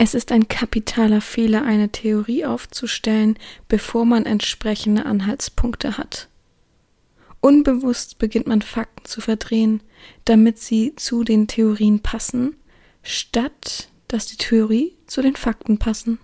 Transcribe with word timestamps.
Es 0.00 0.14
ist 0.14 0.30
ein 0.30 0.46
kapitaler 0.46 1.20
Fehler, 1.20 1.64
eine 1.64 1.88
Theorie 1.88 2.46
aufzustellen, 2.46 3.36
bevor 3.66 4.04
man 4.04 4.26
entsprechende 4.26 5.04
Anhaltspunkte 5.04 5.98
hat. 5.98 6.28
Unbewusst 7.40 8.18
beginnt 8.18 8.46
man 8.46 8.62
Fakten 8.62 9.04
zu 9.04 9.20
verdrehen, 9.20 9.82
damit 10.24 10.60
sie 10.60 10.94
zu 10.94 11.24
den 11.24 11.48
Theorien 11.48 11.98
passen, 11.98 12.54
statt 13.02 13.88
dass 14.06 14.26
die 14.26 14.36
Theorie 14.36 14.96
zu 15.08 15.20
den 15.20 15.34
Fakten 15.34 15.78
passen. 15.78 16.18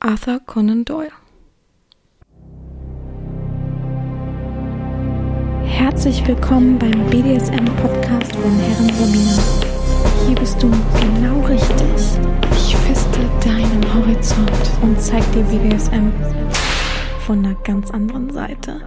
Arthur 0.00 0.40
Conan 0.40 0.86
Doyle 0.86 1.12
Herzlich 5.64 6.26
willkommen 6.26 6.78
beim 6.78 7.10
BDSM-Podcast 7.10 8.34
von 8.34 8.58
Herren 8.58 8.90
Romina. 8.98 9.73
Hier 10.26 10.36
bist 10.36 10.62
du 10.62 10.70
genau 10.70 11.44
richtig. 11.44 11.76
Ich 12.52 12.74
feste 12.76 13.20
deinen 13.44 13.94
Horizont 13.94 14.50
und 14.80 14.98
zeig 14.98 15.22
dir 15.32 15.42
BDSM 15.42 16.10
von 17.26 17.44
einer 17.44 17.54
ganz 17.56 17.90
anderen 17.90 18.30
Seite. 18.30 18.80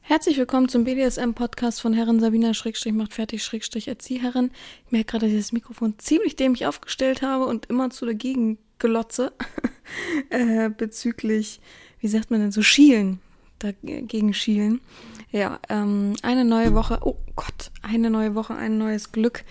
Herzlich 0.00 0.38
willkommen 0.38 0.68
zum 0.68 0.84
BDSM-Podcast 0.84 1.80
von 1.80 1.92
Herren 1.92 2.20
Sabina 2.20 2.54
Schrägstrich 2.54 2.92
macht 2.92 3.12
fertig 3.12 3.42
Schrägstrich 3.42 3.88
Erzieherin. 3.88 4.52
Ich 4.86 4.92
merke 4.92 5.12
gerade, 5.12 5.26
dass 5.26 5.32
ich 5.32 5.40
das 5.40 5.52
Mikrofon 5.52 5.94
ziemlich 5.98 6.36
dämlich 6.36 6.66
aufgestellt 6.66 7.22
habe 7.22 7.46
und 7.46 7.66
immer 7.66 7.90
zu 7.90 8.06
dagegen 8.06 8.58
glotze 8.78 9.32
äh, 10.30 10.70
bezüglich, 10.70 11.60
wie 11.98 12.08
sagt 12.08 12.30
man 12.30 12.40
denn, 12.40 12.52
so 12.52 12.62
schielen, 12.62 13.20
dagegen 13.58 14.34
schielen. 14.34 14.80
Ja, 15.32 15.60
ähm, 15.68 16.14
eine 16.22 16.44
neue 16.44 16.74
Woche. 16.74 16.98
Oh 17.02 17.16
Gott, 17.36 17.70
eine 17.82 18.10
neue 18.10 18.34
Woche, 18.34 18.54
ein 18.54 18.78
neues 18.78 19.12
Glück. 19.12 19.44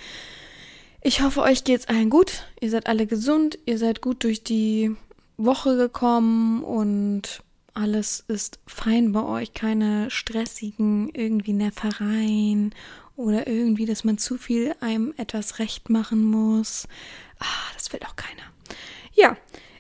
Ich 1.02 1.22
hoffe, 1.22 1.42
euch 1.42 1.64
geht's 1.64 1.88
allen 1.88 2.10
gut. 2.10 2.44
Ihr 2.60 2.70
seid 2.70 2.88
alle 2.88 3.08
gesund. 3.08 3.58
Ihr 3.66 3.78
seid 3.78 4.02
gut 4.02 4.24
durch 4.26 4.44
die 4.44 4.96
Woche 5.38 5.78
gekommen 5.78 6.64
und 6.64 7.44
alles 7.74 8.26
ist 8.28 8.60
fein 8.68 9.14
bei 9.14 9.24
euch. 9.24 9.54
Keine 9.54 10.12
stressigen 10.12 11.10
irgendwie 11.14 11.54
Nervereien 11.54 12.76
oder 13.16 13.48
irgendwie, 13.48 13.86
dass 13.86 14.04
man 14.04 14.18
zu 14.18 14.38
viel 14.38 14.76
einem 14.82 15.14
etwas 15.16 15.60
recht 15.60 15.90
machen 15.90 16.26
muss. 16.26 16.90
Ah, 17.40 17.74
das 17.76 17.94
will 17.94 18.02
auch 18.06 18.18
keiner. 18.18 18.44
Ja, 19.14 19.38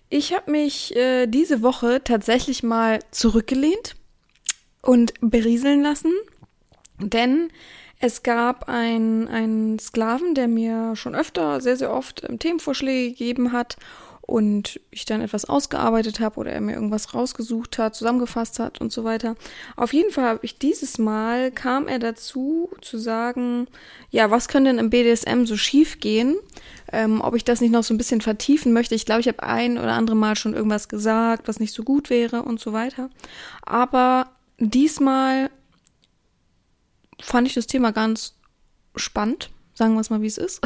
ich 0.10 0.34
habe 0.34 0.50
mich 0.52 0.96
äh, 0.96 1.28
diese 1.28 1.62
Woche 1.62 2.02
tatsächlich 2.04 2.64
mal 2.64 3.00
zurückgelehnt 3.12 3.96
und 4.82 5.14
berieseln 5.22 5.82
lassen, 5.82 6.14
denn 7.00 7.50
es 8.00 8.24
gab 8.24 8.70
einen, 8.70 9.78
Sklaven, 9.80 10.34
der 10.34 10.48
mir 10.48 10.96
schon 10.96 11.16
öfter, 11.16 11.60
sehr, 11.60 11.76
sehr 11.76 11.94
oft 11.94 12.24
ähm, 12.28 12.40
Themenvorschläge 12.40 13.10
gegeben 13.10 13.52
hat 13.52 13.76
und 14.22 14.80
ich 14.92 15.06
dann 15.06 15.22
etwas 15.22 15.46
ausgearbeitet 15.46 16.20
habe 16.20 16.40
oder 16.40 16.52
er 16.52 16.62
mir 16.62 16.76
irgendwas 16.76 17.14
rausgesucht 17.14 17.78
hat, 17.78 17.96
zusammengefasst 17.96 18.60
hat 18.60 18.80
und 18.80 18.94
so 18.94 19.04
weiter. 19.04 19.36
Auf 19.76 19.92
jeden 19.92 20.12
Fall 20.12 20.26
habe 20.26 20.40
ich 20.44 20.60
dieses 20.60 20.98
Mal 20.98 21.52
kam 21.52 21.88
er 21.88 22.00
dazu 22.00 22.70
zu 22.82 23.00
sagen, 23.00 23.68
ja, 24.12 24.30
was 24.30 24.48
könnte 24.48 24.70
denn 24.70 24.80
im 24.80 24.92
BDSM 24.92 25.46
so 25.46 25.58
schief 25.58 26.00
gehen? 26.00 26.38
Ähm, 26.94 27.22
ob 27.22 27.36
ich 27.36 27.44
das 27.44 27.60
nicht 27.60 27.72
noch 27.72 27.84
so 27.84 27.94
ein 27.94 27.98
bisschen 27.98 28.22
vertiefen 28.22 28.72
möchte. 28.72 28.96
Ich 28.96 29.06
glaube, 29.06 29.22
ich 29.22 29.28
habe 29.28 29.44
ein 29.44 29.78
oder 29.78 29.94
andere 29.94 30.16
Mal 30.16 30.36
schon 30.36 30.54
irgendwas 30.54 30.88
gesagt, 30.88 31.48
was 31.48 31.60
nicht 31.60 31.74
so 31.74 31.84
gut 31.84 32.10
wäre 32.10 32.44
und 32.44 32.60
so 32.60 32.72
weiter. 32.72 33.10
Aber 33.64 34.28
Diesmal 34.60 35.50
fand 37.22 37.48
ich 37.48 37.54
das 37.54 37.68
Thema 37.68 37.92
ganz 37.92 38.36
spannend, 38.96 39.52
sagen 39.74 39.94
wir 39.94 40.02
es 40.02 40.10
mal, 40.10 40.22
wie 40.22 40.28
es 40.28 40.38
ist. 40.38 40.62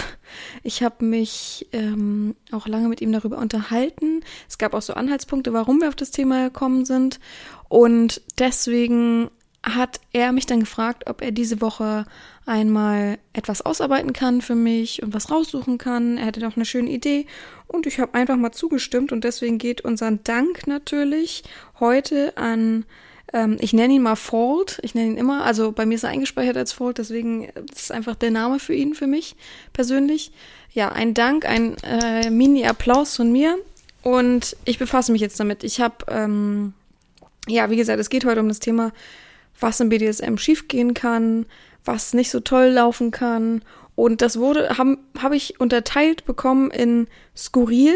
Ich 0.64 0.82
habe 0.82 1.06
mich 1.06 1.68
ähm, 1.74 2.36
auch 2.52 2.68
lange 2.68 2.88
mit 2.88 3.02
ihm 3.02 3.12
darüber 3.12 3.38
unterhalten. 3.38 4.22
Es 4.48 4.58
gab 4.58 4.74
auch 4.74 4.82
so 4.82 4.94
Anhaltspunkte, 4.94 5.54
warum 5.54 5.82
wir 5.82 5.90
auf 5.90 5.96
das 5.96 6.10
Thema 6.10 6.46
gekommen 6.46 6.86
sind. 6.86 7.20
Und 7.70 8.22
deswegen 8.40 9.30
hat 9.64 10.00
er 10.12 10.32
mich 10.32 10.46
dann 10.46 10.62
gefragt, 10.62 11.04
ob 11.08 11.22
er 11.22 11.32
diese 11.32 11.62
Woche 11.62 12.06
einmal 12.46 13.18
etwas 13.32 13.62
ausarbeiten 13.62 14.12
kann 14.12 14.42
für 14.42 14.56
mich 14.56 15.04
und 15.04 15.14
was 15.14 15.32
raussuchen 15.32 15.78
kann. 15.78 16.18
Er 16.18 16.28
hatte 16.28 16.42
doch 16.42 16.56
eine 16.56 16.66
schöne 16.66 16.90
Idee 16.90 17.28
und 17.68 17.86
ich 17.86 18.00
habe 18.00 18.14
einfach 18.16 18.36
mal 18.36 18.52
zugestimmt 18.52 19.12
und 19.12 19.24
deswegen 19.24 19.58
geht 19.60 19.82
unser 19.82 20.12
Dank 20.12 20.68
natürlich 20.68 21.44
heute 21.80 22.38
an 22.38 22.86
ähm, 23.34 23.58
ich 23.60 23.74
nenne 23.74 23.96
ihn 23.96 24.04
mal 24.04 24.16
Fault. 24.16 24.80
Ich 24.84 24.96
nenne 24.96 25.12
ihn 25.12 25.18
immer, 25.18 25.44
also 25.44 25.72
bei 25.72 25.86
mir 25.86 25.96
ist 25.96 26.04
er 26.04 26.12
eingespeichert 26.12 26.56
als 26.56 26.72
Fault, 26.72 27.00
deswegen 27.00 27.50
ist 27.76 27.92
einfach 27.92 28.16
der 28.16 28.32
Name 28.32 28.60
für 28.60 28.74
ihn, 28.74 28.94
für 28.94 29.08
mich 29.08 29.36
persönlich. 29.74 30.32
Ja, 30.72 30.92
ein 30.92 31.14
Dank, 31.14 31.46
ein 31.46 31.76
äh, 31.84 32.30
Mini-Applaus 32.30 33.18
von 33.18 33.32
mir. 33.32 33.58
Und 34.04 34.56
ich 34.66 34.80
befasse 34.80 35.12
mich 35.12 35.22
jetzt 35.22 35.40
damit. 35.40 35.64
Ich 35.64 35.82
habe, 35.82 35.96
ähm, 36.10 36.74
ja, 37.48 37.70
wie 37.70 37.78
gesagt, 37.78 38.00
es 38.00 38.10
geht 38.10 38.26
heute 38.26 38.42
um 38.42 38.50
das 38.50 38.60
Thema, 38.60 38.92
was 39.60 39.80
im 39.80 39.90
BDSM 39.90 40.38
schiefgehen 40.38 40.94
kann, 40.94 41.46
was 41.86 42.14
nicht 42.14 42.30
so 42.30 42.40
toll 42.40 42.68
laufen 42.68 43.12
kann. 43.12 43.62
Und 43.96 44.22
das 44.22 44.40
wurde, 44.40 44.78
habe 44.78 44.98
hab 45.22 45.32
ich 45.32 45.60
unterteilt 45.60 46.26
bekommen 46.26 46.72
in 46.72 47.08
skurril, 47.36 47.96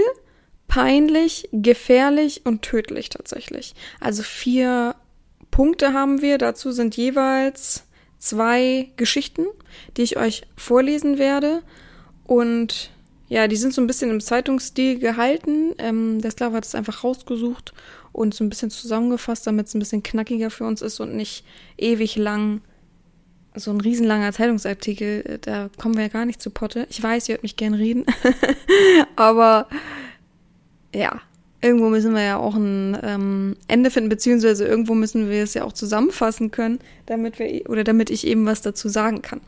peinlich, 0.67 1.49
gefährlich 1.51 2.41
und 2.45 2.61
tödlich 2.61 3.09
tatsächlich. 3.09 3.73
Also 3.99 4.23
vier 4.23 4.95
Punkte 5.57 5.91
haben 5.91 6.21
wir. 6.21 6.37
Dazu 6.37 6.71
sind 6.71 6.95
jeweils 6.97 7.83
zwei 8.19 8.91
Geschichten, 8.95 9.47
die 9.97 10.03
ich 10.03 10.15
euch 10.15 10.43
vorlesen 10.55 11.17
werde. 11.17 11.63
Und 12.25 12.91
ja, 13.27 13.47
die 13.47 13.55
sind 13.55 13.73
so 13.73 13.81
ein 13.81 13.87
bisschen 13.87 14.11
im 14.11 14.21
Zeitungsstil 14.21 14.99
gehalten. 14.99 15.73
Ähm, 15.79 16.21
der 16.21 16.29
Slav 16.29 16.53
hat 16.53 16.63
es 16.63 16.75
einfach 16.75 17.03
rausgesucht 17.03 17.73
und 18.11 18.35
so 18.35 18.43
ein 18.43 18.49
bisschen 18.49 18.69
zusammengefasst, 18.69 19.47
damit 19.47 19.65
es 19.65 19.73
ein 19.73 19.79
bisschen 19.79 20.03
knackiger 20.03 20.51
für 20.51 20.63
uns 20.63 20.83
ist 20.83 20.99
und 20.99 21.15
nicht 21.15 21.43
ewig 21.75 22.17
lang 22.17 22.61
so 23.55 23.71
ein 23.71 23.81
riesenlanger 23.81 24.33
Zeitungsartikel. 24.33 25.25
Äh, 25.25 25.39
da 25.39 25.71
kommen 25.79 25.95
wir 25.95 26.03
ja 26.03 26.09
gar 26.09 26.25
nicht 26.27 26.39
zu 26.39 26.51
Potte. 26.51 26.85
Ich 26.91 27.01
weiß, 27.01 27.29
ihr 27.29 27.33
hört 27.33 27.41
mich 27.41 27.55
gern 27.55 27.73
reden. 27.73 28.05
Aber 29.15 29.67
ja, 30.93 31.19
irgendwo 31.61 31.89
müssen 31.89 32.13
wir 32.13 32.23
ja 32.23 32.37
auch 32.37 32.55
ein 32.55 32.97
ähm, 33.03 33.55
Ende 33.67 33.89
finden, 33.89 34.09
beziehungsweise 34.09 34.65
irgendwo 34.65 34.93
müssen 34.93 35.29
wir 35.29 35.43
es 35.43 35.53
ja 35.53 35.63
auch 35.63 35.73
zusammenfassen 35.73 36.51
können, 36.51 36.79
damit 37.05 37.39
wir 37.39 37.69
oder 37.69 37.83
damit 37.83 38.09
ich 38.09 38.27
eben 38.27 38.45
was 38.45 38.61
dazu 38.61 38.89
sagen 38.89 39.21
kann. 39.21 39.41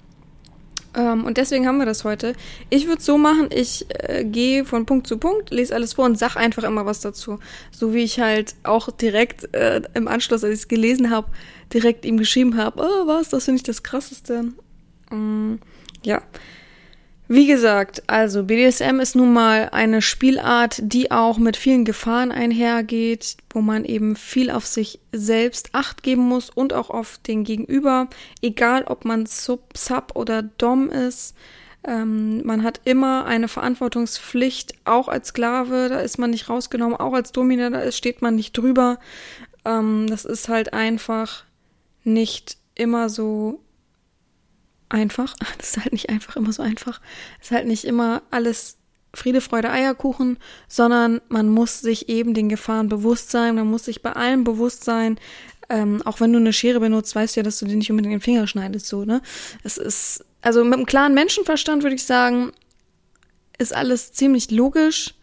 Ähm, 0.96 1.24
und 1.26 1.38
deswegen 1.38 1.68
haben 1.68 1.78
wir 1.78 1.86
das 1.86 2.04
heute. 2.04 2.34
Ich 2.70 2.88
würde 2.88 3.02
so 3.02 3.18
machen, 3.18 3.50
ich 3.52 3.86
äh, 3.90 4.26
gehe 4.26 4.66
von 4.66 4.86
Punkt 4.86 5.06
zu 5.06 5.18
Punkt, 5.18 5.52
lese 5.52 5.76
alles 5.76 5.94
vor 5.94 6.06
und 6.06 6.18
sag 6.18 6.36
einfach 6.36 6.64
immer 6.64 6.86
was 6.86 7.02
dazu. 7.02 7.40
So 7.72 7.94
wie 7.94 8.04
ich 8.04 8.20
halt 8.20 8.56
auch 8.64 8.90
direkt 8.92 9.54
äh, 9.54 9.82
im 9.94 10.08
Anschluss, 10.08 10.44
als 10.44 10.54
ich 10.54 10.60
es 10.62 10.68
gelesen 10.68 11.12
habe, 11.12 11.28
direkt 11.74 12.06
ihm 12.06 12.18
geschrieben 12.18 12.58
habe, 12.58 12.82
oh, 12.82 13.08
was, 13.08 13.30
das 13.30 13.46
finde 13.46 13.58
ich 13.58 13.64
das 13.64 13.84
krasseste. 13.84 14.46
Ähm, 15.12 15.60
ja. 16.04 16.22
Wie 17.32 17.46
gesagt, 17.46 18.02
also 18.08 18.44
BDSM 18.46 19.00
ist 19.00 19.16
nun 19.16 19.32
mal 19.32 19.70
eine 19.72 20.02
Spielart, 20.02 20.80
die 20.82 21.12
auch 21.12 21.38
mit 21.38 21.58
vielen 21.58 21.86
Gefahren 21.86 22.32
einhergeht, 22.32 23.38
wo 23.52 23.62
man 23.62 23.86
eben 23.86 24.16
viel 24.16 24.50
auf 24.50 24.66
sich 24.66 25.00
selbst 25.12 25.70
acht 25.74 26.02
geben 26.02 26.24
muss 26.24 26.50
und 26.50 26.74
auch 26.74 26.90
auf 26.90 27.20
den 27.20 27.44
Gegenüber, 27.44 28.08
egal 28.42 28.84
ob 28.86 29.06
man 29.06 29.28
Sub, 29.28 29.78
Sub 29.78 30.14
oder 30.16 30.42
Dom 30.42 30.90
ist. 30.90 31.36
Ähm, 31.84 32.44
man 32.48 32.64
hat 32.64 32.82
immer 32.86 33.28
eine 33.28 33.48
Verantwortungspflicht, 33.48 34.74
auch 34.86 35.08
als 35.08 35.28
Sklave, 35.28 35.88
da 35.88 36.00
ist 36.00 36.18
man 36.18 36.32
nicht 36.32 36.50
rausgenommen, 36.50 36.98
auch 36.98 37.14
als 37.14 37.32
Domina, 37.32 37.70
da 37.70 37.92
steht 37.92 38.24
man 38.24 38.36
nicht 38.36 38.58
drüber. 38.58 38.98
Ähm, 39.66 40.08
das 40.10 40.26
ist 40.26 40.50
halt 40.50 40.74
einfach 40.74 41.44
nicht 42.04 42.58
immer 42.74 43.08
so 43.08 43.60
einfach. 44.90 45.36
Das 45.58 45.72
ist 45.72 45.78
halt 45.78 45.92
nicht 45.92 46.10
einfach 46.10 46.36
immer 46.36 46.52
so 46.52 46.64
einfach. 46.64 47.02
Es 47.40 47.48
ist 47.48 47.52
halt 47.52 47.68
nicht 47.68 47.86
immer 47.86 48.22
alles 48.32 48.78
Friede, 49.14 49.42
Freude, 49.42 49.72
Eierkuchen, 49.72 50.38
sondern 50.68 51.22
man 51.30 51.50
muss 51.50 51.82
sich 51.82 52.10
eben 52.10 52.34
den 52.34 52.50
Gefahren 52.50 52.90
bewusst 52.90 53.32
sein. 53.32 53.56
Man 53.56 53.68
muss 53.68 53.86
sich 53.86 54.02
bei 54.02 54.14
allem 54.14 54.44
bewusst 54.44 54.84
sein. 54.84 55.20
Ähm, 55.70 56.02
auch 56.06 56.20
wenn 56.20 56.34
du 56.34 56.40
eine 56.40 56.54
Schere 56.54 56.80
benutzt, 56.80 57.16
weißt 57.16 57.36
du 57.36 57.40
ja, 57.40 57.44
dass 57.44 57.60
du 57.60 57.66
dir 57.66 57.76
nicht 57.76 57.92
unbedingt 57.92 58.14
den 58.14 58.22
Finger 58.22 58.48
schneidest, 58.48 58.88
so, 58.88 59.06
ne? 59.06 59.22
Es 59.64 59.78
ist, 59.78 60.26
also 60.42 60.64
mit 60.64 60.74
einem 60.74 60.88
klaren 60.88 61.14
Menschenverstand 61.14 61.84
würde 61.84 61.96
ich 61.96 62.06
sagen, 62.06 62.52
ist 63.60 63.76
alles 63.76 64.12
ziemlich 64.12 64.50
logisch. 64.50 65.14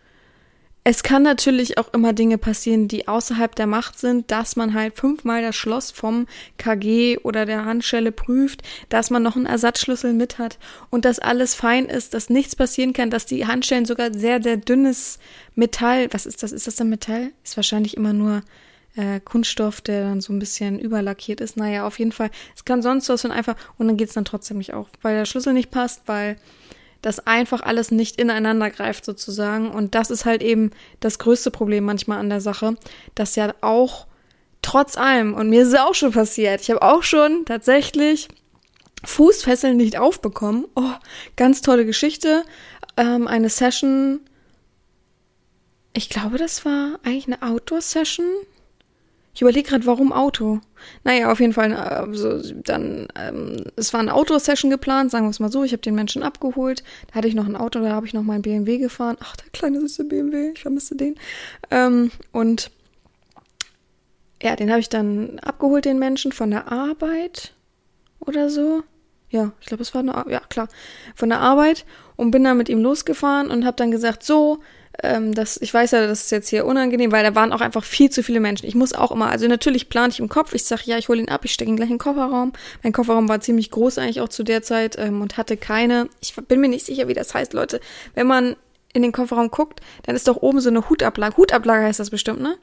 Es 0.88 1.02
kann 1.02 1.24
natürlich 1.24 1.78
auch 1.78 1.92
immer 1.92 2.12
Dinge 2.12 2.38
passieren, 2.38 2.86
die 2.86 3.08
außerhalb 3.08 3.56
der 3.56 3.66
Macht 3.66 3.98
sind, 3.98 4.30
dass 4.30 4.54
man 4.54 4.72
halt 4.72 4.94
fünfmal 4.94 5.42
das 5.42 5.56
Schloss 5.56 5.90
vom 5.90 6.28
KG 6.58 7.18
oder 7.24 7.44
der 7.44 7.64
Handschelle 7.64 8.12
prüft, 8.12 8.62
dass 8.88 9.10
man 9.10 9.24
noch 9.24 9.34
einen 9.34 9.46
Ersatzschlüssel 9.46 10.12
mit 10.12 10.38
hat 10.38 10.60
und 10.88 11.04
dass 11.04 11.18
alles 11.18 11.56
fein 11.56 11.86
ist, 11.86 12.14
dass 12.14 12.30
nichts 12.30 12.54
passieren 12.54 12.92
kann, 12.92 13.10
dass 13.10 13.26
die 13.26 13.48
Handschellen 13.48 13.84
sogar 13.84 14.14
sehr, 14.14 14.40
sehr 14.40 14.58
dünnes 14.58 15.18
Metall, 15.56 16.06
was 16.12 16.24
ist 16.24 16.44
das? 16.44 16.52
Ist 16.52 16.68
das 16.68 16.76
denn 16.76 16.88
Metall? 16.88 17.32
Ist 17.42 17.56
wahrscheinlich 17.56 17.96
immer 17.96 18.12
nur 18.12 18.42
äh, 18.94 19.18
Kunststoff, 19.18 19.80
der 19.80 20.04
dann 20.04 20.20
so 20.20 20.32
ein 20.32 20.38
bisschen 20.38 20.78
überlackiert 20.78 21.40
ist. 21.40 21.56
Naja, 21.56 21.84
auf 21.84 21.98
jeden 21.98 22.12
Fall. 22.12 22.30
Es 22.54 22.64
kann 22.64 22.80
sonst 22.80 23.08
was 23.08 23.24
und 23.24 23.32
einfach, 23.32 23.56
und 23.76 23.88
dann 23.88 23.96
geht's 23.96 24.14
dann 24.14 24.24
trotzdem 24.24 24.58
nicht 24.58 24.72
auf, 24.72 24.86
weil 25.02 25.16
der 25.16 25.24
Schlüssel 25.24 25.52
nicht 25.52 25.72
passt, 25.72 26.02
weil 26.06 26.36
das 27.06 27.24
einfach 27.24 27.62
alles 27.62 27.92
nicht 27.92 28.20
ineinander 28.20 28.68
greift 28.68 29.04
sozusagen. 29.04 29.70
Und 29.70 29.94
das 29.94 30.10
ist 30.10 30.24
halt 30.24 30.42
eben 30.42 30.72
das 30.98 31.20
größte 31.20 31.52
Problem 31.52 31.84
manchmal 31.84 32.18
an 32.18 32.30
der 32.30 32.40
Sache, 32.40 32.76
dass 33.14 33.36
ja 33.36 33.54
auch 33.60 34.08
trotz 34.60 34.96
allem, 34.96 35.32
und 35.32 35.48
mir 35.48 35.62
ist 35.62 35.68
es 35.68 35.78
auch 35.78 35.94
schon 35.94 36.10
passiert, 36.10 36.62
ich 36.62 36.70
habe 36.70 36.82
auch 36.82 37.04
schon 37.04 37.44
tatsächlich 37.44 38.26
Fußfesseln 39.04 39.76
nicht 39.76 39.96
aufbekommen. 39.96 40.66
Oh, 40.74 40.94
ganz 41.36 41.62
tolle 41.62 41.86
Geschichte. 41.86 42.42
Ähm, 42.96 43.28
eine 43.28 43.50
Session, 43.50 44.18
ich 45.92 46.08
glaube, 46.08 46.38
das 46.38 46.64
war 46.64 46.98
eigentlich 47.04 47.28
eine 47.28 47.40
Outdoor-Session 47.40 48.26
ich 49.36 49.42
überlege 49.42 49.68
gerade, 49.68 49.84
warum 49.84 50.14
Auto? 50.14 50.60
Naja, 51.04 51.30
auf 51.30 51.40
jeden 51.40 51.52
Fall, 51.52 51.74
also 51.74 52.40
dann, 52.62 53.06
ähm, 53.16 53.64
es 53.76 53.92
war 53.92 54.00
eine 54.00 54.14
Outdoor-Session 54.14 54.70
geplant, 54.70 55.10
sagen 55.10 55.26
wir 55.26 55.30
es 55.30 55.40
mal 55.40 55.52
so. 55.52 55.62
Ich 55.62 55.72
habe 55.72 55.82
den 55.82 55.94
Menschen 55.94 56.22
abgeholt. 56.22 56.82
Da 57.08 57.16
hatte 57.16 57.28
ich 57.28 57.34
noch 57.34 57.44
ein 57.44 57.54
Auto, 57.54 57.80
da 57.80 57.90
habe 57.90 58.06
ich 58.06 58.14
noch 58.14 58.22
meinen 58.22 58.40
BMW 58.40 58.78
gefahren. 58.78 59.18
Ach, 59.20 59.36
der 59.36 59.50
kleine 59.50 59.78
süße 59.80 60.04
BMW, 60.04 60.52
ich 60.54 60.62
vermisse 60.62 60.96
den. 60.96 61.16
Ähm, 61.70 62.10
und 62.32 62.70
ja, 64.42 64.56
den 64.56 64.70
habe 64.70 64.80
ich 64.80 64.88
dann 64.88 65.38
abgeholt, 65.40 65.84
den 65.84 65.98
Menschen, 65.98 66.32
von 66.32 66.50
der 66.50 66.72
Arbeit 66.72 67.52
oder 68.20 68.48
so. 68.48 68.84
Ja, 69.28 69.52
ich 69.60 69.66
glaube, 69.66 69.82
es 69.82 69.92
war 69.92 70.00
eine, 70.00 70.32
ja 70.32 70.40
klar, 70.40 70.68
von 71.14 71.28
der 71.28 71.40
Arbeit 71.40 71.84
und 72.16 72.30
bin 72.30 72.42
dann 72.42 72.56
mit 72.56 72.70
ihm 72.70 72.80
losgefahren 72.80 73.50
und 73.50 73.66
habe 73.66 73.76
dann 73.76 73.90
gesagt, 73.90 74.22
so, 74.22 74.60
ähm, 75.02 75.34
das, 75.34 75.56
ich 75.60 75.72
weiß 75.72 75.90
ja, 75.92 76.06
das 76.06 76.22
ist 76.22 76.30
jetzt 76.30 76.48
hier 76.48 76.64
unangenehm, 76.64 77.12
weil 77.12 77.22
da 77.22 77.34
waren 77.34 77.52
auch 77.52 77.60
einfach 77.60 77.84
viel 77.84 78.10
zu 78.10 78.22
viele 78.22 78.40
Menschen. 78.40 78.66
Ich 78.66 78.74
muss 78.74 78.92
auch 78.92 79.12
immer, 79.12 79.30
also 79.30 79.46
natürlich 79.46 79.88
plane 79.88 80.12
ich 80.12 80.20
im 80.20 80.28
Kopf, 80.28 80.54
ich 80.54 80.64
sage, 80.64 80.82
ja, 80.86 80.98
ich 80.98 81.08
hole 81.08 81.20
ihn 81.20 81.28
ab, 81.28 81.44
ich 81.44 81.52
stecke 81.52 81.70
ihn 81.70 81.76
gleich 81.76 81.90
in 81.90 81.94
den 81.94 82.00
Kofferraum. 82.00 82.52
Mein 82.82 82.92
Kofferraum 82.92 83.28
war 83.28 83.40
ziemlich 83.40 83.70
groß 83.70 83.98
eigentlich 83.98 84.20
auch 84.20 84.28
zu 84.28 84.42
der 84.42 84.62
Zeit 84.62 84.96
ähm, 84.98 85.20
und 85.20 85.36
hatte 85.36 85.56
keine, 85.56 86.08
ich 86.20 86.34
bin 86.34 86.60
mir 86.60 86.68
nicht 86.68 86.86
sicher, 86.86 87.08
wie 87.08 87.14
das 87.14 87.34
heißt, 87.34 87.52
Leute. 87.52 87.80
Wenn 88.14 88.26
man 88.26 88.56
in 88.92 89.02
den 89.02 89.12
Kofferraum 89.12 89.50
guckt, 89.50 89.80
dann 90.04 90.16
ist 90.16 90.28
doch 90.28 90.36
oben 90.38 90.60
so 90.60 90.70
eine 90.70 90.88
Hutablage. 90.88 91.36
Hutablage 91.36 91.84
heißt 91.84 92.00
das 92.00 92.10
bestimmt, 92.10 92.40
ne? 92.40 92.56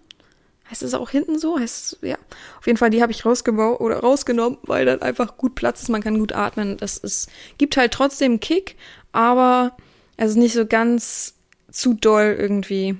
Heißt 0.72 0.82
es 0.82 0.96
auch 0.96 1.10
hinten 1.12 1.38
so? 1.38 1.60
Heißt 1.60 2.00
ja. 2.02 2.18
Auf 2.58 2.66
jeden 2.66 2.78
Fall, 2.78 2.90
die 2.90 3.04
habe 3.04 3.12
ich 3.12 3.26
rausgebaut 3.26 3.80
oder 3.80 4.00
rausgenommen, 4.00 4.58
weil 4.64 4.86
dann 4.86 5.02
einfach 5.02 5.38
gut 5.38 5.54
Platz 5.54 5.84
ist, 5.84 5.90
man 5.90 6.02
kann 6.02 6.18
gut 6.18 6.32
atmen. 6.32 6.78
Das 6.78 6.98
ist, 6.98 7.30
gibt 7.60 7.78
halt 7.78 7.92
trotzdem 7.92 8.40
Kick, 8.40 8.78
aber 9.12 9.78
es 10.18 10.32
ist 10.32 10.38
nicht 10.38 10.54
so 10.54 10.66
ganz 10.66 11.36
zu 11.74 11.96
doll 11.96 12.38
irgendwie. 12.40 12.96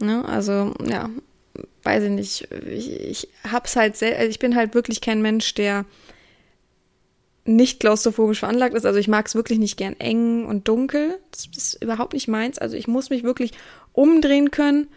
Ne? 0.00 0.24
Also, 0.24 0.74
ja, 0.84 1.10
weiß 1.84 2.04
ich 2.04 2.10
nicht. 2.10 2.48
Ich, 2.66 2.90
ich 2.90 3.28
hab's 3.44 3.76
halt 3.76 3.96
sehr, 3.96 4.18
also 4.18 4.28
ich 4.28 4.40
bin 4.40 4.56
halt 4.56 4.74
wirklich 4.74 5.00
kein 5.00 5.22
Mensch, 5.22 5.54
der 5.54 5.84
nicht 7.44 7.78
klaustrophobisch 7.80 8.40
veranlagt 8.40 8.74
ist. 8.74 8.86
Also 8.86 8.98
ich 8.98 9.08
mag 9.08 9.26
es 9.26 9.34
wirklich 9.34 9.58
nicht 9.58 9.76
gern 9.76 9.94
eng 10.00 10.46
und 10.46 10.66
dunkel. 10.66 11.20
Das 11.30 11.46
ist 11.54 11.82
überhaupt 11.82 12.14
nicht 12.14 12.26
meins. 12.26 12.58
Also 12.58 12.76
ich 12.76 12.88
muss 12.88 13.10
mich 13.10 13.22
wirklich 13.22 13.52
umdrehen 13.92 14.50
können, 14.50 14.88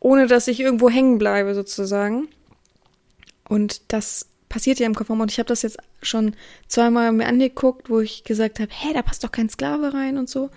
ohne 0.00 0.26
dass 0.26 0.46
ich 0.46 0.60
irgendwo 0.60 0.90
hängen 0.90 1.16
bleibe, 1.16 1.54
sozusagen. 1.54 2.28
Und 3.48 3.80
das 3.92 4.28
passiert 4.50 4.78
ja 4.78 4.86
im 4.86 4.94
Kofferraum. 4.94 5.22
Und 5.22 5.32
ich 5.32 5.38
habe 5.38 5.48
das 5.48 5.62
jetzt 5.62 5.78
schon 6.02 6.36
zweimal 6.68 7.10
mir 7.12 7.26
angeguckt, 7.26 7.88
wo 7.88 8.00
ich 8.00 8.24
gesagt 8.24 8.60
habe, 8.60 8.70
hey, 8.70 8.92
da 8.92 9.00
passt 9.00 9.24
doch 9.24 9.32
kein 9.32 9.48
Sklave 9.48 9.94
rein 9.94 10.18
und 10.18 10.28
so. 10.28 10.50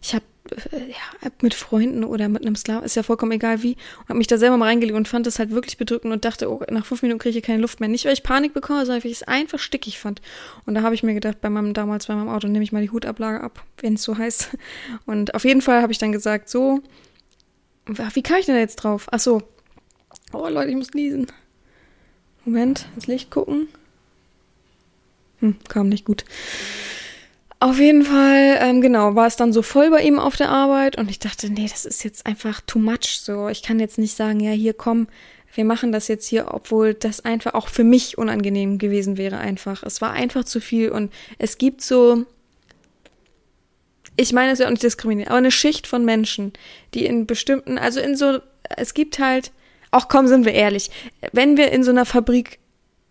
Ich 0.00 0.14
habe 0.14 0.24
ja, 0.72 1.30
mit 1.40 1.54
Freunden 1.54 2.04
oder 2.04 2.28
mit 2.28 2.42
einem 2.42 2.54
Sklaven, 2.54 2.84
ist 2.84 2.96
ja 2.96 3.02
vollkommen 3.02 3.32
egal 3.32 3.62
wie, 3.62 3.76
und 4.00 4.08
habe 4.10 4.18
mich 4.18 4.26
da 4.26 4.36
selber 4.36 4.56
mal 4.56 4.66
reingelegt 4.66 4.96
und 4.96 5.08
fand 5.08 5.26
das 5.26 5.38
halt 5.38 5.50
wirklich 5.50 5.78
bedrückend 5.78 6.12
und 6.12 6.24
dachte, 6.24 6.50
oh, 6.50 6.62
nach 6.70 6.84
fünf 6.84 7.02
Minuten 7.02 7.18
kriege 7.18 7.38
ich 7.38 7.44
keine 7.44 7.62
Luft 7.62 7.80
mehr. 7.80 7.88
Nicht, 7.88 8.04
weil 8.04 8.12
ich 8.12 8.22
Panik 8.22 8.52
bekomme, 8.52 8.84
sondern 8.84 9.02
weil 9.02 9.10
ich 9.10 9.18
es 9.18 9.22
einfach 9.22 9.58
stickig 9.58 9.98
fand. 9.98 10.20
Und 10.66 10.74
da 10.74 10.82
habe 10.82 10.94
ich 10.94 11.02
mir 11.02 11.14
gedacht, 11.14 11.40
bei 11.40 11.48
meinem 11.48 11.72
damals 11.72 12.06
bei 12.06 12.14
meinem 12.14 12.28
Auto 12.28 12.46
nehme 12.46 12.62
ich 12.62 12.72
mal 12.72 12.82
die 12.82 12.90
Hutablage 12.90 13.42
ab, 13.42 13.64
wenn 13.78 13.94
es 13.94 14.02
so 14.02 14.18
heißt. 14.18 14.56
Und 15.06 15.34
auf 15.34 15.44
jeden 15.44 15.62
Fall 15.62 15.80
habe 15.80 15.92
ich 15.92 15.98
dann 15.98 16.12
gesagt, 16.12 16.48
so, 16.48 16.80
wie 17.86 18.22
kam 18.22 18.38
ich 18.38 18.46
denn 18.46 18.54
da 18.54 18.60
jetzt 18.60 18.76
drauf? 18.76 19.06
Ach 19.10 19.20
so. 19.20 19.42
Oh 20.32 20.48
Leute, 20.48 20.70
ich 20.70 20.76
muss 20.76 20.92
lesen. 20.92 21.26
Moment, 22.44 22.86
ins 22.94 23.06
Licht 23.06 23.30
gucken. 23.30 23.68
Hm, 25.40 25.56
kam 25.68 25.88
nicht 25.88 26.04
gut. 26.04 26.24
Auf 27.64 27.78
jeden 27.78 28.04
Fall, 28.04 28.58
ähm, 28.60 28.82
genau, 28.82 29.14
war 29.14 29.26
es 29.26 29.36
dann 29.36 29.54
so 29.54 29.62
voll 29.62 29.88
bei 29.88 30.02
ihm 30.02 30.18
auf 30.18 30.36
der 30.36 30.50
Arbeit 30.50 30.98
und 30.98 31.10
ich 31.10 31.18
dachte, 31.18 31.48
nee, 31.48 31.66
das 31.66 31.86
ist 31.86 32.04
jetzt 32.04 32.26
einfach 32.26 32.60
too 32.60 32.78
much. 32.78 33.20
So, 33.22 33.48
ich 33.48 33.62
kann 33.62 33.80
jetzt 33.80 33.96
nicht 33.96 34.14
sagen, 34.14 34.38
ja, 34.40 34.50
hier 34.50 34.74
komm, 34.74 35.08
wir 35.54 35.64
machen 35.64 35.90
das 35.90 36.06
jetzt 36.08 36.26
hier, 36.26 36.48
obwohl 36.52 36.92
das 36.92 37.24
einfach 37.24 37.54
auch 37.54 37.68
für 37.68 37.82
mich 37.82 38.18
unangenehm 38.18 38.76
gewesen 38.76 39.16
wäre 39.16 39.38
einfach. 39.38 39.82
Es 39.82 40.02
war 40.02 40.12
einfach 40.12 40.44
zu 40.44 40.60
viel 40.60 40.90
und 40.90 41.10
es 41.38 41.56
gibt 41.56 41.80
so, 41.80 42.26
ich 44.14 44.34
meine 44.34 44.52
es 44.52 44.58
ja 44.58 44.66
auch 44.66 44.70
nicht 44.70 44.82
diskriminieren, 44.82 45.30
aber 45.30 45.38
eine 45.38 45.50
Schicht 45.50 45.86
von 45.86 46.04
Menschen, 46.04 46.52
die 46.92 47.06
in 47.06 47.24
bestimmten, 47.24 47.78
also 47.78 47.98
in 47.98 48.14
so, 48.14 48.40
es 48.76 48.92
gibt 48.92 49.18
halt, 49.18 49.52
auch 49.90 50.08
komm, 50.08 50.26
sind 50.26 50.44
wir 50.44 50.52
ehrlich, 50.52 50.90
wenn 51.32 51.56
wir 51.56 51.72
in 51.72 51.82
so 51.82 51.92
einer 51.92 52.04
Fabrik 52.04 52.58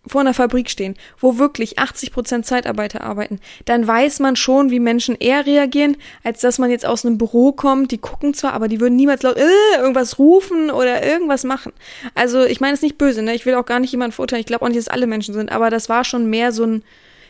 vor 0.06 0.20
einer 0.20 0.34
Fabrik 0.34 0.68
stehen, 0.68 0.94
wo 1.18 1.38
wirklich 1.38 1.78
80 1.78 2.12
Prozent 2.12 2.46
Zeitarbeiter 2.46 3.02
arbeiten, 3.02 3.40
dann 3.64 3.86
weiß 3.86 4.20
man 4.20 4.36
schon, 4.36 4.70
wie 4.70 4.80
Menschen 4.80 5.16
eher 5.18 5.46
reagieren, 5.46 5.96
als 6.22 6.40
dass 6.40 6.58
man 6.58 6.70
jetzt 6.70 6.86
aus 6.86 7.04
einem 7.04 7.18
Büro 7.18 7.52
kommt. 7.52 7.90
Die 7.90 7.98
gucken 7.98 8.34
zwar, 8.34 8.52
aber 8.52 8.68
die 8.68 8.80
würden 8.80 8.96
niemals 8.96 9.22
laut 9.22 9.36
äh, 9.36 9.78
irgendwas 9.78 10.18
rufen 10.18 10.70
oder 10.70 11.04
irgendwas 11.04 11.44
machen. 11.44 11.72
Also 12.14 12.44
ich 12.44 12.60
meine 12.60 12.74
es 12.74 12.82
nicht 12.82 12.98
böse, 12.98 13.22
ne? 13.22 13.34
Ich 13.34 13.46
will 13.46 13.54
auch 13.54 13.66
gar 13.66 13.80
nicht 13.80 13.92
jemanden 13.92 14.12
verurteilen. 14.12 14.40
Ich 14.40 14.46
glaube 14.46 14.64
auch 14.64 14.68
nicht, 14.68 14.78
dass 14.78 14.88
alle 14.88 15.06
Menschen 15.06 15.34
sind, 15.34 15.50
aber 15.50 15.70
das 15.70 15.88
war 15.88 16.04
schon 16.04 16.28
mehr 16.28 16.52
so 16.52 16.64
ein, 16.64 16.84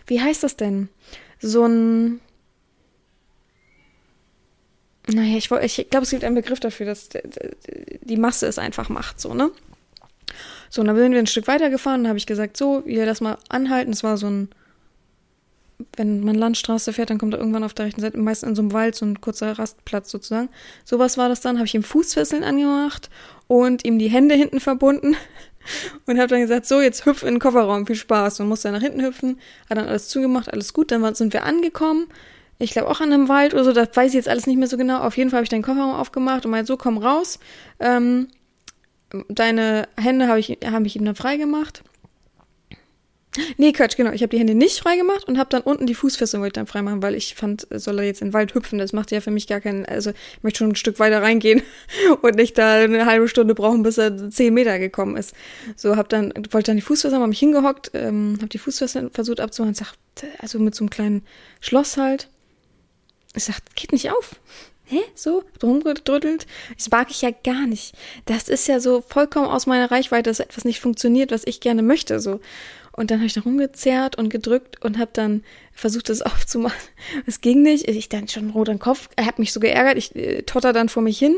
wie 0.06 0.20
heißt 0.20 0.42
das 0.42 0.56
denn? 0.56 0.88
So 1.40 1.66
ein 1.66 2.20
naja, 5.06 5.36
ich, 5.36 5.50
ich 5.50 5.90
glaube, 5.90 6.04
es 6.04 6.10
gibt 6.10 6.24
einen 6.24 6.34
Begriff 6.34 6.60
dafür, 6.60 6.86
dass 6.86 7.10
die 8.00 8.16
Masse 8.16 8.46
es 8.46 8.58
einfach 8.58 8.88
macht, 8.88 9.20
so, 9.20 9.34
ne? 9.34 9.50
So, 10.74 10.80
und 10.80 10.88
dann 10.88 10.96
sind 10.96 11.12
wir 11.12 11.20
ein 11.20 11.28
Stück 11.28 11.46
weitergefahren 11.46 12.00
und 12.00 12.08
habe 12.08 12.18
ich 12.18 12.26
gesagt, 12.26 12.56
so, 12.56 12.82
ihr 12.84 13.06
lass 13.06 13.20
mal 13.20 13.38
anhalten. 13.48 13.92
Es 13.92 14.02
war 14.02 14.16
so 14.16 14.26
ein, 14.26 14.48
wenn 15.96 16.24
man 16.24 16.34
Landstraße 16.34 16.92
fährt, 16.92 17.10
dann 17.10 17.18
kommt 17.18 17.32
da 17.32 17.38
irgendwann 17.38 17.62
auf 17.62 17.74
der 17.74 17.86
rechten 17.86 18.00
Seite, 18.00 18.18
meistens 18.18 18.48
in 18.48 18.54
so 18.56 18.62
einem 18.62 18.72
Wald, 18.72 18.96
so 18.96 19.06
ein 19.06 19.20
kurzer 19.20 19.56
Rastplatz 19.56 20.10
sozusagen. 20.10 20.48
Sowas 20.84 21.16
war 21.16 21.28
das 21.28 21.40
dann, 21.40 21.58
habe 21.58 21.66
ich 21.66 21.76
ihm 21.76 21.84
Fußfesseln 21.84 22.42
angemacht 22.42 23.08
und 23.46 23.84
ihm 23.84 24.00
die 24.00 24.08
Hände 24.08 24.34
hinten 24.34 24.58
verbunden 24.58 25.14
und 26.06 26.18
habe 26.18 26.26
dann 26.26 26.40
gesagt, 26.40 26.66
so, 26.66 26.80
jetzt 26.80 27.06
hüpf 27.06 27.22
in 27.22 27.34
den 27.34 27.38
Kofferraum, 27.38 27.86
viel 27.86 27.94
Spaß. 27.94 28.40
Und 28.40 28.48
musste 28.48 28.66
dann 28.66 28.74
nach 28.74 28.82
hinten 28.82 29.04
hüpfen, 29.04 29.38
hat 29.70 29.78
dann 29.78 29.86
alles 29.86 30.08
zugemacht, 30.08 30.52
alles 30.52 30.72
gut. 30.72 30.90
Dann 30.90 31.14
sind 31.14 31.32
wir 31.32 31.44
angekommen. 31.44 32.08
Ich 32.58 32.72
glaube 32.72 32.88
auch 32.88 33.00
an 33.00 33.12
einem 33.12 33.28
Wald 33.28 33.54
oder 33.54 33.62
so, 33.62 33.72
das 33.72 33.90
weiß 33.94 34.08
ich 34.08 34.16
jetzt 34.16 34.28
alles 34.28 34.48
nicht 34.48 34.56
mehr 34.56 34.66
so 34.66 34.76
genau. 34.76 35.02
Auf 35.02 35.16
jeden 35.16 35.30
Fall 35.30 35.36
habe 35.36 35.44
ich 35.44 35.50
den 35.50 35.62
Kofferraum 35.62 35.94
aufgemacht 35.94 36.44
und 36.44 36.50
meinte, 36.50 36.66
so, 36.66 36.76
komm 36.76 36.98
raus. 36.98 37.38
Ähm, 37.78 38.26
deine 39.28 39.88
Hände 40.00 40.28
habe 40.28 40.40
ich, 40.40 40.58
hab 40.64 40.84
ich 40.84 40.96
ihm 40.96 41.04
dann 41.04 41.14
freigemacht. 41.14 41.82
Nee, 43.56 43.72
Quatsch, 43.72 43.96
genau. 43.96 44.12
Ich 44.12 44.22
habe 44.22 44.30
die 44.30 44.38
Hände 44.38 44.54
nicht 44.54 44.78
freigemacht 44.78 45.26
und 45.26 45.38
habe 45.38 45.50
dann 45.50 45.62
unten 45.62 45.86
die 45.86 45.94
Fußfesseln 45.94 46.40
wollte 46.40 46.60
ich 46.60 46.64
dann 46.64 46.66
freimachen, 46.66 47.02
weil 47.02 47.14
ich 47.14 47.34
fand, 47.34 47.66
soll 47.70 47.98
er 47.98 48.04
jetzt 48.04 48.22
in 48.22 48.28
den 48.28 48.32
Wald 48.32 48.54
hüpfen, 48.54 48.78
das 48.78 48.92
macht 48.92 49.10
ja 49.10 49.20
für 49.20 49.32
mich 49.32 49.48
gar 49.48 49.60
keinen, 49.60 49.84
also 49.86 50.10
ich 50.10 50.42
möchte 50.42 50.58
schon 50.58 50.68
ein 50.68 50.76
Stück 50.76 51.00
weiter 51.00 51.20
reingehen 51.20 51.62
und 52.22 52.36
nicht 52.36 52.56
da 52.58 52.74
eine 52.74 53.06
halbe 53.06 53.28
Stunde 53.28 53.54
brauchen, 53.54 53.82
bis 53.82 53.98
er 53.98 54.30
zehn 54.30 54.54
Meter 54.54 54.78
gekommen 54.78 55.16
ist. 55.16 55.34
So, 55.74 55.96
hab 55.96 56.08
dann, 56.08 56.32
wollte 56.50 56.70
dann 56.70 56.76
die 56.76 56.82
Fußfesseln, 56.82 57.20
habe 57.20 57.28
mich 57.28 57.40
hingehockt, 57.40 57.90
ähm, 57.94 58.36
habe 58.38 58.48
die 58.48 58.58
Fußfesseln 58.58 59.10
versucht 59.10 59.40
abzumachen, 59.40 59.74
sagt, 59.74 59.98
also 60.38 60.60
mit 60.60 60.74
so 60.74 60.84
einem 60.84 60.90
kleinen 60.90 61.22
Schloss 61.60 61.96
halt. 61.96 62.28
Ich 63.34 63.44
sag, 63.44 63.56
geht 63.74 63.90
nicht 63.90 64.12
auf 64.12 64.36
hä, 64.86 65.00
so, 65.14 65.44
rumgedrüttelt. 65.62 66.46
Das 66.76 66.90
mag 66.90 67.10
ich 67.10 67.22
ja 67.22 67.30
gar 67.30 67.66
nicht. 67.66 67.94
Das 68.26 68.48
ist 68.48 68.68
ja 68.68 68.80
so 68.80 69.00
vollkommen 69.00 69.46
aus 69.46 69.66
meiner 69.66 69.90
Reichweite, 69.90 70.30
dass 70.30 70.40
etwas 70.40 70.64
nicht 70.64 70.80
funktioniert, 70.80 71.30
was 71.30 71.46
ich 71.46 71.60
gerne 71.60 71.82
möchte, 71.82 72.20
so. 72.20 72.40
Und 72.92 73.10
dann 73.10 73.18
habe 73.18 73.26
ich 73.26 73.32
da 73.32 73.40
rumgezerrt 73.40 74.16
und 74.16 74.28
gedrückt 74.28 74.84
und 74.84 74.98
habe 74.98 75.10
dann 75.12 75.42
versucht, 75.72 76.08
das 76.08 76.22
aufzumachen. 76.22 76.78
Es 77.26 77.40
ging 77.40 77.62
nicht. 77.62 77.88
Ich 77.88 78.08
dann 78.08 78.28
schon 78.28 78.50
rot 78.50 78.68
im 78.68 78.78
Kopf. 78.78 79.08
Er 79.16 79.26
hat 79.26 79.38
mich 79.38 79.52
so 79.52 79.60
geärgert. 79.60 79.98
Ich 79.98 80.14
äh, 80.14 80.42
totter 80.42 80.72
dann 80.72 80.88
vor 80.88 81.02
mich 81.02 81.18
hin 81.18 81.36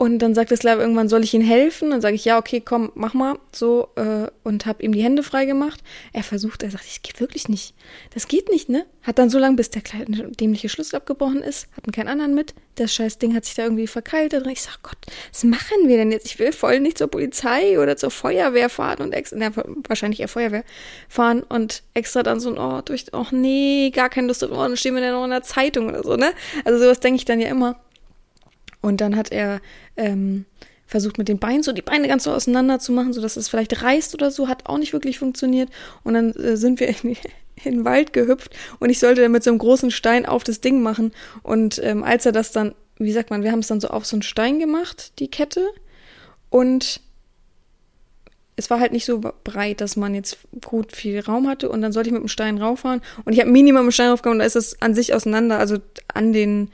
und 0.00 0.20
dann 0.20 0.34
sagt 0.34 0.50
das 0.50 0.62
Lehrer 0.62 0.80
irgendwann, 0.80 1.10
soll 1.10 1.24
ich 1.24 1.34
ihm 1.34 1.42
helfen? 1.42 1.90
Dann 1.90 2.00
sage 2.00 2.14
ich, 2.14 2.24
ja, 2.24 2.38
okay, 2.38 2.62
komm, 2.64 2.90
mach 2.94 3.12
mal. 3.12 3.38
So, 3.54 3.90
äh, 3.96 4.28
und 4.44 4.64
habe 4.64 4.82
ihm 4.82 4.92
die 4.92 5.02
Hände 5.02 5.22
frei 5.22 5.44
gemacht. 5.44 5.82
Er 6.14 6.22
versucht, 6.22 6.62
er 6.62 6.70
sagt, 6.70 6.86
das 6.86 7.02
geht 7.02 7.20
wirklich 7.20 7.50
nicht. 7.50 7.74
Das 8.14 8.26
geht 8.26 8.48
nicht, 8.48 8.70
ne? 8.70 8.86
Hat 9.02 9.18
dann 9.18 9.28
so 9.28 9.38
lange, 9.38 9.56
bis 9.56 9.68
der 9.68 9.82
kleine 9.82 10.30
dämliche 10.30 10.70
Schlüssel 10.70 10.96
abgebrochen 10.96 11.42
ist, 11.42 11.68
hatten 11.76 11.92
keinen 11.92 12.08
anderen 12.08 12.34
mit. 12.34 12.54
Das 12.76 12.94
scheiß 12.94 13.18
Ding 13.18 13.34
hat 13.34 13.44
sich 13.44 13.56
da 13.56 13.64
irgendwie 13.64 13.86
verkeilt. 13.86 14.32
Und 14.32 14.48
ich 14.48 14.62
sag, 14.62 14.82
Gott, 14.82 14.96
was 15.30 15.44
machen 15.44 15.86
wir 15.86 15.98
denn 15.98 16.12
jetzt? 16.12 16.24
Ich 16.24 16.38
will 16.38 16.52
voll 16.52 16.80
nicht 16.80 16.96
zur 16.96 17.08
Polizei 17.08 17.78
oder 17.78 17.98
zur 17.98 18.10
Feuerwehr 18.10 18.70
fahren 18.70 19.02
und 19.02 19.12
extra, 19.12 19.36
na, 19.38 19.50
wahrscheinlich 19.86 20.20
eher 20.20 20.28
Feuerwehr 20.28 20.64
fahren 21.10 21.42
und 21.42 21.82
extra 21.92 22.22
dann 22.22 22.40
so 22.40 22.48
ein 22.48 22.56
Ort 22.56 22.88
durch, 22.88 23.04
oh 23.12 23.26
nee, 23.32 23.90
gar 23.90 24.08
keine 24.08 24.28
Lust, 24.28 24.42
oh, 24.42 24.48
dann 24.48 24.78
stehen 24.78 24.94
wir 24.94 25.02
dann 25.02 25.12
noch 25.12 25.24
in 25.24 25.30
der 25.30 25.42
Zeitung 25.42 25.88
oder 25.88 26.02
so, 26.02 26.16
ne? 26.16 26.32
Also 26.64 26.78
sowas 26.78 27.00
denke 27.00 27.18
ich 27.18 27.26
dann 27.26 27.38
ja 27.38 27.48
immer. 27.48 27.76
Und 28.80 29.00
dann 29.00 29.16
hat 29.16 29.30
er 29.30 29.60
ähm, 29.96 30.46
versucht 30.90 31.18
mit 31.18 31.28
den 31.28 31.38
Beinen 31.38 31.62
so 31.62 31.72
die 31.72 31.82
Beine 31.82 32.08
ganz 32.08 32.24
so 32.24 32.32
auseinander 32.32 32.80
zu 32.80 32.92
machen, 32.92 33.12
sodass 33.12 33.36
es 33.36 33.48
vielleicht 33.48 33.82
reißt 33.82 34.12
oder 34.14 34.30
so, 34.30 34.48
hat 34.48 34.66
auch 34.66 34.78
nicht 34.78 34.92
wirklich 34.92 35.18
funktioniert. 35.18 35.70
Und 36.02 36.14
dann 36.14 36.32
äh, 36.32 36.56
sind 36.56 36.80
wir 36.80 36.88
in, 36.88 36.96
in 37.64 37.72
den 37.72 37.84
Wald 37.84 38.12
gehüpft 38.12 38.56
und 38.80 38.90
ich 38.90 38.98
sollte 38.98 39.22
dann 39.22 39.32
mit 39.32 39.44
so 39.44 39.50
einem 39.50 39.58
großen 39.58 39.90
Stein 39.90 40.26
auf 40.26 40.42
das 40.42 40.60
Ding 40.60 40.82
machen. 40.82 41.12
Und 41.42 41.80
ähm, 41.84 42.02
als 42.02 42.26
er 42.26 42.32
das 42.32 42.52
dann, 42.52 42.74
wie 42.98 43.12
sagt 43.12 43.30
man, 43.30 43.44
wir 43.44 43.52
haben 43.52 43.60
es 43.60 43.68
dann 43.68 43.80
so 43.80 43.88
auf 43.88 44.04
so 44.04 44.16
einen 44.16 44.22
Stein 44.22 44.58
gemacht, 44.58 45.12
die 45.20 45.28
Kette. 45.28 45.64
Und 46.48 47.00
es 48.56 48.68
war 48.68 48.80
halt 48.80 48.92
nicht 48.92 49.04
so 49.04 49.20
breit, 49.20 49.80
dass 49.80 49.96
man 49.96 50.14
jetzt 50.14 50.38
gut 50.66 50.92
viel 50.92 51.20
Raum 51.20 51.48
hatte. 51.48 51.68
Und 51.68 51.82
dann 51.82 51.92
sollte 51.92 52.08
ich 52.08 52.12
mit 52.12 52.22
dem 52.22 52.28
Stein 52.28 52.58
rauffahren. 52.58 53.00
Und 53.24 53.32
ich 53.32 53.40
habe 53.40 53.50
Minimum 53.50 53.82
einen 53.82 53.92
Stein 53.92 54.10
raufgehauen 54.10 54.40
da 54.40 54.44
ist 54.44 54.56
es 54.56 54.82
an 54.82 54.94
sich 54.94 55.14
auseinander, 55.14 55.58
also 55.58 55.78
an 56.12 56.32
den 56.32 56.70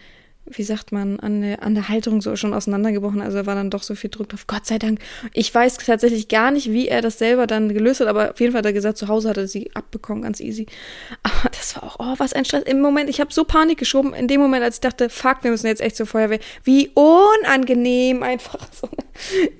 wie 0.48 0.62
sagt 0.62 0.92
man, 0.92 1.18
an 1.20 1.40
der, 1.40 1.62
an 1.62 1.74
der 1.74 1.88
Halterung 1.88 2.20
so 2.22 2.36
schon 2.36 2.54
auseinandergebrochen. 2.54 3.20
Also 3.20 3.46
war 3.46 3.54
dann 3.54 3.70
doch 3.70 3.82
so 3.82 3.94
viel 3.94 4.10
Druck 4.10 4.28
drauf. 4.28 4.46
Gott 4.46 4.66
sei 4.66 4.78
Dank. 4.78 5.00
Ich 5.32 5.52
weiß 5.52 5.78
tatsächlich 5.78 6.28
gar 6.28 6.50
nicht, 6.50 6.70
wie 6.70 6.88
er 6.88 7.02
das 7.02 7.18
selber 7.18 7.46
dann 7.46 7.72
gelöst 7.72 8.00
hat, 8.00 8.06
aber 8.06 8.30
auf 8.30 8.40
jeden 8.40 8.52
Fall 8.52 8.60
hat 8.60 8.66
er 8.66 8.72
gesagt, 8.72 8.98
zu 8.98 9.08
Hause 9.08 9.30
hat 9.30 9.36
er 9.36 9.48
sie 9.48 9.70
abbekommen, 9.74 10.22
ganz 10.22 10.40
easy. 10.40 10.66
Aber 11.22 11.50
das 11.50 11.76
war 11.76 11.84
auch, 11.84 11.96
oh, 11.98 12.14
was 12.18 12.32
ein 12.32 12.44
Stress. 12.44 12.62
Im 12.64 12.80
Moment, 12.80 13.10
ich 13.10 13.20
habe 13.20 13.32
so 13.32 13.44
Panik 13.44 13.78
geschoben, 13.78 14.14
in 14.14 14.28
dem 14.28 14.40
Moment, 14.40 14.62
als 14.62 14.76
ich 14.76 14.80
dachte, 14.80 15.08
fuck, 15.08 15.38
wir 15.42 15.50
müssen 15.50 15.66
jetzt 15.66 15.80
echt 15.80 15.96
zur 15.96 16.06
Feuerwehr. 16.06 16.38
Wie 16.64 16.90
unangenehm 16.94 18.22
einfach 18.22 18.68
so. 18.72 18.88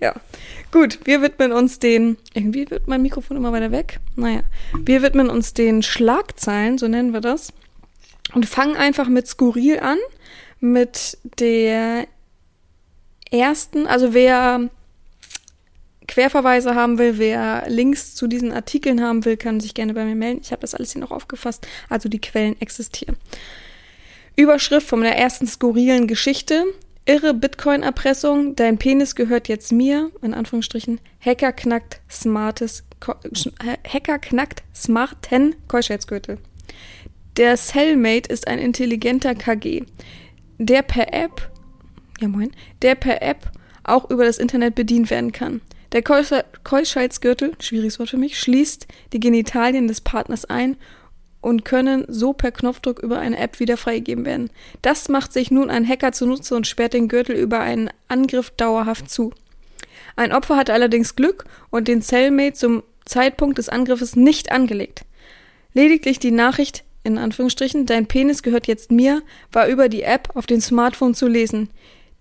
Ja. 0.01 0.15
Gut, 0.73 1.01
wir 1.05 1.23
widmen 1.23 1.53
uns 1.53 1.79
den, 1.79 2.17
irgendwie 2.35 2.71
wird 2.71 2.87
mein 2.87 3.03
Mikrofon 3.03 3.37
immer 3.37 3.53
weiter 3.53 3.73
weg. 3.73 3.99
Naja, 4.15 4.43
wir 4.85 5.03
widmen 5.03 5.31
uns 5.31 5.55
den 5.55 5.83
Schlagzeilen, 5.83 6.79
so 6.79 6.89
nennen 6.89 7.13
wir 7.13 7.21
das. 7.21 7.53
Und 8.35 8.47
fangen 8.47 8.77
einfach 8.77 9.09
mit 9.09 9.27
skurril 9.27 9.79
an 9.81 9.99
mit 10.61 11.19
der 11.39 12.07
ersten, 13.31 13.87
also 13.87 14.15
wer 14.15 14.71
Querverweise 16.07 16.75
haben 16.75 16.99
will, 16.99 17.19
wer 17.19 17.65
Links 17.69 18.15
zu 18.15 18.27
diesen 18.27 18.53
Artikeln 18.53 19.03
haben 19.03 19.25
will, 19.25 19.37
kann 19.37 19.61
sich 19.61 19.75
gerne 19.75 19.93
bei 19.95 20.05
mir 20.05 20.15
melden. 20.15 20.41
Ich 20.43 20.53
habe 20.53 20.61
das 20.61 20.75
alles 20.75 20.93
hier 20.93 21.01
noch 21.01 21.11
aufgefasst. 21.11 21.67
Also 21.89 22.09
die 22.09 22.21
Quellen 22.21 22.61
existieren. 22.61 23.17
Überschrift 24.37 24.87
von 24.87 25.01
der 25.01 25.19
ersten 25.19 25.47
skurrilen 25.47 26.07
Geschichte. 26.07 26.65
Irre 27.07 27.35
Bitcoin-Erpressung, 27.35 28.57
dein 28.57 28.79
Penis 28.79 29.15
gehört 29.15 29.49
jetzt 29.49 29.73
mir, 29.73 30.11
in 30.23 30.35
Anführungsstrichen. 30.35 31.01
Hacker 31.21 31.53
knackt 31.53 32.01
smartes, 32.11 32.85
Hacker 33.87 34.19
knackt 34.19 34.63
smarten 34.75 35.55
Keuschheitsgürtel. 35.69 36.39
Der 37.37 37.57
Cellmate 37.57 38.33
ist 38.33 38.49
ein 38.49 38.59
intelligenter 38.59 39.35
KG 39.35 39.85
der 40.59 40.83
per 40.83 41.13
App, 41.13 41.51
ja 42.21 42.29
moin, 42.29 42.53
der 42.83 42.95
per 42.95 43.23
App 43.23 43.51
auch 43.85 44.11
über 44.11 44.25
das 44.25 44.39
Internet 44.39 44.75
bedient 44.75 45.11
werden 45.11 45.33
kann. 45.33 45.61
Der 45.93 46.03
Keuschheitsgürtel, 46.03 47.53
schwieriges 47.61 47.99
Wort 47.99 48.11
für 48.11 48.17
mich, 48.17 48.39
schließt 48.39 48.87
die 49.13 49.21
Genitalien 49.21 49.87
des 49.87 50.01
Partners 50.01 50.45
ein 50.45 50.77
und 51.41 51.65
können 51.65 52.05
so 52.09 52.33
per 52.33 52.51
Knopfdruck 52.51 52.99
über 52.99 53.21
eine 53.21 53.39
App 53.39 53.61
wieder 53.61 53.77
freigegeben 53.77 54.25
werden. 54.25 54.51
Das 54.83 55.09
macht 55.09 55.33
sich 55.33 55.51
nun 55.53 55.71
ein 55.71 55.87
Hacker 55.87 56.11
zunutze 56.11 56.57
und 56.57 56.67
sperrt 56.67 56.95
den 56.95 57.09
Gürtel 57.09 57.37
über 57.37 57.61
einen 57.61 57.89
Angriff 58.09 58.51
dauerhaft 58.51 59.09
zu. 59.09 59.33
Ein 60.17 60.33
Opfer 60.33 60.57
hatte 60.57 60.73
allerdings 60.73 61.15
Glück 61.15 61.45
und 61.71 61.87
den 61.87 62.03
Cellmate 62.03 62.55
zum 62.55 62.83
Zeitpunkt 63.05 63.59
des 63.59 63.69
Angriffes 63.69 64.17
nicht 64.17 64.51
angelegt. 64.51 65.05
Lediglich 65.73 66.19
die 66.19 66.33
Nachricht 66.33 66.83
in 67.07 67.19
Anführungsstrichen, 67.19 67.87
dein 67.87 68.07
Penis 68.07 68.43
gehört 68.43 68.67
jetzt 68.67 68.91
mir, 68.91 69.23
war 69.53 69.69
über 69.69 69.89
die 69.89 70.03
App 70.03 70.31
auf 70.35 70.47
dem 70.47 70.61
Smartphone 70.61 71.15
zu 71.15 71.29
lesen. 71.29 71.71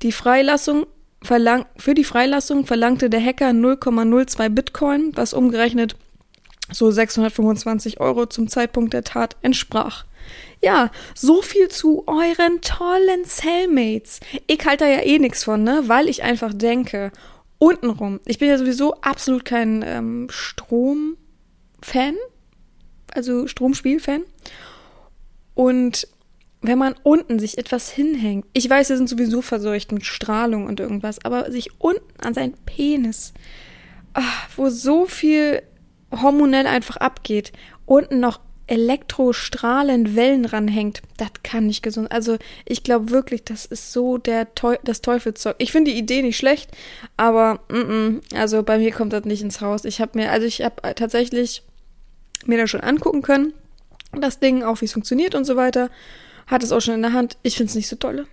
Die 0.01 0.11
Freilassung 0.11 0.85
verlang 1.21 1.65
für 1.75 1.93
die 1.93 2.03
Freilassung 2.03 2.65
verlangte 2.65 3.09
der 3.09 3.23
Hacker 3.23 3.49
0,02 3.49 4.49
Bitcoin, 4.49 5.11
was 5.15 5.33
umgerechnet 5.33 5.95
so 6.71 6.89
625 6.89 7.99
Euro 7.99 8.25
zum 8.25 8.47
Zeitpunkt 8.47 8.93
der 8.93 9.03
Tat 9.03 9.35
entsprach. 9.41 10.05
Ja, 10.61 10.89
so 11.13 11.41
viel 11.41 11.67
zu 11.67 12.03
euren 12.07 12.61
tollen 12.61 13.25
Cellmates. 13.25 14.19
Ich 14.47 14.65
halte 14.65 14.85
da 14.85 14.89
ja 14.89 15.01
eh 15.01 15.19
nichts 15.19 15.43
von, 15.43 15.63
ne? 15.63 15.83
Weil 15.87 16.09
ich 16.09 16.23
einfach 16.23 16.53
denke, 16.53 17.11
untenrum, 17.59 18.19
ich 18.25 18.39
bin 18.39 18.49
ja 18.49 18.57
sowieso 18.57 18.95
absolut 19.01 19.45
kein 19.45 19.83
ähm, 19.85 20.27
Strom-Fan, 20.29 22.15
also 23.13 23.47
Stromspiel-Fan. 23.47 24.23
Und 25.55 26.07
wenn 26.61 26.77
man 26.77 26.95
unten 27.03 27.39
sich 27.39 27.57
etwas 27.57 27.89
hinhängt, 27.89 28.45
ich 28.53 28.69
weiß, 28.69 28.89
wir 28.89 28.97
sind 28.97 29.09
sowieso 29.09 29.41
verseucht 29.41 29.91
mit 29.91 30.05
Strahlung 30.05 30.67
und 30.67 30.79
irgendwas, 30.79 31.23
aber 31.23 31.51
sich 31.51 31.69
unten 31.79 32.19
an 32.21 32.33
seinen 32.33 32.53
Penis, 32.65 33.33
ach, 34.13 34.49
wo 34.55 34.69
so 34.69 35.05
viel 35.05 35.61
hormonell 36.11 36.67
einfach 36.67 36.97
abgeht, 36.97 37.51
unten 37.85 38.19
noch 38.19 38.39
elektrostrahlend 38.67 40.15
Wellen 40.15 40.45
ranhängt, 40.45 41.03
das 41.17 41.29
kann 41.43 41.67
nicht 41.67 41.83
gesund. 41.83 42.11
Also 42.11 42.37
ich 42.65 42.83
glaube 42.83 43.11
wirklich, 43.11 43.43
das 43.43 43.65
ist 43.65 43.93
so 43.93 44.17
der 44.17 44.55
Teu 44.55 44.77
das 44.83 45.01
Teufelszeug. 45.01 45.55
Ich 45.59 45.71
finde 45.71 45.91
die 45.91 45.97
Idee 45.99 46.23
nicht 46.23 46.37
schlecht, 46.37 46.71
aber 47.15 47.59
mm 47.69 47.75
-mm, 47.75 48.35
also 48.35 48.63
bei 48.63 48.79
mir 48.79 48.91
kommt 48.91 49.13
das 49.13 49.25
nicht 49.25 49.43
ins 49.43 49.61
Haus. 49.61 49.85
Ich 49.85 50.01
habe 50.01 50.17
mir, 50.17 50.31
also 50.31 50.47
ich 50.47 50.63
habe 50.63 50.95
tatsächlich 50.95 51.61
mir 52.47 52.57
das 52.57 52.71
schon 52.71 52.81
angucken 52.81 53.21
können 53.21 53.53
das 54.21 54.39
Ding, 54.39 54.63
auch 54.63 54.81
wie 54.81 54.85
es 54.85 54.93
funktioniert 54.93 55.35
und 55.35 55.45
so 55.45 55.55
weiter. 55.55 55.89
Hat 56.47 56.63
es 56.63 56.71
auch 56.71 56.81
schon 56.81 56.95
in 56.95 57.01
der 57.01 57.13
Hand. 57.13 57.37
Ich 57.43 57.57
finde 57.57 57.69
es 57.69 57.75
nicht 57.75 57.87
so 57.87 57.95
tolle. 57.95 58.27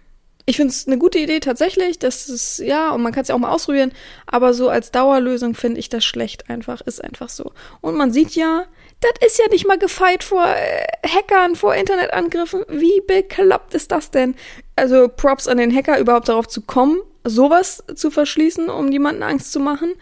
Ich 0.44 0.56
finde 0.56 0.72
es 0.72 0.86
eine 0.86 0.98
gute 0.98 1.18
Idee 1.18 1.40
tatsächlich. 1.40 1.98
Das 1.98 2.28
ist, 2.28 2.58
ja, 2.58 2.90
und 2.90 3.02
man 3.02 3.12
kann 3.12 3.22
es 3.22 3.28
ja 3.28 3.34
auch 3.34 3.38
mal 3.38 3.52
ausprobieren. 3.52 3.92
Aber 4.26 4.54
so 4.54 4.68
als 4.68 4.90
Dauerlösung 4.90 5.54
finde 5.54 5.78
ich 5.78 5.88
das 5.88 6.04
schlecht 6.04 6.50
einfach. 6.50 6.80
Ist 6.80 7.02
einfach 7.02 7.28
so. 7.28 7.52
Und 7.80 7.96
man 7.96 8.12
sieht 8.12 8.34
ja, 8.34 8.66
das 9.00 9.12
ist 9.24 9.38
ja 9.38 9.46
nicht 9.50 9.66
mal 9.66 9.78
gefeit 9.78 10.24
vor 10.24 10.44
äh, 10.44 11.08
Hackern, 11.08 11.54
vor 11.54 11.74
Internetangriffen. 11.74 12.64
Wie 12.68 13.00
bekloppt 13.06 13.74
ist 13.74 13.92
das 13.92 14.10
denn? 14.10 14.34
Also 14.74 15.08
Props 15.08 15.46
an 15.46 15.58
den 15.58 15.74
Hacker, 15.74 15.98
überhaupt 15.98 16.28
darauf 16.28 16.48
zu 16.48 16.62
kommen, 16.62 17.00
sowas 17.24 17.84
zu 17.94 18.10
verschließen, 18.10 18.68
um 18.68 18.90
jemanden 18.90 19.22
Angst 19.22 19.52
zu 19.52 19.60
machen. 19.60 19.94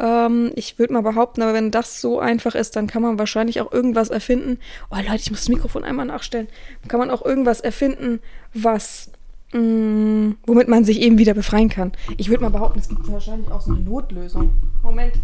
Ähm, 0.00 0.50
ich 0.54 0.78
würde 0.78 0.94
mal 0.94 1.02
behaupten, 1.02 1.42
aber 1.42 1.52
wenn 1.52 1.70
das 1.70 2.00
so 2.00 2.18
einfach 2.18 2.54
ist, 2.54 2.74
dann 2.74 2.86
kann 2.86 3.02
man 3.02 3.18
wahrscheinlich 3.18 3.60
auch 3.60 3.70
irgendwas 3.70 4.08
erfinden. 4.08 4.58
Oh 4.90 4.96
Leute, 4.96 5.16
ich 5.16 5.30
muss 5.30 5.40
das 5.40 5.48
Mikrofon 5.50 5.84
einmal 5.84 6.06
nachstellen. 6.06 6.48
Kann 6.88 6.98
man 6.98 7.10
auch 7.10 7.22
irgendwas 7.22 7.60
erfinden, 7.60 8.20
was 8.54 9.10
mh, 9.52 9.60
mm, 9.60 10.36
womit 10.46 10.68
man 10.68 10.84
sich 10.84 11.02
eben 11.02 11.18
wieder 11.18 11.34
befreien 11.34 11.68
kann. 11.68 11.92
Ich 12.16 12.30
würde 12.30 12.42
mal 12.42 12.50
behaupten, 12.50 12.78
es 12.78 12.88
gibt 12.88 13.06
wahrscheinlich 13.12 13.50
auch 13.50 13.60
so 13.60 13.72
eine 13.72 13.80
Notlösung. 13.80 14.54
Moment. 14.82 15.16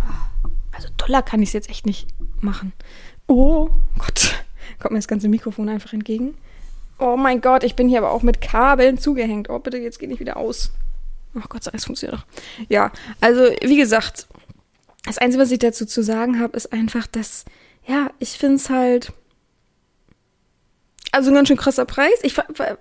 Ah, 0.00 0.30
also 0.72 0.88
toller 0.96 1.20
kann 1.20 1.42
ich 1.42 1.50
es 1.50 1.52
jetzt 1.52 1.68
echt 1.68 1.84
nicht 1.84 2.08
machen. 2.40 2.72
Oh 3.26 3.68
Gott, 3.98 4.42
kommt 4.78 4.92
mir 4.92 4.98
das 4.98 5.08
ganze 5.08 5.28
Mikrofon 5.28 5.68
einfach 5.68 5.92
entgegen. 5.92 6.34
Oh 6.98 7.18
mein 7.18 7.42
Gott, 7.42 7.62
ich 7.62 7.76
bin 7.76 7.90
hier 7.90 7.98
aber 7.98 8.12
auch 8.12 8.22
mit 8.22 8.40
Kabeln 8.40 8.96
zugehängt. 8.96 9.50
Oh, 9.50 9.58
bitte, 9.58 9.76
jetzt 9.76 9.98
geht 9.98 10.08
nicht 10.08 10.20
wieder 10.20 10.38
aus. 10.38 10.72
Oh 11.34 11.40
Gott 11.48 11.64
sei 11.64 11.70
Dank, 11.70 11.80
es 11.80 11.84
funktioniert 11.86 12.20
doch. 12.20 12.26
Ja, 12.68 12.92
also 13.20 13.42
wie 13.62 13.76
gesagt, 13.76 14.26
das 15.04 15.18
Einzige, 15.18 15.42
was 15.42 15.50
ich 15.50 15.58
dazu 15.58 15.84
zu 15.84 16.02
sagen 16.02 16.40
habe, 16.40 16.56
ist 16.56 16.72
einfach, 16.72 17.06
dass, 17.06 17.44
ja, 17.86 18.10
ich 18.18 18.30
finde 18.30 18.56
es 18.56 18.70
halt. 18.70 19.12
Also 21.12 21.30
ein 21.30 21.34
ganz 21.34 21.48
schön 21.48 21.56
krasser 21.56 21.84
Preis. 21.84 22.18
Ich 22.22 22.36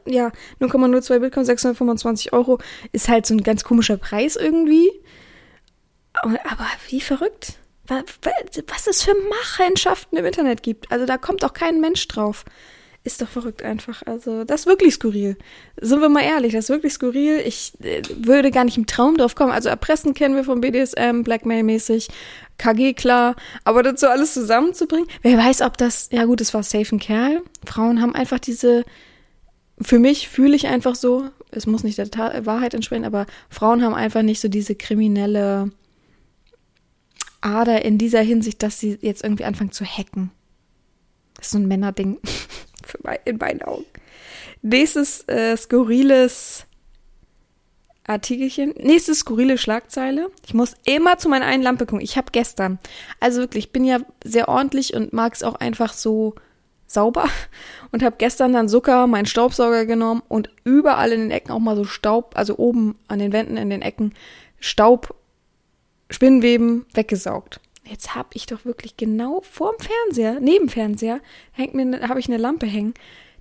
ja, 0.05 0.31
0,02 0.59 1.19
Bitcoin, 1.19 1.45
625 1.45 2.33
Euro 2.33 2.59
ist 2.91 3.07
halt 3.07 3.27
so 3.27 3.35
ein 3.35 3.43
ganz 3.43 3.63
komischer 3.63 3.97
Preis 3.97 4.35
irgendwie. 4.35 4.89
Aber 6.13 6.39
wie 6.89 6.99
verrückt. 6.99 7.59
Was 7.87 8.87
es 8.87 9.03
für 9.03 9.13
Machenschaften 9.29 10.17
im 10.17 10.25
Internet 10.25 10.63
gibt. 10.63 10.91
Also 10.91 11.05
da 11.05 11.17
kommt 11.17 11.45
auch 11.45 11.53
kein 11.53 11.79
Mensch 11.79 12.07
drauf. 12.07 12.43
Ist 13.05 13.21
doch 13.21 13.27
verrückt 13.27 13.63
einfach. 13.63 14.03
Also, 14.05 14.45
das 14.45 14.61
ist 14.61 14.67
wirklich 14.67 14.93
skurril. 14.93 15.37
Sind 15.81 15.99
wir 15.99 16.07
mal 16.07 16.23
ehrlich, 16.23 16.53
das 16.53 16.65
ist 16.65 16.69
wirklich 16.69 16.93
skurril. 16.93 17.41
Ich 17.45 17.73
äh, 17.81 18.01
würde 18.15 18.49
gar 18.49 18.63
nicht 18.63 18.77
im 18.77 18.85
Traum 18.85 19.17
drauf 19.17 19.35
kommen. 19.35 19.51
Also, 19.51 19.67
Erpressen 19.67 20.13
kennen 20.13 20.35
wir 20.35 20.45
vom 20.45 20.61
BDSM, 20.61 21.23
Blackmail-mäßig, 21.23 22.07
KG 22.57 22.93
klar. 22.93 23.35
Aber 23.65 23.83
dazu 23.83 24.07
alles 24.07 24.33
zusammenzubringen, 24.33 25.07
wer 25.21 25.37
weiß, 25.37 25.61
ob 25.63 25.77
das, 25.77 26.07
ja 26.11 26.23
gut, 26.23 26.39
es 26.39 26.53
war 26.53 26.63
safe 26.63 26.95
ein 26.95 26.99
Kerl. 26.99 27.41
Frauen 27.65 28.01
haben 28.01 28.15
einfach 28.15 28.39
diese, 28.39 28.85
für 29.81 29.99
mich 29.99 30.29
fühle 30.29 30.55
ich 30.55 30.67
einfach 30.67 30.95
so, 30.95 31.29
es 31.51 31.67
muss 31.67 31.83
nicht 31.83 31.97
der 31.97 32.09
Ta 32.09 32.45
Wahrheit 32.45 32.73
entsprechen, 32.73 33.05
aber 33.05 33.25
Frauen 33.49 33.83
haben 33.83 33.93
einfach 33.93 34.21
nicht 34.21 34.39
so 34.39 34.47
diese 34.47 34.75
kriminelle 34.75 35.71
Ader 37.41 37.83
in 37.83 37.97
dieser 37.97 38.21
Hinsicht, 38.21 38.63
dass 38.63 38.79
sie 38.79 38.97
jetzt 39.01 39.23
irgendwie 39.23 39.43
anfangen 39.45 39.71
zu 39.71 39.85
hacken. 39.85 40.31
Das 41.35 41.47
ist 41.47 41.51
so 41.51 41.57
ein 41.57 41.67
Männerding. 41.67 42.19
in 43.25 43.37
meinen 43.37 43.61
Augen. 43.61 43.85
Nächstes 44.61 45.27
äh, 45.27 45.57
skurriles 45.57 46.65
Artikelchen. 48.05 48.73
Nächste 48.77 49.15
skurrile 49.15 49.57
Schlagzeile. 49.57 50.29
Ich 50.45 50.53
muss 50.53 50.75
immer 50.85 51.17
zu 51.17 51.29
meiner 51.29 51.45
einen 51.45 51.63
Lampe 51.63 51.85
gucken. 51.85 52.01
Ich 52.01 52.17
habe 52.17 52.31
gestern, 52.31 52.79
also 53.19 53.41
wirklich, 53.41 53.65
ich 53.65 53.71
bin 53.71 53.85
ja 53.85 53.99
sehr 54.23 54.49
ordentlich 54.49 54.93
und 54.93 55.13
mag 55.13 55.33
es 55.33 55.43
auch 55.43 55.55
einfach 55.55 55.93
so 55.93 56.35
sauber 56.85 57.27
und 57.91 58.03
habe 58.03 58.15
gestern 58.17 58.53
dann 58.53 58.69
Zucker, 58.69 59.07
meinen 59.07 59.25
Staubsauger 59.25 59.85
genommen 59.85 60.21
und 60.27 60.49
überall 60.63 61.11
in 61.11 61.21
den 61.21 61.31
Ecken 61.31 61.51
auch 61.51 61.59
mal 61.59 61.75
so 61.75 61.85
Staub, 61.85 62.33
also 62.35 62.57
oben 62.57 62.95
an 63.07 63.19
den 63.19 63.31
Wänden 63.31 63.57
in 63.57 63.69
den 63.69 63.81
Ecken 63.81 64.13
Staub, 64.59 65.15
Spinnweben 66.09 66.85
weggesaugt. 66.93 67.59
Jetzt 67.85 68.15
habe 68.15 68.29
ich 68.33 68.45
doch 68.45 68.65
wirklich 68.65 68.95
genau 68.97 69.41
vorm 69.41 69.75
Fernseher, 69.77 70.39
neben 70.39 70.69
Fernseher, 70.69 71.19
hängt 71.51 71.73
mir, 71.73 71.85
ne, 71.85 72.07
habe 72.07 72.19
ich 72.19 72.27
eine 72.27 72.37
Lampe 72.37 72.65
hängen. 72.65 72.93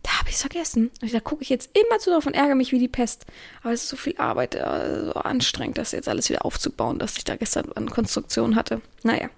Da 0.03 0.19
habe 0.19 0.31
ich 0.31 0.35
es 0.35 0.41
vergessen. 0.41 0.91
Da 1.01 1.21
gucke 1.21 1.43
ich 1.43 1.49
jetzt 1.49 1.71
immer 1.79 2.01
zu 2.01 2.11
drauf 2.11 2.27
und 2.27 2.35
ärgere 2.35 2.57
mich 2.57 2.73
wie 2.73 2.81
die 2.81 2.89
Pest. 2.89 3.25
Aber 3.63 3.73
es 3.73 3.85
ist 3.85 3.89
so 3.89 3.97
viel 3.97 4.17
Arbeit, 4.17 4.57
äh, 4.57 5.05
so 5.05 5.13
anstrengend, 5.13 5.79
das 5.79 5.93
jetzt 5.93 6.09
alles 6.09 6.29
wieder 6.29 6.45
aufzubauen, 6.45 6.99
dass 6.99 7.17
ich 7.17 7.25
da 7.25 7.37
gestern 7.37 7.71
an 7.73 7.89
Konstruktion 7.89 8.57
hatte. 8.57 8.81
Naja. 9.05 9.31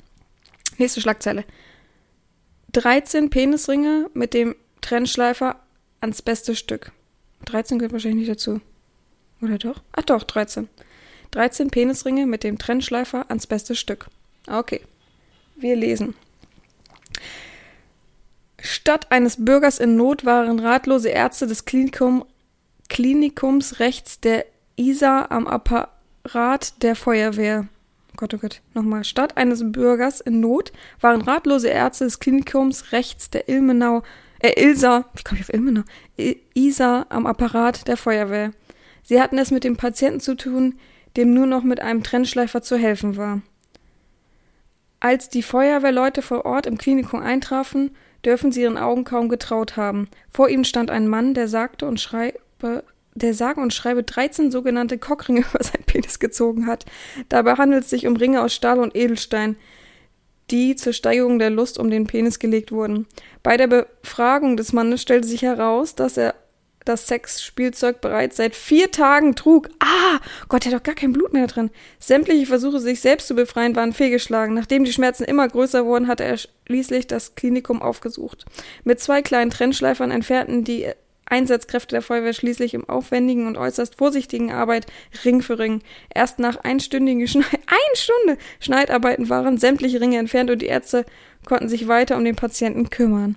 Nächste 0.78 1.02
Schlagzeile. 1.02 1.44
13 2.72 3.28
Penisringe 3.28 4.08
mit 4.14 4.32
dem 4.32 4.56
Trennschleifer 4.80 5.60
ans 6.00 6.22
beste 6.22 6.56
Stück. 6.56 6.92
13 7.44 7.78
gehört 7.78 7.92
wahrscheinlich 7.92 8.26
nicht 8.26 8.30
dazu. 8.30 8.60
Oder 9.42 9.58
doch? 9.58 9.82
Ach 9.92 10.02
doch, 10.02 10.22
13. 10.22 10.68
13 11.32 11.70
Penisringe 11.70 12.26
mit 12.26 12.42
dem 12.42 12.58
Trennschleifer 12.58 13.26
ans 13.28 13.46
beste 13.46 13.74
Stück. 13.74 14.06
Okay. 14.48 14.80
Wir 15.56 15.76
lesen. 15.76 16.14
Statt 18.58 19.10
eines 19.10 19.44
Bürgers 19.44 19.78
in 19.78 19.96
Not 19.96 20.24
waren 20.24 20.58
ratlose 20.58 21.10
Ärzte 21.10 21.46
des 21.46 21.64
Klinikum, 21.64 22.24
Klinikums 22.88 23.78
rechts 23.78 24.20
der 24.20 24.46
ISA 24.76 25.26
am 25.30 25.46
Apparat 25.46 26.82
der 26.82 26.96
Feuerwehr. 26.96 27.68
Oh 28.12 28.16
Gott, 28.16 28.34
oh 28.34 28.38
Gott, 28.38 28.62
nochmal. 28.72 29.04
Statt 29.04 29.36
eines 29.36 29.70
Bürgers 29.70 30.20
in 30.20 30.40
Not 30.40 30.72
waren 31.00 31.22
ratlose 31.22 31.68
Ärzte 31.68 32.04
des 32.04 32.20
Klinikums 32.20 32.92
rechts 32.92 33.30
der 33.30 33.48
Ilmenau, 33.48 34.02
äh, 34.40 34.62
Ilsa, 34.62 35.06
wie 35.14 35.22
komme 35.22 35.40
ich 35.40 35.46
auf 35.46 35.54
Ilmenau? 35.54 35.82
Isa 36.54 37.06
am 37.08 37.26
Apparat 37.26 37.88
der 37.88 37.96
Feuerwehr. 37.96 38.52
Sie 39.02 39.20
hatten 39.20 39.38
es 39.38 39.50
mit 39.50 39.64
dem 39.64 39.76
Patienten 39.76 40.20
zu 40.20 40.36
tun, 40.36 40.78
dem 41.16 41.34
nur 41.34 41.46
noch 41.46 41.62
mit 41.62 41.80
einem 41.80 42.02
Trennschleifer 42.02 42.62
zu 42.62 42.76
helfen 42.76 43.16
war. 43.16 43.42
Als 45.04 45.28
die 45.28 45.42
Feuerwehrleute 45.42 46.22
vor 46.22 46.46
Ort 46.46 46.64
im 46.64 46.78
Klinikum 46.78 47.20
eintrafen, 47.20 47.90
dürfen 48.24 48.52
sie 48.52 48.62
ihren 48.62 48.78
Augen 48.78 49.04
kaum 49.04 49.28
getraut 49.28 49.76
haben. 49.76 50.08
Vor 50.30 50.48
ihnen 50.48 50.64
stand 50.64 50.90
ein 50.90 51.08
Mann, 51.08 51.34
der 51.34 51.46
sagte 51.46 51.84
und 51.86 52.00
schreibe, 52.00 52.38
der 53.14 53.34
sage 53.34 53.60
und 53.60 53.74
schreibe 53.74 54.02
13 54.02 54.50
sogenannte 54.50 54.96
Cockringe 54.96 55.40
über 55.52 55.62
seinen 55.62 55.84
Penis 55.84 56.20
gezogen 56.20 56.66
hat. 56.66 56.86
Dabei 57.28 57.56
handelt 57.56 57.84
es 57.84 57.90
sich 57.90 58.06
um 58.06 58.16
Ringe 58.16 58.40
aus 58.40 58.54
Stahl 58.54 58.78
und 58.78 58.96
Edelstein, 58.96 59.56
die 60.50 60.74
zur 60.74 60.94
Steigerung 60.94 61.38
der 61.38 61.50
Lust 61.50 61.78
um 61.78 61.90
den 61.90 62.06
Penis 62.06 62.38
gelegt 62.38 62.72
wurden. 62.72 63.06
Bei 63.42 63.58
der 63.58 63.66
Befragung 63.66 64.56
des 64.56 64.72
Mannes 64.72 65.02
stellte 65.02 65.28
sich 65.28 65.42
heraus, 65.42 65.94
dass 65.94 66.16
er 66.16 66.34
das 66.84 67.06
Sexspielzeug 67.06 68.00
bereits 68.00 68.36
seit 68.36 68.54
vier 68.54 68.90
Tagen 68.90 69.34
trug. 69.34 69.68
Ah, 69.80 70.18
Gott, 70.48 70.66
er 70.66 70.72
hat 70.72 70.80
doch 70.80 70.84
gar 70.84 70.94
kein 70.94 71.12
Blut 71.12 71.32
mehr 71.32 71.46
drin. 71.46 71.70
Sämtliche 71.98 72.46
Versuche, 72.46 72.80
sich 72.80 73.00
selbst 73.00 73.28
zu 73.28 73.34
befreien, 73.34 73.76
waren 73.76 73.92
fehlgeschlagen. 73.92 74.54
Nachdem 74.54 74.84
die 74.84 74.92
Schmerzen 74.92 75.24
immer 75.24 75.48
größer 75.48 75.86
wurden, 75.86 76.08
hatte 76.08 76.24
er 76.24 76.38
schließlich 76.66 77.06
das 77.06 77.34
Klinikum 77.34 77.82
aufgesucht. 77.82 78.44
Mit 78.84 79.00
zwei 79.00 79.22
kleinen 79.22 79.50
Trennschleifern 79.50 80.10
entfernten 80.10 80.64
die 80.64 80.86
Einsatzkräfte 81.26 81.94
der 81.94 82.02
Feuerwehr 82.02 82.34
schließlich 82.34 82.74
im 82.74 82.88
aufwendigen 82.88 83.46
und 83.46 83.56
äußerst 83.56 83.96
vorsichtigen 83.96 84.52
Arbeit 84.52 84.86
Ring 85.24 85.42
für 85.42 85.58
Ring. 85.58 85.82
Erst 86.14 86.38
nach 86.38 86.58
einstündigen 86.58 87.26
Schneid 87.26 87.46
ein 87.52 87.96
Stunde 87.96 88.38
Schneidarbeiten 88.60 89.28
waren 89.30 89.58
sämtliche 89.58 90.00
Ringe 90.00 90.18
entfernt 90.18 90.50
und 90.50 90.60
die 90.60 90.66
Ärzte 90.66 91.04
konnten 91.46 91.68
sich 91.68 91.88
weiter 91.88 92.16
um 92.16 92.24
den 92.24 92.36
Patienten 92.36 92.90
kümmern. 92.90 93.36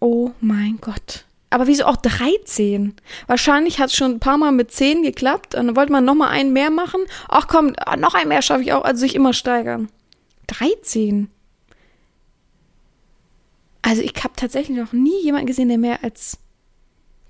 Oh 0.00 0.30
mein 0.40 0.78
Gott. 0.80 1.24
Aber 1.52 1.66
wieso 1.66 1.84
auch 1.84 1.96
13? 1.96 2.94
Wahrscheinlich 3.26 3.78
hat 3.78 3.90
es 3.90 3.96
schon 3.96 4.12
ein 4.12 4.20
paar 4.20 4.38
Mal 4.38 4.52
mit 4.52 4.72
10 4.72 5.02
geklappt. 5.02 5.54
Und 5.54 5.66
dann 5.66 5.76
wollte 5.76 5.92
man 5.92 6.04
noch 6.04 6.14
mal 6.14 6.28
einen 6.28 6.52
mehr 6.52 6.70
machen. 6.70 7.00
Ach 7.28 7.46
komm, 7.48 7.74
noch 7.98 8.14
einen 8.14 8.28
mehr 8.28 8.42
schaffe 8.42 8.62
ich 8.62 8.72
auch. 8.72 8.84
Also 8.84 9.00
sich 9.00 9.14
immer 9.14 9.32
steigern. 9.32 9.88
13? 10.48 11.28
Also 13.82 14.02
ich 14.02 14.14
habe 14.22 14.34
tatsächlich 14.36 14.76
noch 14.76 14.92
nie 14.92 15.22
jemanden 15.22 15.46
gesehen, 15.46 15.68
der 15.68 15.78
mehr 15.78 16.04
als 16.04 16.38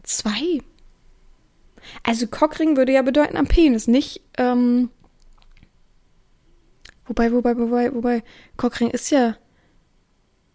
Zwei. 0.02 0.60
Also 2.02 2.26
Cockring 2.26 2.76
würde 2.76 2.92
ja 2.92 3.02
bedeuten 3.02 3.36
am 3.36 3.46
Penis, 3.46 3.86
nicht, 3.86 4.22
ähm, 4.36 4.90
wobei, 7.06 7.32
wobei, 7.32 7.56
wobei, 7.56 7.94
wobei, 7.94 8.22
Cockring 8.56 8.90
ist 8.90 9.10
ja 9.10 9.36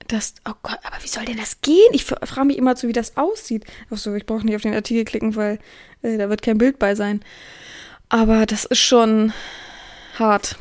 das, 0.07 0.35
oh 0.47 0.53
Gott, 0.63 0.79
aber 0.83 0.97
wie 1.01 1.07
soll 1.07 1.25
denn 1.25 1.37
das 1.37 1.61
gehen? 1.61 1.93
Ich 1.93 2.05
frage 2.05 2.45
mich 2.45 2.57
immer 2.57 2.75
zu, 2.75 2.87
wie 2.87 2.93
das 2.93 3.17
aussieht. 3.17 3.65
Achso, 3.89 4.13
ich 4.15 4.25
brauche 4.25 4.45
nicht 4.45 4.55
auf 4.55 4.61
den 4.61 4.73
Artikel 4.73 5.05
klicken, 5.05 5.35
weil 5.35 5.59
äh, 6.01 6.17
da 6.17 6.29
wird 6.29 6.41
kein 6.41 6.57
Bild 6.57 6.79
bei 6.79 6.95
sein. 6.95 7.21
Aber 8.09 8.45
das 8.45 8.65
ist 8.65 8.79
schon 8.79 9.33
hart. 10.17 10.57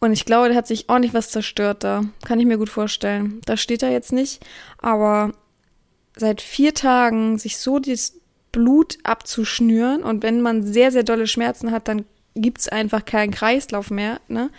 Und 0.00 0.12
ich 0.12 0.24
glaube, 0.24 0.48
der 0.48 0.56
hat 0.56 0.66
sich 0.66 0.88
ordentlich 0.88 1.14
was 1.14 1.30
zerstört 1.30 1.84
da. 1.84 2.04
Kann 2.24 2.40
ich 2.40 2.46
mir 2.46 2.58
gut 2.58 2.68
vorstellen. 2.68 3.40
Da 3.44 3.56
steht 3.56 3.82
er 3.82 3.90
jetzt 3.90 4.12
nicht. 4.12 4.44
Aber 4.78 5.32
seit 6.16 6.40
vier 6.40 6.74
Tagen 6.74 7.38
sich 7.38 7.58
so 7.58 7.78
das 7.78 8.14
Blut 8.50 8.98
abzuschnüren 9.02 10.02
und 10.02 10.22
wenn 10.22 10.42
man 10.42 10.62
sehr, 10.62 10.92
sehr 10.92 11.04
dolle 11.04 11.26
Schmerzen 11.26 11.70
hat, 11.70 11.88
dann 11.88 12.04
gibt's 12.34 12.68
einfach 12.68 13.04
keinen 13.04 13.30
Kreislauf 13.30 13.90
mehr. 13.90 14.20
Ne? 14.28 14.50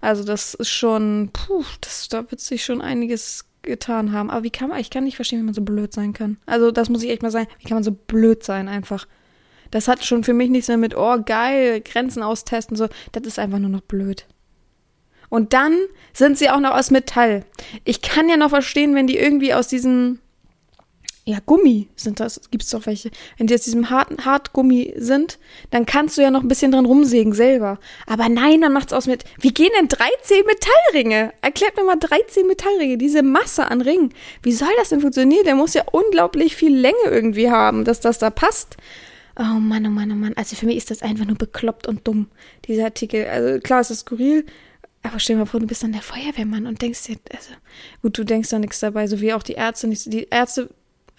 Also 0.00 0.24
das 0.24 0.54
ist 0.54 0.70
schon, 0.70 1.30
puh, 1.32 1.64
das, 1.80 2.08
da 2.08 2.30
wird 2.30 2.40
sich 2.40 2.64
schon 2.64 2.80
einiges 2.80 3.46
getan 3.62 4.12
haben. 4.12 4.30
Aber 4.30 4.44
wie 4.44 4.50
kann 4.50 4.68
man, 4.68 4.78
ich 4.78 4.90
kann 4.90 5.04
nicht 5.04 5.16
verstehen, 5.16 5.40
wie 5.40 5.44
man 5.44 5.54
so 5.54 5.62
blöd 5.62 5.92
sein 5.92 6.12
kann. 6.12 6.38
Also 6.46 6.70
das 6.70 6.88
muss 6.88 7.02
ich 7.02 7.10
echt 7.10 7.22
mal 7.22 7.30
sagen, 7.30 7.48
wie 7.58 7.68
kann 7.68 7.76
man 7.76 7.84
so 7.84 7.92
blöd 7.92 8.42
sein 8.42 8.68
einfach. 8.68 9.06
Das 9.70 9.88
hat 9.88 10.04
schon 10.04 10.24
für 10.24 10.34
mich 10.34 10.50
nichts 10.50 10.68
mehr 10.68 10.76
mit, 10.76 10.96
oh 10.96 11.18
geil, 11.24 11.80
Grenzen 11.80 12.22
austesten, 12.22 12.76
so. 12.76 12.88
Das 13.12 13.24
ist 13.24 13.38
einfach 13.38 13.58
nur 13.58 13.70
noch 13.70 13.82
blöd. 13.82 14.26
Und 15.28 15.52
dann 15.52 15.76
sind 16.12 16.36
sie 16.38 16.50
auch 16.50 16.58
noch 16.58 16.74
aus 16.74 16.90
Metall. 16.90 17.44
Ich 17.84 18.02
kann 18.02 18.28
ja 18.28 18.36
noch 18.36 18.50
verstehen, 18.50 18.94
wenn 18.96 19.06
die 19.06 19.16
irgendwie 19.16 19.54
aus 19.54 19.68
diesen 19.68 20.20
ja, 21.24 21.38
Gummi 21.44 21.88
sind 21.96 22.18
das, 22.18 22.40
gibt 22.50 22.64
es 22.64 22.70
doch 22.70 22.86
welche. 22.86 23.10
Wenn 23.36 23.46
die 23.46 23.54
aus 23.54 23.62
diesem 23.62 23.90
harten 23.90 24.24
Hartgummi 24.24 24.94
sind, 24.96 25.38
dann 25.70 25.84
kannst 25.84 26.16
du 26.16 26.22
ja 26.22 26.30
noch 26.30 26.42
ein 26.42 26.48
bisschen 26.48 26.72
dran 26.72 26.86
rumsägen 26.86 27.32
selber. 27.32 27.78
Aber 28.06 28.28
nein, 28.28 28.62
dann 28.62 28.72
macht's 28.72 28.92
aus 28.92 29.06
mit, 29.06 29.24
wie 29.38 29.52
gehen 29.52 29.70
denn 29.78 29.88
13 29.88 30.44
Metallringe? 30.46 31.32
Erklärt 31.42 31.76
mir 31.76 31.84
mal 31.84 31.96
13 31.96 32.46
Metallringe, 32.46 32.96
diese 32.96 33.22
Masse 33.22 33.70
an 33.70 33.82
Ringen. 33.82 34.14
Wie 34.42 34.52
soll 34.52 34.70
das 34.78 34.88
denn 34.88 35.00
funktionieren? 35.00 35.44
Der 35.44 35.54
muss 35.54 35.74
ja 35.74 35.84
unglaublich 35.92 36.56
viel 36.56 36.74
Länge 36.74 36.96
irgendwie 37.04 37.50
haben, 37.50 37.84
dass 37.84 38.00
das 38.00 38.18
da 38.18 38.30
passt. 38.30 38.76
Oh 39.38 39.42
Mann, 39.42 39.86
oh 39.86 39.90
Mann, 39.90 40.10
oh 40.12 40.16
Mann. 40.16 40.34
Also 40.36 40.56
für 40.56 40.66
mich 40.66 40.78
ist 40.78 40.90
das 40.90 41.02
einfach 41.02 41.26
nur 41.26 41.36
bekloppt 41.36 41.86
und 41.86 42.06
dumm, 42.08 42.28
dieser 42.66 42.84
Artikel. 42.84 43.26
Also 43.26 43.60
klar, 43.60 43.80
es 43.80 43.90
ist 43.90 44.00
skurril, 44.00 44.46
aber 45.02 45.18
stell 45.18 45.36
dir 45.36 45.40
mal 45.40 45.46
vor, 45.46 45.60
du 45.60 45.66
bist 45.66 45.82
dann 45.82 45.92
der 45.92 46.02
Feuerwehrmann 46.02 46.66
und 46.66 46.82
denkst 46.82 47.04
dir, 47.04 47.16
also, 47.32 47.50
gut, 48.02 48.18
du 48.18 48.24
denkst 48.24 48.50
da 48.50 48.58
nichts 48.58 48.80
dabei, 48.80 49.06
so 49.06 49.20
wie 49.20 49.32
auch 49.32 49.42
die 49.42 49.54
Ärzte. 49.54 49.88
Die 49.88 50.28
Ärzte 50.30 50.68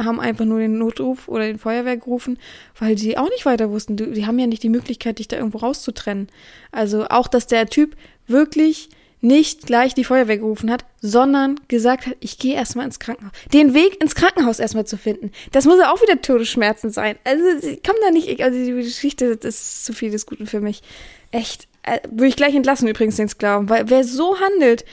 haben 0.05 0.19
einfach 0.19 0.45
nur 0.45 0.59
den 0.59 0.77
Notruf 0.77 1.27
oder 1.27 1.45
den 1.45 1.59
Feuerwehr 1.59 1.97
gerufen, 1.97 2.37
weil 2.79 2.97
sie 2.97 3.17
auch 3.17 3.29
nicht 3.29 3.45
weiter 3.45 3.69
wussten. 3.71 3.97
Die, 3.97 4.11
die 4.11 4.25
haben 4.25 4.39
ja 4.39 4.47
nicht 4.47 4.63
die 4.63 4.69
Möglichkeit, 4.69 5.19
dich 5.19 5.27
da 5.27 5.37
irgendwo 5.37 5.59
rauszutrennen. 5.59 6.27
Also 6.71 7.07
auch, 7.09 7.27
dass 7.27 7.47
der 7.47 7.67
Typ 7.67 7.95
wirklich 8.27 8.89
nicht 9.21 9.67
gleich 9.67 9.93
die 9.93 10.03
Feuerwehr 10.03 10.39
gerufen 10.39 10.71
hat, 10.71 10.83
sondern 10.99 11.59
gesagt 11.67 12.07
hat, 12.07 12.17
ich 12.19 12.39
gehe 12.39 12.55
erstmal 12.55 12.85
ins 12.85 12.99
Krankenhaus. 12.99 13.33
Den 13.53 13.73
Weg 13.73 14.01
ins 14.01 14.15
Krankenhaus 14.15 14.59
erstmal 14.59 14.85
zu 14.85 14.97
finden. 14.97 15.31
Das 15.51 15.65
muss 15.65 15.79
ja 15.79 15.93
auch 15.93 16.01
wieder 16.01 16.19
Todesschmerzen 16.21 16.89
sein. 16.89 17.17
Also, 17.23 17.67
ich 17.67 17.83
komme 17.83 17.99
da 18.01 18.09
nicht, 18.09 18.41
also 18.41 18.57
die 18.57 18.71
Geschichte, 18.71 19.37
das 19.37 19.55
ist 19.55 19.85
zu 19.85 19.93
viel 19.93 20.11
des 20.11 20.25
Guten 20.25 20.47
für 20.47 20.59
mich. 20.59 20.81
Echt. 21.29 21.67
Äh, 21.83 21.99
würde 22.09 22.27
ich 22.27 22.35
gleich 22.35 22.55
entlassen 22.55 22.87
übrigens 22.87 23.15
den 23.15 23.29
Sklaven, 23.29 23.69
weil 23.69 23.89
wer 23.89 24.03
so 24.03 24.39
handelt, 24.39 24.85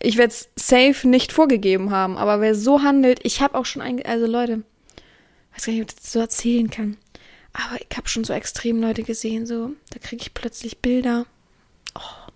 ich 0.00 0.16
werde 0.16 0.32
es 0.32 0.48
safe 0.56 1.06
nicht 1.08 1.32
vorgegeben 1.32 1.90
haben, 1.90 2.16
aber 2.16 2.40
wer 2.40 2.54
so 2.54 2.82
handelt, 2.82 3.20
ich 3.22 3.40
habe 3.40 3.56
auch 3.56 3.66
schon 3.66 3.82
ein, 3.82 4.04
also 4.04 4.26
Leute, 4.26 4.62
weiß 5.54 5.66
gar 5.66 5.72
nicht, 5.72 5.82
ob 5.82 5.90
ich 5.90 5.96
das 5.96 6.12
so 6.12 6.18
erzählen 6.18 6.70
kann, 6.70 6.96
aber 7.52 7.80
ich 7.80 7.96
habe 7.96 8.08
schon 8.08 8.24
so 8.24 8.32
extrem 8.32 8.80
Leute 8.80 9.02
gesehen, 9.02 9.46
so, 9.46 9.72
da 9.90 9.98
kriege 9.98 10.22
ich 10.22 10.34
plötzlich 10.34 10.78
Bilder. 10.78 11.26
Oh. 11.94 12.30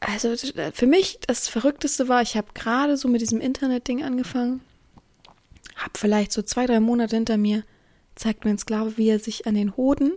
Also 0.00 0.34
für 0.72 0.86
mich 0.86 1.20
das 1.26 1.48
Verrückteste 1.48 2.08
war, 2.08 2.22
ich 2.22 2.36
habe 2.36 2.48
gerade 2.54 2.96
so 2.96 3.06
mit 3.06 3.20
diesem 3.20 3.40
Internet-Ding 3.40 4.02
angefangen, 4.02 4.60
habe 5.76 5.92
vielleicht 5.96 6.32
so 6.32 6.42
zwei, 6.42 6.66
drei 6.66 6.80
Monate 6.80 7.16
hinter 7.16 7.36
mir, 7.36 7.64
zeigt 8.16 8.44
mir 8.44 8.50
ein 8.50 8.58
Sklave, 8.58 8.96
wie 8.96 9.08
er 9.08 9.20
sich 9.20 9.46
an 9.46 9.54
den 9.54 9.76
Hoden 9.76 10.12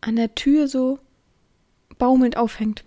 an 0.00 0.16
der 0.16 0.34
Tür 0.34 0.68
so 0.68 0.98
baumelnd 1.98 2.36
aufhängt. 2.36 2.84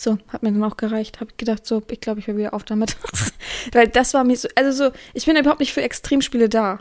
So, 0.00 0.18
hat 0.28 0.42
mir 0.42 0.52
dann 0.52 0.64
auch 0.64 0.76
gereicht. 0.76 1.20
Hab 1.20 1.38
gedacht, 1.38 1.66
so, 1.66 1.82
ich 1.88 2.00
glaube, 2.00 2.20
ich 2.20 2.26
höre 2.26 2.36
wieder 2.36 2.54
auf 2.54 2.64
damit. 2.64 2.96
Weil 3.72 3.88
das 3.88 4.14
war 4.14 4.24
mir 4.24 4.36
so, 4.36 4.48
also 4.54 4.72
so, 4.72 4.96
ich 5.12 5.26
bin 5.26 5.36
überhaupt 5.36 5.60
nicht 5.60 5.72
für 5.72 5.82
Extremspiele 5.82 6.48
da. 6.48 6.80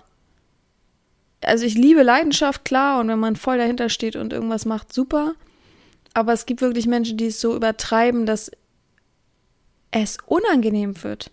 Also 1.42 1.66
ich 1.66 1.76
liebe 1.76 2.04
Leidenschaft, 2.04 2.66
klar, 2.66 3.00
und 3.00 3.10
wenn 3.10 3.20
man 3.20 3.36
voll 3.36 3.58
dahinter 3.58 3.90
steht 3.90 4.16
und 4.16 4.34
irgendwas 4.34 4.66
macht, 4.66 4.94
super. 4.94 5.36
Aber 6.14 6.34
es 6.34 6.46
gibt 6.46 6.62
wirklich 6.62 6.88
Menschen, 6.88 7.18
die 7.18 7.28
es 7.28 7.42
so 7.42 7.56
übertreiben, 7.56 8.26
dass 8.26 8.52
es 9.92 10.18
unangenehm 10.26 11.02
wird. 11.04 11.32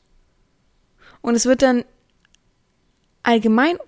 Und 1.22 1.34
es 1.34 1.46
wird 1.46 1.62
dann 1.62 1.84
allgemein 3.22 3.78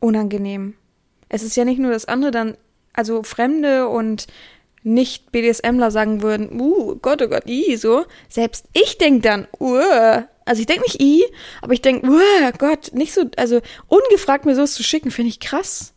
unangenehm. 0.00 0.74
Es 1.28 1.42
ist 1.42 1.56
ja 1.56 1.64
nicht 1.64 1.78
nur, 1.78 1.92
dass 1.92 2.06
andere 2.06 2.30
dann, 2.30 2.56
also 2.92 3.22
Fremde 3.22 3.88
und 3.88 4.26
nicht 4.86 5.32
BDSMler 5.32 5.90
sagen 5.90 6.22
würden, 6.22 6.60
uh, 6.60 6.96
Gott, 7.02 7.20
oh 7.20 7.28
Gott, 7.28 7.48
i, 7.48 7.76
so. 7.76 8.06
Selbst 8.28 8.66
ich 8.72 8.98
denke 8.98 9.20
dann, 9.20 9.48
uh, 9.58 10.22
also 10.44 10.60
ich 10.60 10.66
denke 10.66 10.82
nicht 10.82 11.02
i, 11.02 11.24
aber 11.60 11.72
ich 11.72 11.82
denke, 11.82 12.08
uh, 12.08 12.52
Gott, 12.56 12.92
nicht 12.94 13.12
so, 13.12 13.24
also 13.36 13.60
ungefragt 13.88 14.46
mir 14.46 14.54
sowas 14.54 14.74
zu 14.74 14.84
schicken, 14.84 15.10
finde 15.10 15.30
ich 15.30 15.40
krass. 15.40 15.92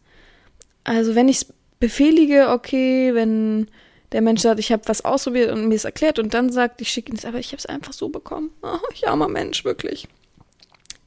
Also 0.83 1.13
wenn 1.13 1.29
ich 1.29 1.37
es 1.37 1.53
befehlige, 1.79 2.49
okay, 2.49 3.13
wenn 3.13 3.67
der 4.11 4.21
Mensch 4.21 4.41
sagt, 4.41 4.59
ich 4.59 4.71
habe 4.71 4.81
was 4.87 5.05
ausprobiert 5.05 5.51
und 5.51 5.67
mir 5.67 5.75
es 5.75 5.85
erklärt 5.85 6.17
und 6.17 6.33
dann 6.33 6.51
sagt, 6.51 6.81
ich 6.81 6.89
schicke 6.89 7.13
es, 7.13 7.25
aber 7.25 7.37
ich 7.37 7.49
habe 7.49 7.57
es 7.57 7.67
einfach 7.67 7.93
so 7.93 8.09
bekommen. 8.09 8.51
Oh, 8.63 8.77
ich 8.91 9.07
armer 9.07 9.27
Mensch, 9.27 9.63
wirklich. 9.65 10.07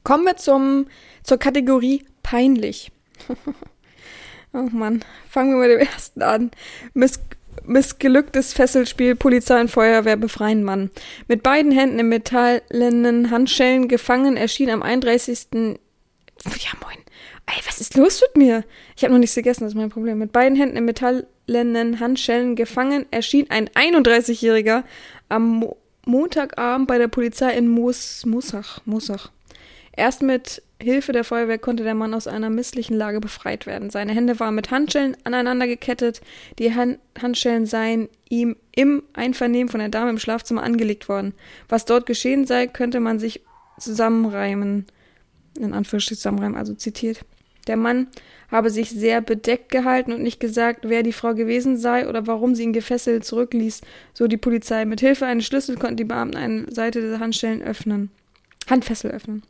Kommen 0.05 0.25
wir 0.25 0.37
zum, 0.37 0.87
zur 1.21 1.37
Kategorie 1.37 2.05
peinlich. 2.23 2.93
oh 4.53 4.69
Mann, 4.71 5.03
fangen 5.29 5.51
wir 5.51 5.67
mit 5.67 5.71
dem 5.71 5.87
ersten 5.87 6.21
an. 6.21 6.51
Miss, 6.93 7.19
missglücktes 7.65 8.53
Fesselspiel, 8.53 9.15
Polizei 9.15 9.59
und 9.59 9.71
Feuerwehr 9.71 10.17
befreien 10.17 10.63
Mann. 10.63 10.91
Mit 11.27 11.43
beiden 11.43 11.71
Händen 11.71 11.99
in 11.99 12.09
metallenen 12.09 13.31
Handschellen 13.31 13.87
gefangen 13.87 14.37
erschien 14.37 14.69
am 14.69 14.81
31. 14.81 15.47
Ja, 15.53 16.71
moin. 16.81 16.97
Ey, 17.45 17.61
was 17.65 17.81
ist 17.81 17.95
los 17.95 18.21
mit 18.21 18.37
mir? 18.37 18.63
Ich 18.95 19.03
habe 19.03 19.13
noch 19.13 19.19
nichts 19.19 19.35
gegessen, 19.35 19.63
das 19.63 19.73
ist 19.73 19.77
mein 19.77 19.89
Problem. 19.89 20.17
Mit 20.17 20.31
beiden 20.31 20.57
Händen 20.57 20.77
in 20.77 20.85
metallenen 20.85 21.99
Handschellen 21.99 22.55
gefangen 22.55 23.05
erschien 23.11 23.49
ein 23.49 23.69
31-Jähriger 23.69 24.83
am 25.29 25.59
Mo 25.59 25.77
Montagabend 26.05 26.87
bei 26.87 26.97
der 26.97 27.07
Polizei 27.07 27.53
in 27.53 27.69
Moos, 27.69 28.25
Moosach. 28.25 28.81
Moosach. 28.83 29.31
Erst 29.95 30.23
mit 30.23 30.63
Hilfe 30.81 31.11
der 31.11 31.23
Feuerwehr 31.23 31.59
konnte 31.59 31.83
der 31.83 31.93
Mann 31.93 32.13
aus 32.13 32.27
einer 32.27 32.49
misslichen 32.49 32.97
Lage 32.97 33.19
befreit 33.19 33.65
werden. 33.67 33.89
Seine 33.89 34.13
Hände 34.13 34.39
waren 34.39 34.55
mit 34.55 34.71
Handschellen 34.71 35.15
aneinander 35.23 35.67
gekettet. 35.67 36.21
Die 36.59 36.75
Han 36.75 36.97
Handschellen 37.21 37.65
seien 37.65 38.09
ihm 38.27 38.55
im 38.75 39.03
Einvernehmen 39.13 39.69
von 39.69 39.79
der 39.79 39.89
Dame 39.89 40.09
im 40.09 40.19
Schlafzimmer 40.19 40.63
angelegt 40.63 41.07
worden. 41.09 41.33
Was 41.69 41.85
dort 41.85 42.05
geschehen 42.05 42.45
sei, 42.45 42.67
könnte 42.67 42.99
man 42.99 43.19
sich 43.19 43.41
zusammenreimen. 43.79 44.87
In 45.57 45.73
Anführungsstrichen 45.73 46.17
zusammenreimen, 46.17 46.57
also 46.57 46.73
zitiert. 46.73 47.23
Der 47.67 47.77
Mann 47.77 48.07
habe 48.51 48.69
sich 48.71 48.89
sehr 48.89 49.21
bedeckt 49.21 49.71
gehalten 49.71 50.11
und 50.11 50.21
nicht 50.21 50.39
gesagt, 50.39 50.89
wer 50.89 51.03
die 51.03 51.13
Frau 51.13 51.33
gewesen 51.33 51.77
sei 51.77 52.09
oder 52.09 52.27
warum 52.27 52.55
sie 52.55 52.63
ihn 52.63 52.73
gefesselt 52.73 53.23
zurückließ, 53.23 53.81
so 54.13 54.27
die 54.27 54.37
Polizei. 54.37 54.85
Mit 54.85 54.99
Hilfe 54.99 55.27
eines 55.27 55.45
Schlüssels 55.45 55.79
konnten 55.79 55.97
die 55.97 56.03
Beamten 56.03 56.35
eine 56.35 56.71
Seite 56.71 56.99
der 57.01 57.19
Handstellen 57.19 57.61
öffnen. 57.61 58.09
Handfessel 58.67 59.11
öffnen. 59.11 59.43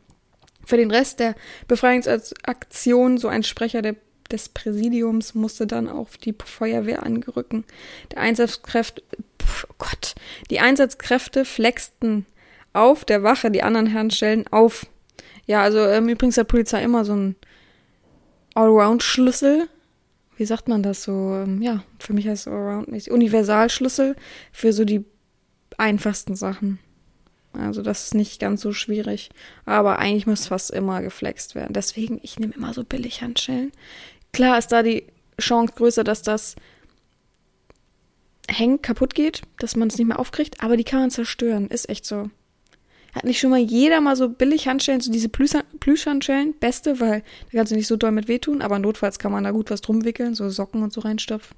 Für 0.66 0.76
den 0.76 0.90
Rest 0.90 1.20
der 1.20 1.34
Befreiungsaktion, 1.68 3.18
so 3.18 3.28
ein 3.28 3.42
Sprecher 3.42 3.82
der, 3.82 3.96
des 4.30 4.48
Präsidiums, 4.48 5.34
musste 5.34 5.66
dann 5.66 5.88
auf 5.88 6.16
die 6.16 6.34
Feuerwehr 6.44 7.02
angerücken. 7.02 7.64
Der 8.12 8.20
Einsatzkräfte, 8.20 9.02
pf, 9.42 9.66
oh 9.70 9.74
Gott, 9.78 10.14
die 10.50 10.60
Einsatzkräfte 10.60 11.44
flexten 11.44 12.26
auf 12.72 13.04
der 13.04 13.22
Wache 13.22 13.50
die 13.50 13.62
anderen 13.62 13.94
Handstellen 13.94 14.46
auf. 14.48 14.86
Ja, 15.46 15.62
also 15.62 15.78
ähm, 15.78 16.08
übrigens 16.08 16.36
hat 16.36 16.48
Polizei 16.48 16.82
immer 16.82 17.04
so 17.04 17.12
einen 17.12 17.36
Allround-Schlüssel. 18.54 19.68
Wie 20.36 20.44
sagt 20.44 20.68
man 20.68 20.82
das 20.82 21.04
so? 21.04 21.34
Ähm, 21.34 21.62
ja, 21.62 21.84
für 21.98 22.12
mich 22.12 22.26
heißt 22.26 22.46
es 22.46 22.52
Allround-mäßig. 22.52 23.12
Universalschlüssel 23.12 24.16
für 24.52 24.72
so 24.72 24.84
die 24.84 25.04
einfachsten 25.78 26.34
Sachen. 26.34 26.78
Also 27.58 27.82
das 27.82 28.04
ist 28.04 28.14
nicht 28.14 28.40
ganz 28.40 28.60
so 28.60 28.72
schwierig. 28.72 29.30
Aber 29.64 29.98
eigentlich 29.98 30.26
muss 30.26 30.48
fast 30.48 30.70
immer 30.70 31.02
geflext 31.02 31.54
werden. 31.54 31.72
Deswegen, 31.72 32.20
ich 32.22 32.38
nehme 32.38 32.54
immer 32.54 32.74
so 32.74 32.84
billig 32.84 33.22
Handschellen. 33.22 33.72
Klar 34.32 34.58
ist 34.58 34.68
da 34.68 34.82
die 34.82 35.04
Chance 35.40 35.74
größer, 35.76 36.04
dass 36.04 36.22
das 36.22 36.56
hängt, 38.48 38.82
kaputt 38.82 39.14
geht, 39.14 39.42
dass 39.58 39.76
man 39.76 39.88
es 39.88 39.96
nicht 39.96 40.06
mehr 40.06 40.18
aufkriegt, 40.18 40.62
aber 40.62 40.76
die 40.76 40.84
kann 40.84 41.00
man 41.00 41.10
zerstören. 41.10 41.68
Ist 41.68 41.88
echt 41.88 42.04
so. 42.04 42.30
Hat 43.14 43.24
nicht 43.24 43.38
schon 43.38 43.50
mal 43.50 43.60
jeder 43.60 44.00
mal 44.00 44.16
so 44.16 44.28
billig 44.28 44.66
Handschellen, 44.66 45.00
so 45.00 45.12
diese 45.12 45.28
Plüschhandschellen? 45.28 46.54
Beste, 46.58 46.98
weil 46.98 47.20
da 47.20 47.58
kannst 47.58 47.70
du 47.70 47.76
nicht 47.76 47.86
so 47.86 47.96
doll 47.96 48.10
mit 48.10 48.26
wehtun, 48.26 48.60
aber 48.60 48.80
notfalls 48.80 49.20
kann 49.20 49.30
man 49.30 49.44
da 49.44 49.52
gut 49.52 49.70
was 49.70 49.82
drum 49.82 50.04
wickeln, 50.04 50.34
so 50.34 50.50
Socken 50.50 50.82
und 50.82 50.92
so 50.92 51.00
reinstopfen. 51.00 51.56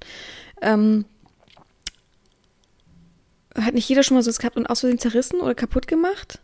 Ähm, 0.61 1.05
hat 3.59 3.73
nicht 3.73 3.89
jeder 3.89 4.03
schon 4.03 4.15
mal 4.15 4.23
so 4.23 4.29
was 4.29 4.39
gehabt 4.39 4.57
und 4.57 4.67
aus 4.67 4.81
Versehen 4.81 4.99
zerrissen 4.99 5.39
oder 5.39 5.55
kaputt 5.55 5.87
gemacht? 5.87 6.39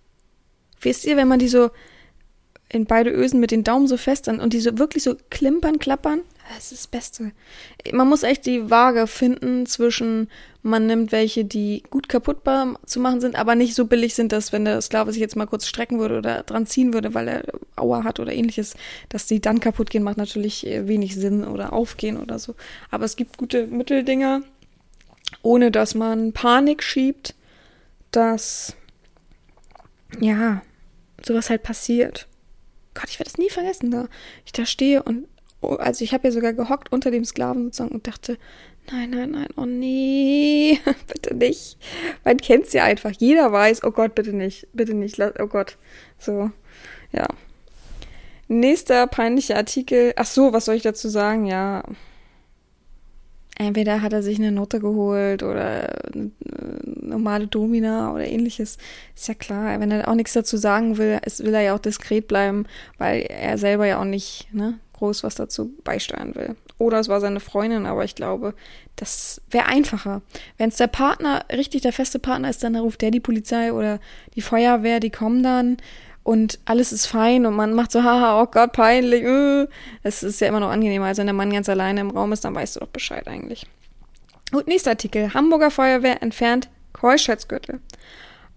Wisst 0.81 1.05
ihr, 1.05 1.17
wenn 1.17 1.27
man 1.27 1.39
die 1.39 1.47
so 1.47 1.71
in 2.69 2.85
beide 2.85 3.11
Ösen 3.11 3.39
mit 3.39 3.51
den 3.51 3.63
Daumen 3.63 3.87
so 3.87 3.97
fest 3.97 4.27
an 4.27 4.39
und 4.39 4.53
die 4.53 4.59
so 4.59 4.77
wirklich 4.77 5.03
so 5.03 5.15
klimpern, 5.29 5.79
klappern? 5.79 6.21
Das 6.49 6.71
ist 6.71 6.81
das 6.81 6.87
Beste. 6.87 7.31
Man 7.93 8.09
muss 8.09 8.23
echt 8.23 8.45
die 8.45 8.69
Waage 8.69 9.07
finden 9.07 9.65
zwischen, 9.65 10.27
man 10.61 10.87
nimmt 10.87 11.11
welche, 11.11 11.45
die 11.45 11.83
gut 11.89 12.09
kaputtbar 12.09 12.79
zu 12.85 12.99
machen 12.99 13.21
sind, 13.21 13.37
aber 13.37 13.55
nicht 13.55 13.75
so 13.75 13.85
billig 13.85 14.13
sind, 14.15 14.31
dass 14.31 14.51
wenn 14.51 14.65
der 14.65 14.81
Sklave 14.81 15.11
sich 15.13 15.21
jetzt 15.21 15.35
mal 15.35 15.45
kurz 15.45 15.67
strecken 15.67 15.99
würde 15.99 16.17
oder 16.17 16.43
dran 16.43 16.65
ziehen 16.65 16.93
würde, 16.93 17.13
weil 17.13 17.27
er 17.27 17.43
Aua 17.77 18.03
hat 18.03 18.19
oder 18.19 18.33
ähnliches, 18.33 18.75
dass 19.07 19.25
die 19.25 19.39
dann 19.39 19.61
kaputt 19.61 19.89
gehen, 19.89 20.03
macht 20.03 20.17
natürlich 20.17 20.67
äh, 20.67 20.87
wenig 20.87 21.15
Sinn 21.15 21.45
oder 21.45 21.71
aufgehen 21.73 22.17
oder 22.17 22.39
so. 22.39 22.55
Aber 22.91 23.05
es 23.05 23.15
gibt 23.15 23.37
gute 23.37 23.67
Mitteldinger, 23.67 24.41
ohne 25.41 25.71
dass 25.71 25.95
man 25.95 26.33
Panik 26.33 26.83
schiebt, 26.83 27.35
dass 28.11 28.75
ja, 30.19 30.61
sowas 31.25 31.49
halt 31.49 31.63
passiert. 31.63 32.27
Gott, 32.93 33.09
ich 33.09 33.19
werde 33.19 33.29
es 33.29 33.37
nie 33.37 33.49
vergessen, 33.49 33.91
da 33.91 34.07
ich 34.45 34.51
da 34.51 34.65
stehe 34.65 35.01
und 35.01 35.27
oh, 35.61 35.75
also 35.75 36.03
ich 36.03 36.13
habe 36.13 36.27
ja 36.27 36.31
sogar 36.31 36.53
gehockt 36.53 36.91
unter 36.91 37.11
dem 37.11 37.25
Sklaven 37.25 37.65
sozusagen 37.65 37.95
und 37.95 38.07
dachte, 38.07 38.37
nein, 38.91 39.09
nein, 39.09 39.31
nein, 39.31 39.47
oh 39.55 39.65
nee, 39.65 40.79
bitte 41.11 41.33
nicht. 41.35 41.77
Man 42.23 42.37
kennt 42.37 42.67
es 42.67 42.73
ja 42.73 42.83
einfach. 42.83 43.11
Jeder 43.17 43.51
weiß, 43.51 43.83
oh 43.83 43.91
Gott, 43.91 44.15
bitte 44.15 44.33
nicht, 44.33 44.67
bitte 44.73 44.93
nicht, 44.93 45.19
oh 45.19 45.47
Gott. 45.47 45.77
So, 46.19 46.51
ja. 47.11 47.27
Nächster 48.47 49.07
peinlicher 49.07 49.55
Artikel. 49.55 50.13
Ach 50.15 50.25
so, 50.25 50.53
was 50.53 50.65
soll 50.65 50.75
ich 50.75 50.83
dazu 50.83 51.09
sagen? 51.09 51.45
Ja, 51.45 51.83
Entweder 53.57 54.01
hat 54.01 54.13
er 54.13 54.23
sich 54.23 54.39
eine 54.39 54.51
Note 54.51 54.79
geholt 54.79 55.43
oder 55.43 55.89
eine 56.13 56.31
normale 56.85 57.47
Domina 57.47 58.11
oder 58.11 58.25
ähnliches. 58.25 58.77
Ist 59.15 59.27
ja 59.27 59.35
klar. 59.35 59.79
Wenn 59.79 59.91
er 59.91 60.07
auch 60.07 60.15
nichts 60.15 60.33
dazu 60.33 60.57
sagen 60.57 60.97
will, 60.97 61.19
will 61.23 61.53
er 61.53 61.61
ja 61.61 61.75
auch 61.75 61.79
diskret 61.79 62.27
bleiben, 62.27 62.65
weil 62.97 63.21
er 63.21 63.57
selber 63.57 63.85
ja 63.85 63.99
auch 63.99 64.05
nicht 64.05 64.47
ne, 64.51 64.79
groß 64.93 65.23
was 65.23 65.35
dazu 65.35 65.71
beisteuern 65.83 66.33
will. 66.33 66.55
Oder 66.79 66.99
es 66.99 67.09
war 67.09 67.21
seine 67.21 67.39
Freundin, 67.39 67.85
aber 67.85 68.03
ich 68.03 68.15
glaube, 68.15 68.55
das 68.95 69.41
wäre 69.49 69.67
einfacher. 69.67 70.21
Wenn 70.57 70.69
es 70.69 70.77
der 70.77 70.87
Partner, 70.87 71.45
richtig 71.51 71.83
der 71.83 71.93
feste 71.93 72.19
Partner 72.19 72.49
ist, 72.49 72.63
dann 72.63 72.75
ruft 72.75 73.01
der 73.01 73.11
die 73.11 73.19
Polizei 73.19 73.71
oder 73.71 73.99
die 74.35 74.41
Feuerwehr, 74.41 74.99
die 74.99 75.11
kommen 75.11 75.43
dann 75.43 75.77
und 76.23 76.59
alles 76.65 76.91
ist 76.93 77.05
fein 77.05 77.45
und 77.45 77.55
man 77.55 77.73
macht 77.73 77.91
so, 77.91 78.03
haha, 78.03 78.41
oh 78.41 78.47
Gott, 78.47 78.71
peinlich. 78.71 79.23
Äh. 79.23 79.67
Es 80.03 80.23
ist 80.23 80.39
ja 80.39 80.47
immer 80.47 80.61
noch 80.61 80.69
angenehmer, 80.69 81.07
als 81.07 81.17
wenn 81.17 81.27
der 81.27 81.33
Mann 81.33 81.51
ganz 81.51 81.67
alleine 81.69 82.01
im 82.01 82.11
Raum 82.11 82.31
ist, 82.31 82.45
dann 82.45 82.55
weißt 82.55 82.75
du 82.75 82.79
doch 82.79 82.87
Bescheid 82.87 83.27
eigentlich. 83.27 83.65
Gut, 84.51 84.67
nächster 84.67 84.91
Artikel. 84.91 85.33
Hamburger 85.33 85.71
Feuerwehr 85.71 86.21
entfernt 86.21 86.69
Keuschheitsgürtel. 86.93 87.81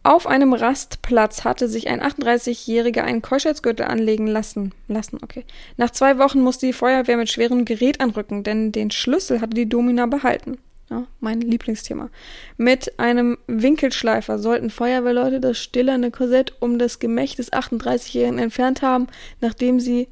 Auf 0.05 0.29
einem 0.29 0.52
Rastplatz 0.52 1.42
hatte 1.42 1.68
sich 1.68 1.88
ein 1.88 2.00
38-Jähriger 2.00 3.00
einen 3.00 3.22
Keuschheitsgürtel 3.22 3.87
anlegen 3.87 4.29
lassen. 4.29 4.72
Lassen, 4.87 5.18
okay. 5.20 5.44
Nach 5.76 5.90
zwei 5.90 6.18
Wochen 6.18 6.40
musste 6.42 6.66
die 6.66 6.72
Feuerwehr 6.72 7.16
mit 7.16 7.29
schwerem 7.29 7.64
Gerät 7.64 8.00
anrücken, 8.00 8.44
denn 8.44 8.70
den 8.70 8.92
Schlüssel 8.92 9.40
hatte 9.40 9.55
die 9.55 9.68
Domina 9.68 10.07
behalten. 10.07 10.59
Ja, 10.88 11.07
mein 11.18 11.40
Lieblingsthema. 11.40 12.11
Mit 12.57 12.99
einem 13.01 13.38
Winkelschleifer 13.49 14.38
sollten 14.38 14.70
Feuerwehrleute 14.70 15.40
das 15.40 15.59
stillerne 15.59 16.12
Korsett 16.12 16.53
um 16.61 16.79
das 16.79 17.01
Gemächt 17.01 17.38
des 17.38 17.53
38-Jährigen 17.53 18.38
entfernt 18.38 18.83
haben, 18.83 19.09
nachdem 19.40 19.81
sie 19.81 20.07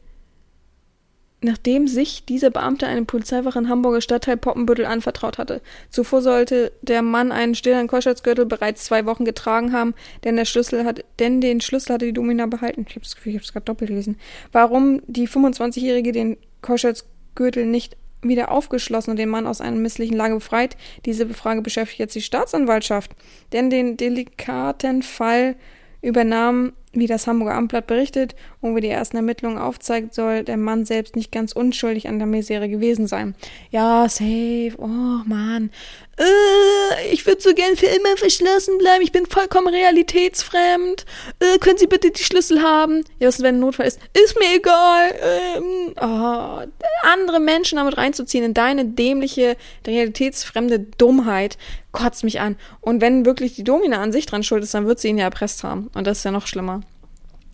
nachdem 1.45 1.87
sich 1.87 2.25
dieser 2.25 2.51
Beamte 2.51 2.87
einem 2.87 3.05
Polizeiwache 3.07 3.59
in 3.59 3.69
Hamburger 3.69 4.01
Stadtteil 4.01 4.39
Poppenbüttel 4.39 4.87
anvertraut 4.87 5.37
hatte. 5.37 5.61
Zuvor 5.91 6.23
sollte 6.23 6.73
der 6.81 7.03
Mann 7.03 7.33
einen 7.33 7.55
stillen 7.55 7.87
Keuschheitsgürtel 7.87 8.47
bereits 8.47 8.85
zwei 8.85 9.05
Wochen 9.05 9.27
getragen 9.27 9.73
haben, 9.73 9.95
denn 10.25 10.37
der 10.37 10.47
Schlüssel 10.47 10.85
hat, 10.85 11.05
denn 11.19 11.43
den 11.43 11.61
Schlüssel 11.61 11.95
hatte 11.95 12.07
die 12.07 12.15
Domina 12.15 12.47
behalten. 12.47 12.87
Ich 12.89 12.95
habe 12.95 13.05
das 13.05 13.15
Gefühl, 13.15 13.33
ich 13.33 13.37
habe 13.37 13.45
es 13.45 13.53
gerade 13.53 13.67
doppelt 13.67 13.91
gelesen. 13.91 14.19
Warum 14.53 15.03
die 15.07 15.29
25-Jährige 15.29 16.13
den 16.13 16.39
Keuschheitsgürtel 16.63 17.67
nicht 17.67 17.99
wieder 18.29 18.51
aufgeschlossen 18.51 19.13
und 19.13 19.17
den 19.19 19.29
Mann 19.29 19.47
aus 19.47 19.61
einer 19.61 19.77
misslichen 19.77 20.17
Lage 20.17 20.35
befreit. 20.35 20.77
Diese 21.05 21.29
Frage 21.29 21.63
beschäftigt 21.63 21.99
jetzt 22.01 22.15
die 22.15 22.23
Staatsanwaltschaft. 22.23 23.13
Denn 23.53 23.71
den 23.71 23.97
delikaten 23.97 25.03
Fall 25.03 25.57
übernahm 26.03 26.73
wie 26.97 27.07
das 27.07 27.27
Hamburger 27.27 27.55
Amtblatt 27.55 27.87
berichtet 27.87 28.35
und 28.61 28.77
wie 28.77 28.81
die 28.81 28.89
ersten 28.89 29.17
Ermittlungen 29.17 29.59
aufzeigt, 29.59 30.15
soll 30.15 30.45
der 30.45 30.57
Mann 30.57 30.85
selbst 30.85 31.17
nicht 31.17 31.33
ganz 31.33 31.53
unschuldig 31.53 32.09
an 32.09 32.19
der 32.19 32.27
Misere 32.27 32.69
gewesen 32.69 33.07
sein. 33.07 33.35
Ja, 33.71 34.09
safe. 34.09 34.73
Oh, 34.79 35.23
Mann. 35.25 35.71
Äh, 36.17 37.13
ich 37.13 37.27
würde 37.27 37.41
so 37.41 37.55
gern 37.55 37.77
für 37.77 37.87
immer 37.87 38.17
verschlossen 38.17 38.79
bleiben. 38.79 39.03
Ich 39.03 39.13
bin 39.13 39.27
vollkommen 39.27 39.69
realitätsfremd. 39.69 41.05
Äh, 41.41 41.59
können 41.59 41.79
Sie 41.79 41.87
bitte 41.87 42.11
die 42.11 42.23
Schlüssel 42.23 42.63
haben? 42.63 43.05
Ja, 43.19 43.29
was, 43.29 43.43
wenn 43.43 43.57
ein 43.57 43.61
Notfall 43.61 43.87
ist? 43.87 43.99
Ist 44.13 44.39
mir 44.39 44.57
egal. 44.57 45.15
Ähm, 45.23 45.95
oh, 46.01 46.67
andere 47.03 47.41
Menschen 47.41 47.77
damit 47.77 47.97
reinzuziehen 47.97 48.45
in 48.45 48.55
deine 48.55 48.85
dämliche, 48.85 49.57
realitätsfremde 49.87 50.79
Dummheit 50.79 51.59
kotzt 51.93 52.25
mich 52.25 52.41
an. 52.41 52.57
Und 52.81 53.01
wenn 53.01 53.25
wirklich 53.25 53.55
die 53.55 53.65
Domina 53.65 54.03
an 54.03 54.13
sich 54.13 54.27
dran 54.27 54.43
schuld 54.43 54.63
ist, 54.63 54.75
dann 54.75 54.87
wird 54.87 55.01
sie 55.01 55.09
ihn 55.09 55.19
ja 55.19 55.25
erpresst 55.25 55.65
haben. 55.65 55.91
Und 55.95 56.07
das 56.07 56.19
ist 56.19 56.25
ja 56.25 56.31
noch 56.31 56.47
schlimmer. 56.47 56.81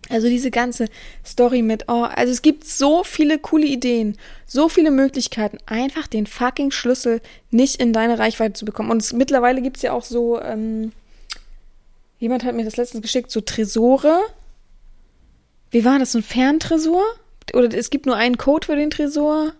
Also 0.09 0.27
diese 0.27 0.51
ganze 0.51 0.87
Story 1.25 1.61
mit, 1.61 1.85
oh, 1.87 2.03
also 2.03 2.31
es 2.33 2.41
gibt 2.41 2.65
so 2.65 3.03
viele 3.03 3.39
coole 3.39 3.65
Ideen, 3.65 4.17
so 4.45 4.67
viele 4.67 4.91
Möglichkeiten, 4.91 5.57
einfach 5.65 6.07
den 6.07 6.27
fucking 6.27 6.71
Schlüssel 6.71 7.21
nicht 7.49 7.77
in 7.81 7.93
deine 7.93 8.19
Reichweite 8.19 8.53
zu 8.53 8.65
bekommen. 8.65 8.91
Und 8.91 9.01
es, 9.01 9.13
mittlerweile 9.13 9.61
gibt 9.61 9.77
es 9.77 9.83
ja 9.83 9.93
auch 9.93 10.03
so, 10.03 10.41
ähm, 10.41 10.91
jemand 12.19 12.43
hat 12.43 12.55
mir 12.55 12.65
das 12.65 12.77
letztens 12.77 13.01
geschickt, 13.01 13.31
so 13.31 13.41
Tresore. 13.41 14.19
Wie 15.69 15.85
war 15.85 15.99
das, 15.99 16.11
so 16.11 16.19
ein 16.19 16.23
Ferntresor? 16.23 17.03
Oder 17.53 17.73
es 17.77 17.89
gibt 17.89 18.05
nur 18.05 18.15
einen 18.15 18.37
Code 18.37 18.65
für 18.65 18.75
den 18.75 18.91
Tresor 18.91 19.53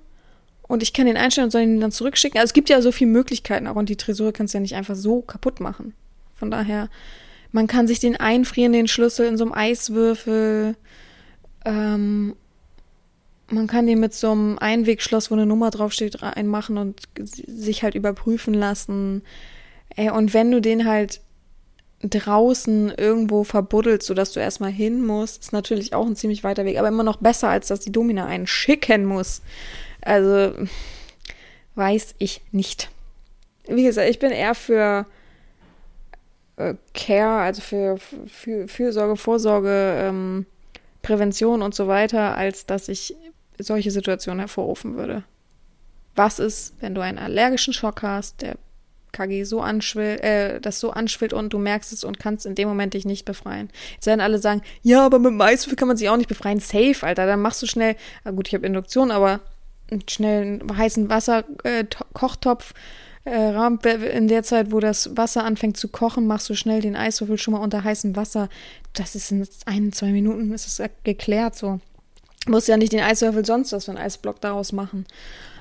und 0.67 0.83
ich 0.83 0.93
kann 0.93 1.05
den 1.05 1.17
einstellen 1.17 1.45
und 1.45 1.51
soll 1.51 1.61
ihn 1.61 1.81
dann 1.81 1.91
zurückschicken. 1.91 2.39
Also 2.39 2.51
es 2.51 2.53
gibt 2.53 2.69
ja 2.69 2.81
so 2.81 2.91
viele 2.91 3.11
Möglichkeiten 3.11 3.67
auch 3.67 3.75
und 3.75 3.89
die 3.89 3.97
Tresore 3.97 4.31
kannst 4.31 4.53
du 4.53 4.57
ja 4.57 4.61
nicht 4.61 4.75
einfach 4.75 4.95
so 4.95 5.21
kaputt 5.21 5.59
machen. 5.59 5.93
Von 6.35 6.49
daher 6.51 6.89
man 7.51 7.67
kann 7.67 7.87
sich 7.87 7.99
den 7.99 8.15
einfrieren, 8.15 8.73
den 8.73 8.87
Schlüssel 8.87 9.27
in 9.27 9.37
so 9.37 9.43
einem 9.43 9.53
Eiswürfel. 9.53 10.75
Ähm, 11.65 12.35
man 13.49 13.67
kann 13.67 13.87
den 13.87 13.99
mit 13.99 14.13
so 14.13 14.31
einem 14.31 14.57
Einwegschloss, 14.59 15.29
wo 15.29 15.35
eine 15.35 15.45
Nummer 15.45 15.69
draufsteht, 15.69 16.21
reinmachen 16.21 16.77
und 16.77 17.01
sich 17.17 17.83
halt 17.83 17.95
überprüfen 17.95 18.53
lassen. 18.53 19.23
Ey, 19.95 20.09
und 20.09 20.33
wenn 20.33 20.51
du 20.51 20.61
den 20.61 20.87
halt 20.87 21.21
draußen 22.01 22.93
irgendwo 22.97 23.43
verbuddelst, 23.43 24.07
sodass 24.07 24.31
du 24.31 24.39
erstmal 24.39 24.71
hin 24.71 25.05
musst, 25.05 25.43
ist 25.43 25.53
natürlich 25.53 25.93
auch 25.93 26.05
ein 26.05 26.15
ziemlich 26.15 26.43
weiter 26.43 26.65
Weg, 26.65 26.79
aber 26.79 26.87
immer 26.87 27.03
noch 27.03 27.17
besser, 27.17 27.49
als 27.49 27.67
dass 27.67 27.81
die 27.81 27.91
Domina 27.91 28.25
einen 28.25 28.47
schicken 28.47 29.05
muss. 29.05 29.41
Also, 30.01 30.53
weiß 31.75 32.15
ich 32.17 32.41
nicht. 32.51 32.89
Wie 33.67 33.83
gesagt, 33.83 34.09
ich 34.09 34.19
bin 34.19 34.31
eher 34.31 34.55
für 34.55 35.05
äh, 36.69 36.75
Care, 36.93 37.41
also 37.41 37.61
für, 37.61 37.97
für 38.27 38.67
Fürsorge, 38.67 39.15
Vorsorge, 39.15 39.95
ähm, 39.97 40.45
Prävention 41.01 41.61
und 41.61 41.73
so 41.73 41.87
weiter, 41.87 42.35
als 42.35 42.65
dass 42.65 42.87
ich 42.87 43.15
solche 43.57 43.91
Situationen 43.91 44.39
hervorrufen 44.39 44.95
würde. 44.95 45.23
Was 46.15 46.39
ist, 46.39 46.73
wenn 46.79 46.95
du 46.95 47.01
einen 47.01 47.17
allergischen 47.17 47.73
Schock 47.73 48.03
hast, 48.03 48.41
der 48.41 48.55
KG 49.11 49.43
so 49.43 49.61
anschwillt, 49.61 50.21
äh, 50.21 50.59
das 50.61 50.79
so 50.79 50.91
anschwillt 50.91 51.33
und 51.33 51.51
du 51.51 51.57
merkst 51.57 51.91
es 51.91 52.03
und 52.03 52.19
kannst 52.19 52.45
in 52.45 52.55
dem 52.55 52.67
Moment 52.67 52.93
dich 52.93 53.05
nicht 53.05 53.25
befreien. 53.25 53.69
Jetzt 53.93 54.05
werden 54.05 54.21
alle 54.21 54.39
sagen, 54.39 54.61
ja, 54.81 55.05
aber 55.05 55.19
mit 55.19 55.33
Maiswürfel 55.33 55.75
kann 55.75 55.87
man 55.87 55.97
sich 55.97 56.09
auch 56.09 56.17
nicht 56.17 56.29
befreien. 56.29 56.59
Safe, 56.59 56.95
Alter. 57.01 57.25
Dann 57.25 57.41
machst 57.41 57.61
du 57.61 57.67
schnell, 57.67 57.95
na 58.23 58.31
gut, 58.31 58.47
ich 58.47 58.53
habe 58.53 58.65
Induktion, 58.65 59.11
aber 59.11 59.41
schnell 60.07 60.43
einen 60.43 60.77
heißen 60.77 61.09
Wasser, 61.09 61.43
äh, 61.63 61.85
Kochtopf, 62.13 62.73
äh, 63.25 64.17
in 64.17 64.27
der 64.27 64.43
Zeit, 64.43 64.71
wo 64.71 64.79
das 64.79 65.15
Wasser 65.15 65.43
anfängt 65.43 65.77
zu 65.77 65.87
kochen, 65.87 66.27
machst 66.27 66.49
du 66.49 66.55
schnell 66.55 66.81
den 66.81 66.95
Eiswürfel 66.95 67.37
schon 67.37 67.53
mal 67.53 67.61
unter 67.61 67.83
heißem 67.83 68.15
Wasser. 68.15 68.49
Das 68.93 69.15
ist 69.15 69.31
in 69.31 69.47
ein, 69.65 69.91
zwei 69.91 70.11
Minuten 70.11 70.51
ist 70.53 70.67
es 70.67 70.89
geklärt 71.03 71.55
so. 71.55 71.79
Du 72.45 72.51
musst 72.51 72.67
ja 72.67 72.77
nicht 72.77 72.93
den 72.93 73.01
Eiswürfel 73.01 73.45
sonst 73.45 73.71
was 73.71 73.85
für 73.85 73.91
einen 73.91 73.99
Eisblock 73.99 74.41
daraus 74.41 74.71
machen. 74.71 75.05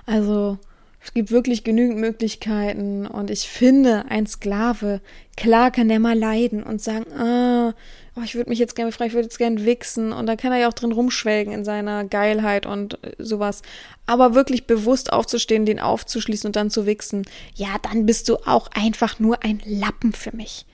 Also 0.06 0.58
es 1.02 1.14
gibt 1.14 1.30
wirklich 1.30 1.64
genügend 1.64 1.98
Möglichkeiten 1.98 3.06
und 3.06 3.30
ich 3.30 3.48
finde, 3.48 4.04
ein 4.08 4.26
Sklave, 4.26 5.00
klar 5.36 5.70
kann 5.70 5.88
der 5.88 6.00
mal 6.00 6.18
leiden 6.18 6.62
und 6.62 6.82
sagen, 6.82 7.10
ah, 7.12 7.74
oh, 8.16 8.22
ich 8.24 8.34
würde 8.34 8.50
mich 8.50 8.58
jetzt 8.58 8.74
gerne 8.74 8.90
befreien, 8.90 9.08
ich 9.08 9.14
würde 9.14 9.26
jetzt 9.26 9.38
gerne 9.38 9.64
wichsen 9.64 10.12
und 10.12 10.26
da 10.26 10.36
kann 10.36 10.52
er 10.52 10.58
ja 10.58 10.68
auch 10.68 10.74
drin 10.74 10.92
rumschwelgen 10.92 11.52
in 11.52 11.64
seiner 11.64 12.04
Geilheit 12.04 12.66
und 12.66 13.02
äh, 13.04 13.12
sowas. 13.18 13.62
Aber 14.06 14.34
wirklich 14.34 14.66
bewusst 14.66 15.12
aufzustehen, 15.12 15.66
den 15.66 15.80
aufzuschließen 15.80 16.48
und 16.48 16.56
dann 16.56 16.70
zu 16.70 16.86
wichsen, 16.86 17.24
ja, 17.54 17.76
dann 17.82 18.06
bist 18.06 18.28
du 18.28 18.36
auch 18.46 18.68
einfach 18.74 19.18
nur 19.18 19.42
ein 19.44 19.60
Lappen 19.64 20.12
für 20.12 20.34
mich. 20.34 20.66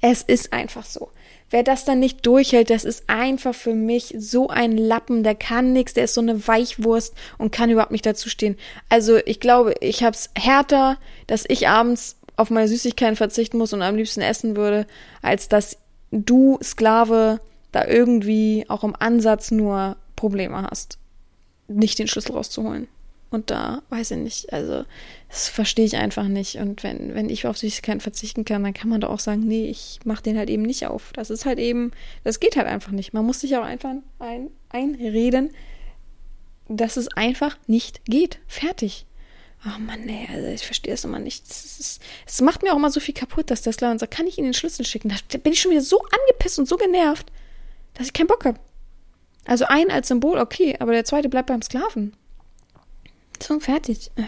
Es 0.00 0.22
ist 0.22 0.52
einfach 0.52 0.84
so. 0.84 1.10
Wer 1.50 1.62
das 1.62 1.84
dann 1.84 2.00
nicht 2.00 2.26
durchhält, 2.26 2.70
das 2.70 2.84
ist 2.84 3.04
einfach 3.06 3.54
für 3.54 3.74
mich 3.74 4.14
so 4.18 4.48
ein 4.48 4.76
Lappen, 4.76 5.22
der 5.22 5.36
kann 5.36 5.72
nichts, 5.72 5.94
der 5.94 6.04
ist 6.04 6.14
so 6.14 6.20
eine 6.20 6.46
Weichwurst 6.46 7.14
und 7.38 7.52
kann 7.52 7.70
überhaupt 7.70 7.92
nicht 7.92 8.04
dazu 8.04 8.28
stehen. 8.28 8.56
Also 8.88 9.18
ich 9.24 9.38
glaube, 9.38 9.74
ich 9.80 10.02
hab's 10.02 10.30
härter, 10.36 10.98
dass 11.28 11.44
ich 11.48 11.68
abends 11.68 12.16
auf 12.36 12.50
meine 12.50 12.68
Süßigkeiten 12.68 13.16
verzichten 13.16 13.58
muss 13.58 13.72
und 13.72 13.82
am 13.82 13.96
liebsten 13.96 14.22
essen 14.22 14.56
würde, 14.56 14.86
als 15.22 15.48
dass 15.48 15.78
du 16.10 16.58
Sklave 16.62 17.40
da 17.72 17.86
irgendwie 17.86 18.64
auch 18.68 18.84
im 18.84 18.96
Ansatz 18.96 19.50
nur 19.50 19.96
Probleme 20.14 20.62
hast, 20.62 20.98
nicht 21.68 21.98
den 21.98 22.08
Schlüssel 22.08 22.32
rauszuholen. 22.32 22.88
Und 23.30 23.50
da 23.50 23.82
weiß 23.90 24.12
ich 24.12 24.18
nicht, 24.18 24.52
also 24.52 24.84
das 25.28 25.48
verstehe 25.48 25.84
ich 25.84 25.96
einfach 25.96 26.28
nicht. 26.28 26.56
Und 26.56 26.82
wenn, 26.84 27.14
wenn 27.14 27.28
ich 27.28 27.46
auf 27.46 27.58
Süßigkeiten 27.58 28.00
verzichten 28.00 28.44
kann, 28.44 28.62
dann 28.62 28.72
kann 28.72 28.88
man 28.88 29.00
doch 29.00 29.10
auch 29.10 29.18
sagen, 29.18 29.46
nee, 29.46 29.66
ich 29.66 29.98
mache 30.04 30.22
den 30.22 30.38
halt 30.38 30.48
eben 30.48 30.62
nicht 30.62 30.86
auf. 30.86 31.12
Das 31.12 31.30
ist 31.30 31.44
halt 31.44 31.58
eben, 31.58 31.90
das 32.22 32.40
geht 32.40 32.56
halt 32.56 32.68
einfach 32.68 32.92
nicht. 32.92 33.12
Man 33.12 33.26
muss 33.26 33.40
sich 33.40 33.56
auch 33.56 33.64
einfach 33.64 33.94
ein, 34.20 34.50
einreden, 34.70 35.50
dass 36.68 36.96
es 36.96 37.08
einfach 37.08 37.58
nicht 37.66 38.04
geht. 38.04 38.38
Fertig. 38.46 39.06
Oh 39.66 39.78
Mann, 39.80 40.02
nee, 40.04 40.28
also 40.32 40.46
ich 40.46 40.64
verstehe 40.64 40.92
das 40.92 41.04
immer 41.04 41.18
nicht. 41.18 41.44
Es 41.48 42.40
macht 42.40 42.62
mir 42.62 42.72
auch 42.72 42.76
immer 42.76 42.90
so 42.90 43.00
viel 43.00 43.14
kaputt, 43.14 43.50
dass 43.50 43.62
der 43.62 43.72
Sklaven 43.72 43.98
sagt, 43.98 44.14
kann 44.14 44.26
ich 44.26 44.38
Ihnen 44.38 44.48
den 44.48 44.54
Schlüssel 44.54 44.86
schicken? 44.86 45.08
Da 45.08 45.38
bin 45.38 45.52
ich 45.52 45.60
schon 45.60 45.72
wieder 45.72 45.82
so 45.82 46.00
angepisst 46.00 46.58
und 46.58 46.68
so 46.68 46.76
genervt, 46.76 47.32
dass 47.94 48.06
ich 48.06 48.12
keinen 48.12 48.28
Bock 48.28 48.44
habe. 48.44 48.60
Also 49.44 49.64
ein 49.66 49.90
als 49.90 50.08
Symbol, 50.08 50.38
okay, 50.38 50.76
aber 50.78 50.92
der 50.92 51.04
zweite 51.04 51.28
bleibt 51.28 51.48
beim 51.48 51.62
Sklaven. 51.62 52.14
So, 53.42 53.58
fertig. 53.58 54.10
Äh. 54.16 54.24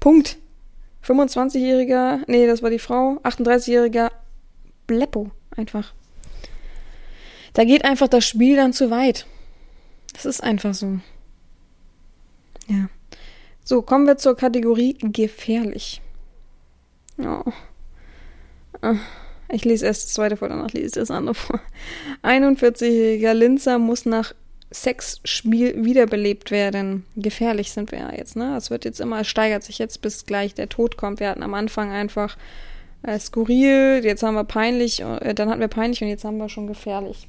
Punkt. 0.00 0.36
25-jähriger, 1.06 2.20
nee, 2.26 2.46
das 2.46 2.62
war 2.62 2.70
die 2.70 2.78
Frau, 2.78 3.20
38-jähriger 3.22 4.10
Bleppo, 4.86 5.30
einfach. 5.56 5.94
Da 7.54 7.64
geht 7.64 7.84
einfach 7.84 8.08
das 8.08 8.26
Spiel 8.26 8.56
dann 8.56 8.72
zu 8.72 8.90
weit. 8.90 9.26
Das 10.12 10.24
ist 10.24 10.42
einfach 10.42 10.74
so. 10.74 10.98
Ja. 12.68 12.88
So, 13.70 13.82
kommen 13.82 14.04
wir 14.04 14.16
zur 14.18 14.34
Kategorie 14.36 14.98
gefährlich. 15.00 16.02
Oh. 17.18 17.44
Ich 19.48 19.64
lese 19.64 19.86
erst 19.86 20.06
das 20.06 20.12
zweite 20.14 20.36
vor, 20.36 20.48
danach 20.48 20.72
lese 20.72 20.86
ich 20.86 20.92
das 20.94 21.12
andere 21.12 21.36
vor. 21.36 21.60
41-jähriger 22.24 23.32
Linzer 23.32 23.78
muss 23.78 24.06
nach 24.06 24.34
Sexspiel 24.72 25.84
wiederbelebt 25.84 26.50
werden. 26.50 27.06
Gefährlich 27.14 27.70
sind 27.70 27.92
wir 27.92 28.00
ja 28.00 28.12
jetzt, 28.12 28.34
ne? 28.34 28.56
Es 28.56 28.70
wird 28.70 28.84
jetzt 28.84 29.00
immer, 29.00 29.20
es 29.20 29.28
steigert 29.28 29.62
sich 29.62 29.78
jetzt, 29.78 30.02
bis 30.02 30.26
gleich 30.26 30.52
der 30.52 30.68
Tod 30.68 30.96
kommt. 30.96 31.20
Wir 31.20 31.28
hatten 31.28 31.44
am 31.44 31.54
Anfang 31.54 31.92
einfach 31.92 32.36
äh, 33.04 33.20
skurril, 33.20 34.00
jetzt 34.02 34.24
haben 34.24 34.34
wir 34.34 34.42
peinlich, 34.42 35.00
äh, 35.00 35.32
dann 35.32 35.48
hatten 35.48 35.60
wir 35.60 35.68
peinlich 35.68 36.02
und 36.02 36.08
jetzt 36.08 36.24
haben 36.24 36.38
wir 36.38 36.48
schon 36.48 36.66
gefährlich. 36.66 37.28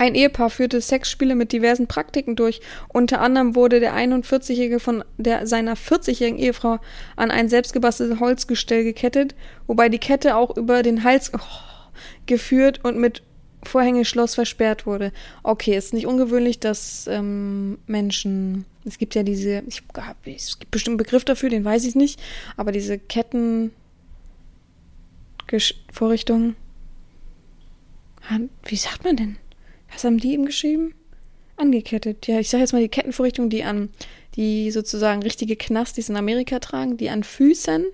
Ein 0.00 0.14
Ehepaar 0.14 0.48
führte 0.48 0.80
Sexspiele 0.80 1.34
mit 1.34 1.52
diversen 1.52 1.86
Praktiken 1.86 2.34
durch. 2.34 2.62
Unter 2.88 3.20
anderem 3.20 3.54
wurde 3.54 3.80
der 3.80 3.94
41-Jährige 3.94 4.80
von 4.80 5.04
der, 5.18 5.46
seiner 5.46 5.74
40-jährigen 5.76 6.38
Ehefrau 6.38 6.78
an 7.16 7.30
ein 7.30 7.50
selbstgebasteltes 7.50 8.18
Holzgestell 8.18 8.82
gekettet, 8.82 9.34
wobei 9.66 9.90
die 9.90 9.98
Kette 9.98 10.36
auch 10.36 10.56
über 10.56 10.82
den 10.82 11.04
Hals 11.04 11.32
oh, 11.34 11.38
geführt 12.24 12.82
und 12.82 12.96
mit 12.96 13.22
Vorhängeschloss 13.62 14.36
versperrt 14.36 14.86
wurde. 14.86 15.12
Okay, 15.42 15.76
ist 15.76 15.92
nicht 15.92 16.06
ungewöhnlich, 16.06 16.58
dass 16.58 17.06
ähm, 17.06 17.76
Menschen, 17.86 18.64
es 18.86 18.96
gibt 18.96 19.14
ja 19.14 19.22
diese, 19.22 19.62
ich, 19.66 19.82
es 20.24 20.58
gibt 20.58 20.70
bestimmt 20.70 20.92
einen 20.92 21.04
Begriff 21.04 21.26
dafür, 21.26 21.50
den 21.50 21.66
weiß 21.66 21.84
ich 21.84 21.94
nicht, 21.94 22.18
aber 22.56 22.72
diese 22.72 22.98
Ketten 22.98 23.72
Vorrichtungen, 25.92 26.56
wie 28.64 28.76
sagt 28.76 29.04
man 29.04 29.16
denn? 29.16 29.36
Was 29.92 30.04
haben 30.04 30.18
die 30.18 30.32
eben 30.32 30.46
geschrieben? 30.46 30.94
Angekettet. 31.56 32.26
Ja, 32.26 32.40
ich 32.40 32.48
sage 32.48 32.62
jetzt 32.62 32.72
mal 32.72 32.82
die 32.82 32.88
Kettenvorrichtungen, 32.88 33.50
die 33.50 33.64
an, 33.64 33.90
die 34.36 34.70
sozusagen 34.70 35.22
richtige 35.22 35.56
Knastis 35.56 36.08
in 36.08 36.16
Amerika 36.16 36.58
tragen, 36.58 36.96
die 36.96 37.10
an 37.10 37.22
Füßen, 37.22 37.84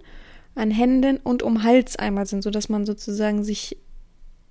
an 0.55 0.71
Händen 0.71 1.19
und 1.19 1.43
um 1.43 1.63
Hals 1.63 1.97
einmal 1.97 2.27
sind, 2.27 2.43
sodass 2.43 2.69
man 2.69 2.87
sozusagen 2.87 3.43
sich 3.45 3.77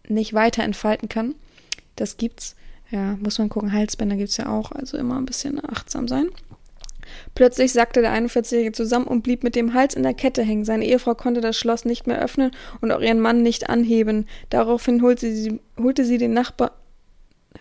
nicht 0.07 0.33
weiter 0.33 0.63
entfalten 0.63 1.09
kann. 1.09 1.35
Das 1.95 2.17
gibt's. 2.17 2.55
Ja, 2.91 3.17
muss 3.19 3.39
man 3.39 3.49
gucken. 3.49 3.73
Halsbänder 3.73 4.15
gibt's 4.15 4.37
ja 4.37 4.47
auch, 4.47 4.71
also 4.71 4.97
immer 4.97 5.17
ein 5.17 5.25
bisschen 5.25 5.63
achtsam 5.67 6.07
sein. 6.07 6.29
Plötzlich 7.33 7.73
sackte 7.73 8.01
der 8.01 8.13
41-Jährige 8.13 8.71
zusammen 8.71 9.07
und 9.07 9.21
blieb 9.21 9.43
mit 9.43 9.55
dem 9.55 9.73
Hals 9.73 9.95
in 9.95 10.03
der 10.03 10.13
Kette 10.13 10.43
hängen. 10.43 10.65
Seine 10.65 10.85
Ehefrau 10.85 11.15
konnte 11.15 11.41
das 11.41 11.57
Schloss 11.57 11.85
nicht 11.85 12.07
mehr 12.07 12.21
öffnen 12.21 12.51
und 12.81 12.91
auch 12.91 13.01
ihren 13.01 13.19
Mann 13.19 13.41
nicht 13.41 13.69
anheben. 13.69 14.27
Daraufhin 14.49 15.01
holte 15.01 15.33
sie, 15.33 15.59
holte 15.79 16.05
sie 16.05 16.17
den 16.17 16.33
Nachbar, 16.33 16.73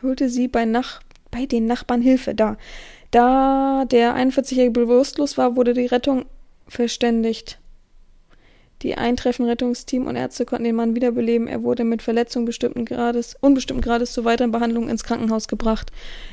holte 0.05 0.29
sie 0.29 0.49
bei, 0.49 0.65
Nach 0.65 1.01
bei 1.31 1.47
den 1.47 1.67
Nachbarn 1.67 2.01
Hilfe. 2.01 2.35
Da. 2.35 2.57
Da 3.11 3.85
der 3.87 4.17
41-Jährige 4.17 4.73
bewusstlos 4.73 5.39
war, 5.39 5.57
wurde 5.57 5.75
die 5.75 5.87
Rettung 5.87 6.27
verständigt. 6.69 7.59
Die 8.83 8.97
eintreffenden 8.97 9.51
Rettungsteam 9.51 10.07
und 10.07 10.17
Ärzte 10.17 10.45
konnten 10.45 10.65
den 10.65 10.77
Mann 10.77 10.95
wiederbeleben. 10.95 11.49
Er 11.49 11.63
wurde 11.63 11.85
mit 11.85 12.03
Verletzungen 12.03 12.45
bestimmten 12.45 12.85
Grades, 12.85 13.37
unbestimmten 13.41 13.83
Grades 13.83 14.13
zur 14.13 14.25
weiteren 14.25 14.51
Behandlung 14.51 14.89
ins 14.89 15.05
Krankenhaus 15.05 15.49
gebracht. 15.49 15.91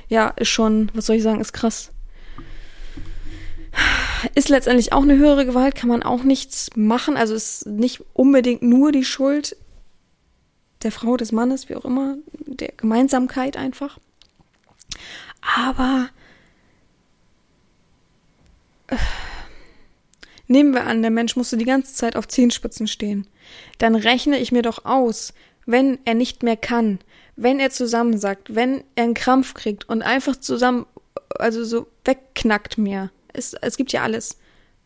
Ja, 0.09 0.29
ist 0.35 0.49
schon, 0.49 0.91
was 0.93 1.05
soll 1.05 1.15
ich 1.15 1.23
sagen, 1.23 1.39
ist 1.39 1.53
krass. 1.53 1.91
Ist 4.35 4.49
letztendlich 4.49 4.91
auch 4.91 5.03
eine 5.03 5.17
höhere 5.17 5.45
Gewalt, 5.45 5.75
kann 5.75 5.89
man 5.89 6.03
auch 6.03 6.23
nichts 6.23 6.69
machen. 6.75 7.15
Also 7.15 7.33
ist 7.33 7.65
nicht 7.65 8.03
unbedingt 8.13 8.61
nur 8.61 8.91
die 8.91 9.05
Schuld 9.05 9.55
der 10.83 10.91
Frau, 10.91 11.17
des 11.17 11.31
Mannes, 11.31 11.69
wie 11.69 11.75
auch 11.75 11.85
immer, 11.85 12.17
der 12.33 12.73
Gemeinsamkeit 12.77 13.57
einfach. 13.57 13.99
Aber 15.41 16.09
äh, 18.87 18.95
nehmen 20.47 20.73
wir 20.73 20.85
an, 20.85 21.01
der 21.01 21.11
Mensch 21.11 21.35
musste 21.35 21.57
die 21.57 21.65
ganze 21.65 21.93
Zeit 21.93 22.15
auf 22.15 22.27
Zehenspitzen 22.27 22.87
stehen. 22.87 23.27
Dann 23.77 23.95
rechne 23.95 24.39
ich 24.39 24.51
mir 24.51 24.61
doch 24.61 24.85
aus, 24.85 25.33
wenn 25.65 25.99
er 26.05 26.13
nicht 26.13 26.43
mehr 26.43 26.57
kann, 26.57 26.99
wenn 27.35 27.59
er 27.59 27.69
zusammensackt, 27.69 28.55
wenn 28.55 28.83
er 28.95 29.05
einen 29.05 29.13
Krampf 29.13 29.53
kriegt 29.53 29.87
und 29.87 30.01
einfach 30.01 30.35
zusammen, 30.35 30.85
also 31.29 31.63
so 31.63 31.87
wegknackt 32.05 32.77
mir. 32.77 33.11
Es, 33.33 33.53
es 33.53 33.77
gibt 33.77 33.91
ja 33.93 34.03
alles. 34.03 34.37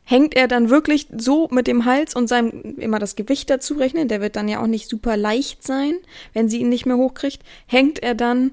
Hängt 0.08 0.36
er 0.36 0.48
dann 0.48 0.70
wirklich 0.70 1.08
so 1.18 1.48
mit 1.52 1.66
dem 1.66 1.86
Hals 1.86 2.16
und 2.16 2.30
seinem 2.30 2.78
immer 2.78 3.00
das 3.00 3.16
Gewicht 3.16 3.50
dazu 3.50 3.74
rechnen? 3.74 4.08
Der 4.08 4.22
wird 4.22 4.36
dann 4.36 4.48
ja 4.48 4.62
auch 4.62 4.68
nicht 4.68 4.88
super 4.88 5.18
leicht 5.18 5.64
sein, 5.64 5.96
wenn 6.34 6.48
sie 6.48 6.60
ihn 6.60 6.70
nicht 6.70 6.86
mehr 6.86 6.98
hochkriegt. 6.98 7.42
Hängt 7.66 8.04
er 8.04 8.14
dann 8.14 8.52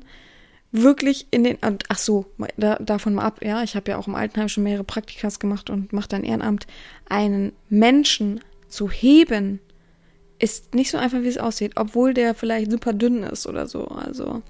wirklich 0.72 1.26
in 1.30 1.44
den 1.44 1.58
ach 1.60 1.98
so 1.98 2.24
da, 2.56 2.76
davon 2.76 3.14
mal 3.14 3.26
ab 3.26 3.44
ja 3.44 3.62
ich 3.62 3.76
habe 3.76 3.90
ja 3.90 3.98
auch 3.98 4.08
im 4.08 4.14
Altenheim 4.14 4.48
schon 4.48 4.64
mehrere 4.64 4.84
Praktikas 4.84 5.38
gemacht 5.38 5.68
und 5.68 5.92
mache 5.92 6.08
dann 6.08 6.24
Ehrenamt 6.24 6.66
einen 7.10 7.52
Menschen 7.68 8.40
zu 8.68 8.90
heben 8.90 9.60
ist 10.38 10.74
nicht 10.74 10.90
so 10.90 10.96
einfach 10.96 11.20
wie 11.20 11.28
es 11.28 11.36
aussieht 11.36 11.72
obwohl 11.76 12.14
der 12.14 12.34
vielleicht 12.34 12.70
super 12.70 12.94
dünn 12.94 13.22
ist 13.22 13.46
oder 13.46 13.68
so 13.68 13.84
also 13.88 14.40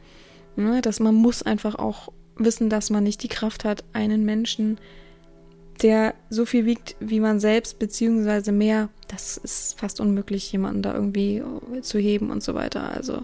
ne, 0.55 0.81
dass 0.81 1.01
man 1.01 1.17
muss 1.17 1.43
einfach 1.43 1.75
auch 1.75 2.13
wissen 2.37 2.71
dass 2.71 2.91
man 2.91 3.03
nicht 3.03 3.25
die 3.25 3.29
Kraft 3.29 3.65
hat 3.65 3.83
einen 3.93 4.25
Menschen 4.25 4.79
der 5.83 6.15
so 6.31 6.45
viel 6.45 6.65
wiegt 6.65 6.97
wie 7.01 7.21
man 7.21 7.41
selbst 7.41 7.79
beziehungsweise 7.79 8.53
mehr 8.53 8.89
das 9.09 9.37
ist 9.37 9.79
fast 9.79 10.01
unmöglich 10.01 10.51
jemanden 10.53 10.83
da 10.83 10.95
irgendwie 10.95 11.43
zu 11.83 11.99
heben 11.99 12.31
und 12.31 12.43
so 12.43 12.55
weiter 12.55 12.91
also 12.95 13.23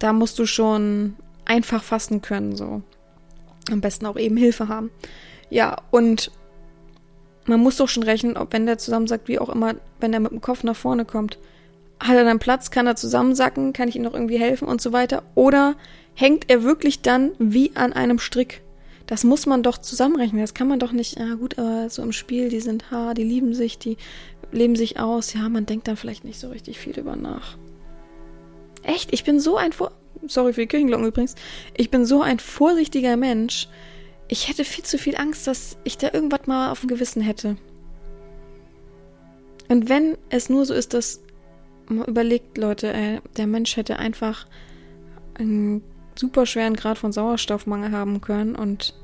da 0.00 0.12
musst 0.12 0.38
du 0.38 0.46
schon 0.46 1.14
einfach 1.44 1.82
fassen 1.82 2.22
können, 2.22 2.56
so. 2.56 2.82
Am 3.70 3.80
besten 3.80 4.06
auch 4.06 4.16
eben 4.16 4.36
Hilfe 4.36 4.68
haben. 4.68 4.90
Ja, 5.50 5.76
und 5.90 6.32
man 7.44 7.60
muss 7.60 7.76
doch 7.76 7.88
schon 7.88 8.02
rechnen, 8.02 8.36
ob 8.36 8.52
wenn 8.52 8.66
der 8.66 8.78
zusammen 8.78 9.06
sagt, 9.06 9.28
wie 9.28 9.38
auch 9.38 9.48
immer, 9.48 9.74
wenn 10.00 10.12
er 10.12 10.20
mit 10.20 10.32
dem 10.32 10.40
Kopf 10.40 10.64
nach 10.64 10.76
vorne 10.76 11.04
kommt, 11.04 11.38
hat 12.00 12.16
er 12.16 12.24
dann 12.24 12.38
Platz, 12.38 12.70
kann 12.70 12.86
er 12.86 12.96
zusammensacken, 12.96 13.72
kann 13.72 13.88
ich 13.88 13.96
ihm 13.96 14.02
noch 14.02 14.14
irgendwie 14.14 14.38
helfen 14.38 14.66
und 14.66 14.80
so 14.80 14.92
weiter? 14.92 15.22
Oder 15.34 15.74
hängt 16.14 16.48
er 16.48 16.62
wirklich 16.62 17.02
dann 17.02 17.32
wie 17.38 17.76
an 17.76 17.92
einem 17.92 18.18
Strick? 18.18 18.62
Das 19.10 19.24
muss 19.24 19.44
man 19.44 19.64
doch 19.64 19.76
zusammenrechnen. 19.76 20.40
Das 20.40 20.54
kann 20.54 20.68
man 20.68 20.78
doch 20.78 20.92
nicht, 20.92 21.18
ja 21.18 21.34
gut, 21.34 21.58
aber 21.58 21.90
so 21.90 22.00
im 22.00 22.12
Spiel, 22.12 22.48
die 22.48 22.60
sind 22.60 22.92
haar, 22.92 23.12
die 23.12 23.24
lieben 23.24 23.54
sich, 23.54 23.76
die 23.76 23.96
leben 24.52 24.76
sich 24.76 25.00
aus. 25.00 25.34
Ja, 25.34 25.48
man 25.48 25.66
denkt 25.66 25.88
dann 25.88 25.96
vielleicht 25.96 26.24
nicht 26.24 26.38
so 26.38 26.48
richtig 26.48 26.78
viel 26.78 26.96
über 26.96 27.16
nach. 27.16 27.58
Echt, 28.84 29.12
ich 29.12 29.24
bin 29.24 29.40
so 29.40 29.56
ein 29.56 29.72
Vor 29.72 29.90
sorry 30.28 30.52
für 30.52 30.60
die 30.60 30.68
Kirchenglocken 30.68 31.08
übrigens, 31.08 31.34
ich 31.76 31.90
bin 31.90 32.06
so 32.06 32.22
ein 32.22 32.38
vorsichtiger 32.38 33.16
Mensch. 33.16 33.68
Ich 34.28 34.48
hätte 34.48 34.64
viel 34.64 34.84
zu 34.84 34.96
viel 34.96 35.16
Angst, 35.16 35.48
dass 35.48 35.76
ich 35.82 35.98
da 35.98 36.12
irgendwas 36.12 36.46
mal 36.46 36.70
auf 36.70 36.80
dem 36.80 36.88
Gewissen 36.88 37.20
hätte. 37.20 37.56
Und 39.68 39.88
wenn 39.88 40.16
es 40.28 40.48
nur 40.48 40.66
so 40.66 40.74
ist, 40.74 40.94
dass 40.94 41.20
man 41.88 42.04
überlegt, 42.04 42.58
Leute, 42.58 42.92
ey, 42.92 43.18
der 43.36 43.48
Mensch 43.48 43.76
hätte 43.76 43.98
einfach 43.98 44.46
einen 45.34 45.82
super 46.20 46.46
schweren 46.46 46.76
Grad 46.76 46.98
von 46.98 47.12
Sauerstoffmangel 47.12 47.92
haben 47.92 48.20
können 48.20 48.54
und 48.54 48.94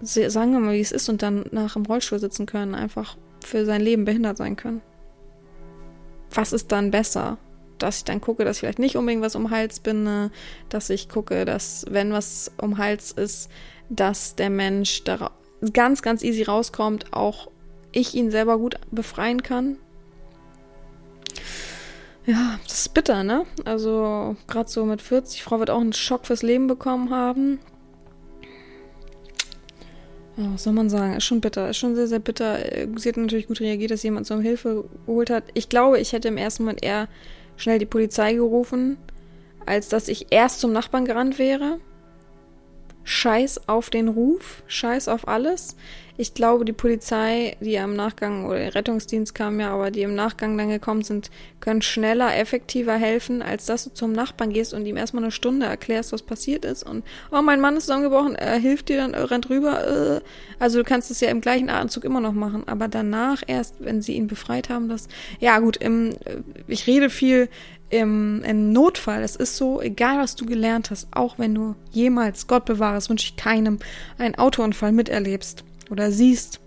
sagen 0.00 0.52
wir 0.52 0.60
mal, 0.60 0.74
wie 0.74 0.80
es 0.80 0.92
ist 0.92 1.08
und 1.08 1.22
dann 1.22 1.46
nach 1.50 1.76
im 1.76 1.84
Rollstuhl 1.84 2.18
sitzen 2.18 2.46
können, 2.46 2.74
einfach 2.74 3.16
für 3.44 3.64
sein 3.64 3.80
Leben 3.80 4.04
behindert 4.04 4.36
sein 4.36 4.56
können. 4.56 4.80
Was 6.30 6.52
ist 6.52 6.72
dann 6.72 6.90
besser? 6.90 7.38
dass 7.78 7.98
ich 7.98 8.04
dann 8.04 8.20
gucke, 8.20 8.44
dass 8.44 8.56
ich 8.56 8.60
vielleicht 8.60 8.78
nicht 8.78 8.96
unbedingt 8.96 9.22
was 9.22 9.36
um 9.36 9.50
Hals 9.50 9.80
binde, 9.80 10.30
dass 10.68 10.90
ich 10.90 11.08
gucke, 11.08 11.44
dass, 11.44 11.84
wenn 11.90 12.12
was 12.12 12.50
um 12.60 12.78
Hals 12.78 13.12
ist, 13.12 13.50
dass 13.88 14.34
der 14.34 14.50
Mensch 14.50 15.04
da 15.04 15.30
ganz, 15.72 16.02
ganz 16.02 16.22
easy 16.22 16.42
rauskommt, 16.42 17.12
auch 17.12 17.50
ich 17.92 18.14
ihn 18.14 18.30
selber 18.30 18.58
gut 18.58 18.76
befreien 18.90 19.42
kann. 19.42 19.76
Ja, 22.26 22.58
das 22.64 22.80
ist 22.80 22.94
bitter, 22.94 23.22
ne? 23.22 23.46
Also, 23.64 24.36
gerade 24.48 24.68
so 24.68 24.84
mit 24.84 25.00
40, 25.00 25.38
die 25.38 25.42
Frau 25.42 25.60
wird 25.60 25.70
auch 25.70 25.80
einen 25.80 25.92
Schock 25.92 26.26
fürs 26.26 26.42
Leben 26.42 26.66
bekommen 26.66 27.10
haben. 27.10 27.60
Ja, 30.36 30.52
was 30.52 30.64
soll 30.64 30.72
man 30.72 30.90
sagen? 30.90 31.14
Ist 31.14 31.24
schon 31.24 31.40
bitter. 31.40 31.70
Ist 31.70 31.78
schon 31.78 31.94
sehr, 31.94 32.08
sehr 32.08 32.18
bitter. 32.18 32.58
Sie 32.96 33.08
hat 33.08 33.16
natürlich 33.16 33.46
gut 33.46 33.60
reagiert, 33.60 33.92
dass 33.92 34.02
jemand 34.02 34.26
so 34.26 34.34
um 34.34 34.40
Hilfe 34.42 34.84
geholt 35.06 35.30
hat. 35.30 35.44
Ich 35.54 35.68
glaube, 35.68 35.98
ich 36.00 36.12
hätte 36.12 36.28
im 36.28 36.36
ersten 36.36 36.64
Moment 36.64 36.84
eher 36.84 37.08
schnell 37.56 37.78
die 37.78 37.86
Polizei 37.86 38.34
gerufen, 38.34 38.98
als 39.64 39.88
dass 39.88 40.08
ich 40.08 40.26
erst 40.30 40.60
zum 40.60 40.72
Nachbarn 40.72 41.06
gerannt 41.06 41.38
wäre. 41.38 41.78
Scheiß 43.08 43.68
auf 43.68 43.88
den 43.88 44.08
Ruf, 44.08 44.64
scheiß 44.66 45.06
auf 45.06 45.28
alles. 45.28 45.76
Ich 46.18 46.34
glaube, 46.34 46.64
die 46.64 46.72
Polizei, 46.72 47.56
die 47.60 47.72
ja 47.72 47.84
im 47.84 47.94
Nachgang, 47.94 48.46
oder 48.46 48.58
der 48.58 48.74
Rettungsdienst 48.74 49.32
kam 49.32 49.60
ja, 49.60 49.70
aber 49.70 49.92
die 49.92 50.02
im 50.02 50.16
Nachgang 50.16 50.58
dann 50.58 50.70
gekommen 50.70 51.02
sind, 51.02 51.30
können 51.60 51.82
schneller, 51.82 52.36
effektiver 52.36 52.94
helfen, 52.94 53.42
als 53.42 53.66
dass 53.66 53.84
du 53.84 53.90
zum 53.90 54.12
Nachbarn 54.12 54.52
gehst 54.52 54.74
und 54.74 54.86
ihm 54.86 54.96
erstmal 54.96 55.22
eine 55.22 55.30
Stunde 55.30 55.66
erklärst, 55.66 56.12
was 56.12 56.22
passiert 56.22 56.64
ist. 56.64 56.82
Und, 56.82 57.04
oh, 57.30 57.42
mein 57.42 57.60
Mann 57.60 57.76
ist 57.76 57.84
zusammengebrochen, 57.84 58.34
er 58.34 58.56
hilft 58.56 58.88
dir 58.88 58.96
dann, 58.96 59.14
äh, 59.14 59.20
rennt 59.20 59.50
rüber. 59.50 60.16
Äh. 60.16 60.20
Also 60.58 60.78
du 60.78 60.84
kannst 60.84 61.12
es 61.12 61.20
ja 61.20 61.28
im 61.28 61.40
gleichen 61.40 61.70
Atemzug 61.70 62.02
immer 62.02 62.20
noch 62.20 62.32
machen. 62.32 62.66
Aber 62.66 62.88
danach 62.88 63.42
erst, 63.46 63.76
wenn 63.78 64.02
sie 64.02 64.14
ihn 64.14 64.26
befreit 64.26 64.68
haben, 64.68 64.88
das, 64.88 65.06
ja 65.38 65.60
gut, 65.60 65.76
im, 65.76 66.10
äh, 66.24 66.38
ich 66.66 66.88
rede 66.88 67.08
viel, 67.08 67.48
im, 67.90 68.42
im 68.42 68.72
Notfall, 68.72 69.22
es 69.22 69.36
ist 69.36 69.56
so, 69.56 69.80
egal 69.80 70.18
was 70.18 70.34
du 70.34 70.44
gelernt 70.46 70.90
hast, 70.90 71.08
auch 71.12 71.38
wenn 71.38 71.54
du 71.54 71.76
jemals, 71.92 72.46
Gott 72.46 72.64
bewahre, 72.64 72.96
es 72.96 73.08
wünsche 73.08 73.26
ich 73.30 73.36
keinem, 73.36 73.78
einen 74.18 74.34
Autounfall 74.34 74.92
miterlebst 74.92 75.64
oder 75.90 76.10
siehst, 76.10 76.60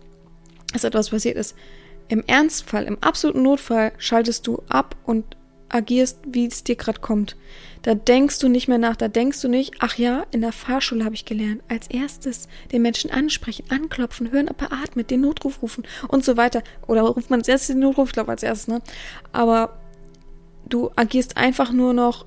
dass 0.72 0.84
etwas 0.84 1.10
passiert 1.10 1.36
ist, 1.36 1.56
im 2.08 2.24
Ernstfall, 2.26 2.86
im 2.86 3.02
absoluten 3.04 3.44
Notfall 3.44 3.92
schaltest 3.98 4.48
du 4.48 4.64
ab 4.70 4.96
und 5.06 5.38
agierst, 5.70 6.20
wie 6.26 6.48
es 6.48 6.64
dir 6.64 6.76
gerade 6.76 7.00
kommt. 7.00 7.36
Da 7.84 7.94
denkst 7.94 8.40
du 8.40 8.50
nicht 8.50 8.68
mehr 8.68 8.78
nach, 8.78 8.96
da 8.96 9.08
denkst 9.08 9.42
du 9.42 9.48
nicht, 9.48 9.76
ach 9.80 9.96
ja, 9.98 10.26
in 10.32 10.42
der 10.42 10.52
Fahrschule 10.52 11.06
habe 11.06 11.16
ich 11.16 11.26
gelernt, 11.26 11.62
als 11.70 11.88
erstes 11.88 12.48
den 12.72 12.82
Menschen 12.82 13.12
ansprechen, 13.12 13.66
anklopfen, 13.70 14.32
hören, 14.32 14.50
ob 14.50 14.62
er 14.62 14.74
atmet, 14.74 15.12
den 15.12 15.22
Notruf 15.22 15.62
rufen 15.62 15.86
und 16.08 16.26
so 16.26 16.36
weiter. 16.36 16.64
Oder 16.88 17.02
ruft 17.04 17.30
man 17.30 17.42
als 17.42 17.48
erstes 17.48 17.76
den 17.76 17.80
Notruf, 17.80 18.10
ich 18.10 18.14
glaube 18.14 18.32
als 18.32 18.44
erstes, 18.44 18.68
ne? 18.68 18.82
Aber 19.32 19.78
du 20.70 20.92
agierst 20.96 21.38
einfach 21.38 21.72
nur 21.72 21.94
noch 21.94 22.26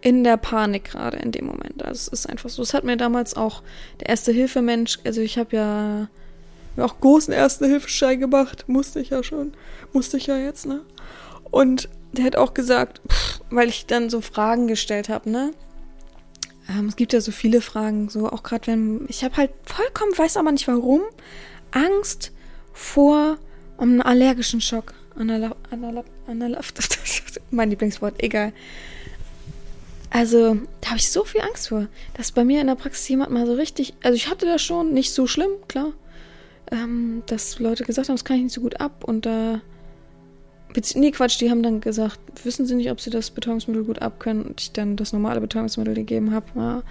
in 0.00 0.22
der 0.24 0.36
Panik 0.36 0.84
gerade 0.84 1.18
in 1.18 1.32
dem 1.32 1.46
Moment. 1.46 1.84
Also 1.84 1.98
es 1.98 2.08
ist 2.08 2.28
einfach 2.28 2.50
so. 2.50 2.62
Es 2.62 2.74
hat 2.74 2.84
mir 2.84 2.96
damals 2.96 3.34
auch 3.36 3.62
der 4.00 4.10
Erste-Hilfe-Mensch, 4.10 5.00
also 5.04 5.20
ich 5.20 5.38
habe 5.38 5.56
ja 5.56 6.08
auch 6.76 7.00
großen 7.00 7.34
Erste-Hilfe-Schein 7.34 8.20
gemacht, 8.20 8.64
musste 8.68 9.00
ich 9.00 9.10
ja 9.10 9.22
schon, 9.22 9.52
musste 9.92 10.16
ich 10.16 10.26
ja 10.26 10.36
jetzt, 10.36 10.66
ne? 10.66 10.82
Und 11.50 11.88
der 12.12 12.24
hat 12.24 12.36
auch 12.36 12.54
gesagt, 12.54 13.00
pff, 13.08 13.40
weil 13.50 13.68
ich 13.68 13.86
dann 13.86 14.10
so 14.10 14.20
Fragen 14.20 14.68
gestellt 14.68 15.08
habe, 15.08 15.28
ne? 15.28 15.50
Ähm, 16.68 16.86
es 16.86 16.96
gibt 16.96 17.12
ja 17.12 17.20
so 17.20 17.32
viele 17.32 17.60
Fragen, 17.60 18.08
so 18.08 18.30
auch 18.30 18.42
gerade 18.42 18.68
wenn 18.68 19.06
ich 19.08 19.24
habe 19.24 19.36
halt 19.36 19.50
vollkommen, 19.64 20.16
weiß 20.16 20.36
aber 20.36 20.52
nicht 20.52 20.68
warum, 20.68 21.00
Angst 21.72 22.32
vor 22.72 23.38
einem 23.78 24.00
allergischen 24.00 24.60
Schock. 24.60 24.94
Analab, 25.18 25.56
mein 27.50 27.70
Lieblingswort, 27.70 28.22
egal. 28.22 28.52
Also, 30.10 30.56
da 30.80 30.88
habe 30.88 30.98
ich 30.98 31.10
so 31.10 31.24
viel 31.24 31.42
Angst 31.42 31.68
vor, 31.68 31.86
dass 32.14 32.32
bei 32.32 32.44
mir 32.44 32.60
in 32.60 32.66
der 32.66 32.76
Praxis 32.76 33.08
jemand 33.08 33.30
mal 33.30 33.46
so 33.46 33.54
richtig, 33.54 33.94
also 34.02 34.16
ich 34.16 34.30
hatte 34.30 34.46
das 34.46 34.62
schon, 34.62 34.94
nicht 34.94 35.12
so 35.12 35.26
schlimm, 35.26 35.50
klar, 35.66 35.92
ähm, 36.70 37.22
dass 37.26 37.58
Leute 37.58 37.84
gesagt 37.84 38.08
haben, 38.08 38.16
das 38.16 38.24
kann 38.24 38.36
ich 38.38 38.44
nicht 38.44 38.54
so 38.54 38.62
gut 38.62 38.80
ab 38.80 39.04
und 39.04 39.26
da, 39.26 39.60
nee, 40.94 41.10
Quatsch, 41.10 41.40
die 41.40 41.50
haben 41.50 41.62
dann 41.62 41.80
gesagt, 41.80 42.18
wissen 42.44 42.64
sie 42.64 42.74
nicht, 42.74 42.90
ob 42.90 43.00
sie 43.00 43.10
das 43.10 43.30
Betäubungsmittel 43.30 43.84
gut 43.84 44.00
abkönnen 44.00 44.44
und 44.44 44.60
ich 44.60 44.72
dann 44.72 44.96
das 44.96 45.12
normale 45.12 45.40
Betäubungsmittel 45.40 45.94
gegeben 45.94 46.32
habe, 46.32 46.46
ja, 46.54 46.82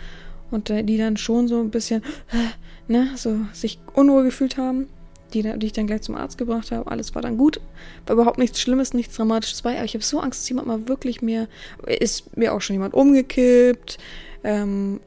und 0.51 0.69
äh, 0.69 0.83
die 0.83 0.97
dann 0.97 1.17
schon 1.17 1.47
so 1.47 1.59
ein 1.59 1.71
bisschen, 1.71 2.03
äh, 2.31 2.91
ne, 2.91 3.09
so 3.15 3.39
sich 3.53 3.79
unwohl 3.93 4.23
gefühlt 4.23 4.57
haben. 4.57 4.89
Die, 5.33 5.43
die 5.43 5.65
ich 5.65 5.73
dann 5.73 5.87
gleich 5.87 6.01
zum 6.01 6.15
Arzt 6.15 6.37
gebracht 6.37 6.71
habe. 6.71 6.89
Alles 6.89 7.15
war 7.15 7.21
dann 7.21 7.37
gut. 7.37 7.59
War 8.05 8.13
überhaupt 8.15 8.37
nichts 8.37 8.61
Schlimmes, 8.61 8.93
nichts 8.93 9.15
Dramatisches 9.15 9.61
bei. 9.61 9.75
Aber 9.75 9.85
ich 9.85 9.93
habe 9.93 10.03
so 10.03 10.19
Angst, 10.19 10.41
dass 10.41 10.49
jemand 10.49 10.67
mal 10.67 10.87
wirklich 10.87 11.21
mir. 11.21 11.47
Ist 11.85 12.35
mir 12.37 12.53
auch 12.53 12.61
schon 12.61 12.75
jemand 12.75 12.93
umgekippt. 12.93 13.97
Ähm, 14.43 14.99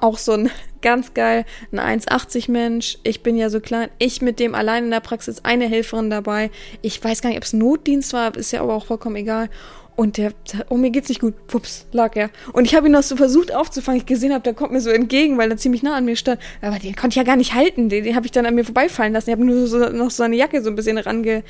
auch 0.00 0.18
so 0.18 0.32
ein 0.32 0.50
ganz 0.82 1.14
geil, 1.14 1.44
ein 1.72 2.00
1,80 2.00 2.50
Mensch. 2.50 2.98
Ich 3.02 3.22
bin 3.22 3.36
ja 3.36 3.50
so 3.50 3.60
klein. 3.60 3.90
Ich 3.98 4.22
mit 4.22 4.40
dem 4.40 4.54
allein 4.54 4.84
in 4.84 4.90
der 4.90 5.00
Praxis, 5.00 5.44
eine 5.44 5.68
Helferin 5.68 6.10
dabei. 6.10 6.50
Ich 6.82 7.02
weiß 7.02 7.22
gar 7.22 7.30
nicht, 7.30 7.38
ob 7.38 7.44
es 7.44 7.52
Notdienst 7.52 8.12
war, 8.12 8.36
ist 8.36 8.52
ja 8.52 8.62
aber 8.62 8.74
auch 8.74 8.86
vollkommen 8.86 9.16
egal. 9.16 9.48
Und 9.96 10.18
der, 10.18 10.32
oh, 10.68 10.76
mir 10.76 10.90
geht's 10.90 11.08
nicht 11.08 11.22
gut. 11.22 11.46
Pups, 11.46 11.86
lag 11.90 12.14
er. 12.16 12.28
Und 12.52 12.66
ich 12.66 12.74
habe 12.74 12.86
ihn 12.86 12.92
noch 12.92 13.02
so 13.02 13.16
versucht 13.16 13.54
aufzufangen. 13.54 13.98
Ich 13.98 14.06
gesehen 14.06 14.32
habe, 14.32 14.42
der 14.42 14.52
kommt 14.52 14.72
mir 14.72 14.82
so 14.82 14.90
entgegen, 14.90 15.38
weil 15.38 15.50
er 15.50 15.56
ziemlich 15.56 15.82
nah 15.82 15.96
an 15.96 16.04
mir 16.04 16.16
stand. 16.16 16.38
Aber 16.60 16.78
den 16.78 16.94
konnte 16.94 17.14
ich 17.14 17.16
ja 17.16 17.22
gar 17.22 17.36
nicht 17.36 17.54
halten. 17.54 17.88
Den, 17.88 18.04
den 18.04 18.14
habe 18.14 18.26
ich 18.26 18.32
dann 18.32 18.44
an 18.44 18.54
mir 18.54 18.64
vorbeifallen 18.64 19.14
lassen. 19.14 19.30
Ich 19.30 19.32
habe 19.34 19.44
nur 19.44 19.66
so, 19.66 19.78
noch 19.78 20.10
so 20.10 20.18
seine 20.18 20.36
Jacke 20.36 20.62
so 20.62 20.68
ein 20.68 20.76
bisschen 20.76 20.98
range, 20.98 21.42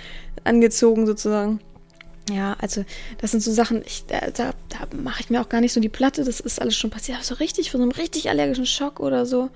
angezogen 0.45 1.07
sozusagen. 1.07 1.59
Ja, 2.31 2.57
also 2.61 2.85
das 3.19 3.33
sind 3.33 3.43
so 3.43 3.53
Sachen, 3.53 3.83
ich, 3.85 4.05
da, 4.07 4.31
da, 4.31 4.53
da 4.69 4.97
mache 4.97 5.21
ich 5.21 5.31
mir 5.31 5.41
auch 5.41 5.49
gar 5.49 5.61
nicht 5.61 5.73
so 5.73 5.81
die 5.81 5.89
Platte. 5.89 6.23
Das 6.23 6.39
ist 6.39 6.61
alles 6.61 6.77
schon 6.77 6.91
passiert. 6.91 7.19
Aber 7.19 7.25
so 7.25 7.35
richtig, 7.35 7.73
von 7.73 7.79
so 7.81 7.83
einem 7.83 7.93
richtig 7.93 8.31
allergischen 8.31 8.67
Schock 8.67 9.01
oder 9.01 9.27
so. 9.27 9.51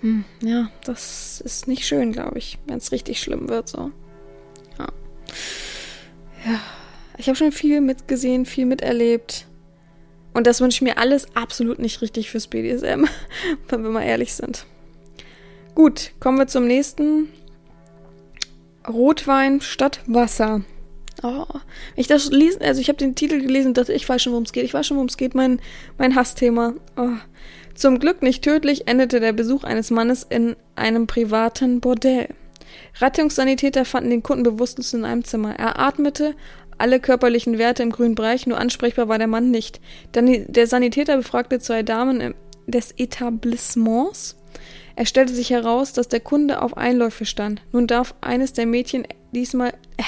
Hm, 0.00 0.24
ja, 0.40 0.70
das 0.84 1.42
ist 1.42 1.68
nicht 1.68 1.86
schön, 1.86 2.12
glaube 2.12 2.38
ich, 2.38 2.58
wenn 2.66 2.78
es 2.78 2.92
richtig 2.92 3.20
schlimm 3.20 3.50
wird. 3.50 3.68
So. 3.68 3.90
Ja. 4.78 4.86
Ja. 6.46 6.60
Ich 7.18 7.28
habe 7.28 7.36
schon 7.36 7.52
viel 7.52 7.80
mitgesehen, 7.80 8.46
viel 8.46 8.66
miterlebt. 8.66 9.46
Und 10.34 10.46
das 10.46 10.60
wünsche 10.60 10.76
ich 10.76 10.82
mir 10.82 10.98
alles 10.98 11.34
absolut 11.34 11.78
nicht 11.78 12.02
richtig 12.02 12.30
fürs 12.30 12.46
BDSM, 12.46 13.06
wenn 13.68 13.82
wir 13.82 13.90
mal 13.90 14.02
ehrlich 14.02 14.34
sind. 14.34 14.66
Gut, 15.74 16.12
kommen 16.20 16.38
wir 16.38 16.46
zum 16.46 16.66
nächsten. 16.66 17.28
Rotwein 18.86 19.60
statt 19.60 20.00
Wasser. 20.06 20.62
Oh, 21.22 21.46
ich 21.96 22.06
das 22.06 22.30
lesen, 22.30 22.62
also 22.62 22.80
ich 22.80 22.88
habe 22.88 22.98
den 22.98 23.14
Titel 23.14 23.40
gelesen 23.40 23.68
und 23.68 23.78
dachte, 23.78 23.94
ich 23.94 24.06
weiß 24.06 24.22
schon, 24.22 24.32
worum 24.32 24.44
es 24.44 24.52
geht. 24.52 24.64
Ich 24.64 24.74
weiß 24.74 24.86
schon, 24.86 24.98
worum 24.98 25.08
es 25.08 25.16
geht, 25.16 25.34
mein, 25.34 25.60
mein 25.96 26.14
Hassthema. 26.14 26.74
Oh. 26.96 27.08
Zum 27.74 27.98
Glück 27.98 28.22
nicht 28.22 28.42
tödlich 28.42 28.88
endete 28.88 29.20
der 29.20 29.32
Besuch 29.32 29.64
eines 29.64 29.90
Mannes 29.90 30.26
in 30.28 30.56
einem 30.76 31.06
privaten 31.06 31.80
Bordell. 31.80 32.28
Rettungssanitäter 33.00 33.84
fanden 33.84 34.10
den 34.10 34.22
Kunden 34.22 34.42
bewusstlos 34.42 34.94
in 34.94 35.04
einem 35.04 35.24
Zimmer. 35.24 35.58
Er 35.58 35.78
atmete, 35.78 36.34
alle 36.78 37.00
körperlichen 37.00 37.58
Werte 37.58 37.82
im 37.82 37.90
grünen 37.90 38.14
Bereich, 38.14 38.46
nur 38.46 38.58
ansprechbar 38.58 39.08
war 39.08 39.18
der 39.18 39.26
Mann 39.26 39.50
nicht. 39.50 39.80
Dann 40.12 40.46
der 40.48 40.66
Sanitäter 40.66 41.16
befragte 41.16 41.58
zwei 41.58 41.82
Damen 41.82 42.34
des 42.66 42.92
Etablissements. 42.96 44.36
Er 44.94 45.06
stellte 45.06 45.34
sich 45.34 45.50
heraus, 45.50 45.92
dass 45.92 46.08
der 46.08 46.20
Kunde 46.20 46.62
auf 46.62 46.76
Einläufe 46.76 47.26
stand. 47.26 47.62
Nun 47.72 47.86
darf 47.86 48.14
eines 48.20 48.52
der 48.52 48.66
Mädchen 48.66 49.06
diesmal, 49.32 49.70
äh, 49.96 50.02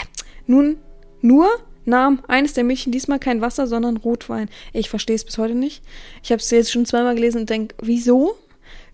nun, 0.47 0.79
nur 1.21 1.49
nahm 1.85 2.23
eines 2.29 2.55
der 2.55 2.65
Mädchen 2.65 2.93
diesmal 2.93 3.19
kein 3.19 3.41
Wasser, 3.41 3.67
sondern 3.67 3.97
Rotwein. 3.97 4.49
Ich 4.73 4.89
verstehe 4.89 5.17
es 5.17 5.25
bis 5.25 5.39
heute 5.39 5.55
nicht. 5.55 5.83
Ich 6.23 6.31
habe 6.31 6.41
es 6.41 6.51
jetzt 6.51 6.73
schon 6.73 6.87
zweimal 6.87 7.15
gelesen 7.15 7.43
und 7.43 7.51
denke, 7.51 7.75
wieso? 7.81 8.37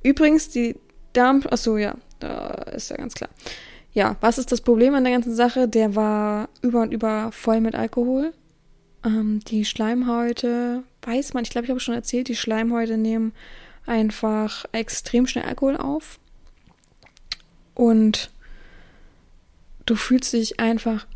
Übrigens, 0.03 0.49
die 0.49 0.77
Damen, 1.13 1.45
ach 1.51 1.59
so, 1.59 1.77
ja, 1.77 1.95
da 2.19 2.49
ist 2.75 2.91
ja 2.91 2.97
ganz 2.97 3.15
klar. 3.15 3.31
Ja, 3.95 4.17
was 4.21 4.39
ist 4.39 4.51
das 4.51 4.61
Problem 4.61 4.95
an 4.95 5.05
der 5.05 5.13
ganzen 5.13 5.35
Sache? 5.35 5.69
Der 5.69 5.95
war 5.95 6.49
über 6.63 6.83
und 6.83 6.93
über 6.93 7.31
voll 7.31 7.61
mit 7.61 7.77
Alkohol. 7.77 8.35
Ähm, 9.05 9.41
die 9.47 9.65
Schleimhäute, 9.65 10.83
weiß 11.03 11.33
man, 11.33 11.45
ich 11.45 11.51
glaube, 11.51 11.67
ich 11.67 11.71
habe 11.71 11.81
schon 11.81 11.95
erzählt, 11.95 12.27
die 12.27 12.35
Schleimhäute 12.35 12.99
nehmen 12.99 13.33
einfach 13.87 14.65
extrem 14.73 15.29
schnell 15.29 15.45
Alkohol 15.45 15.77
auf. 15.77 16.19
Und 17.75 18.33
du 19.87 19.95
fühlst 19.95 20.33
dich 20.33 20.59
einfach 20.59 21.07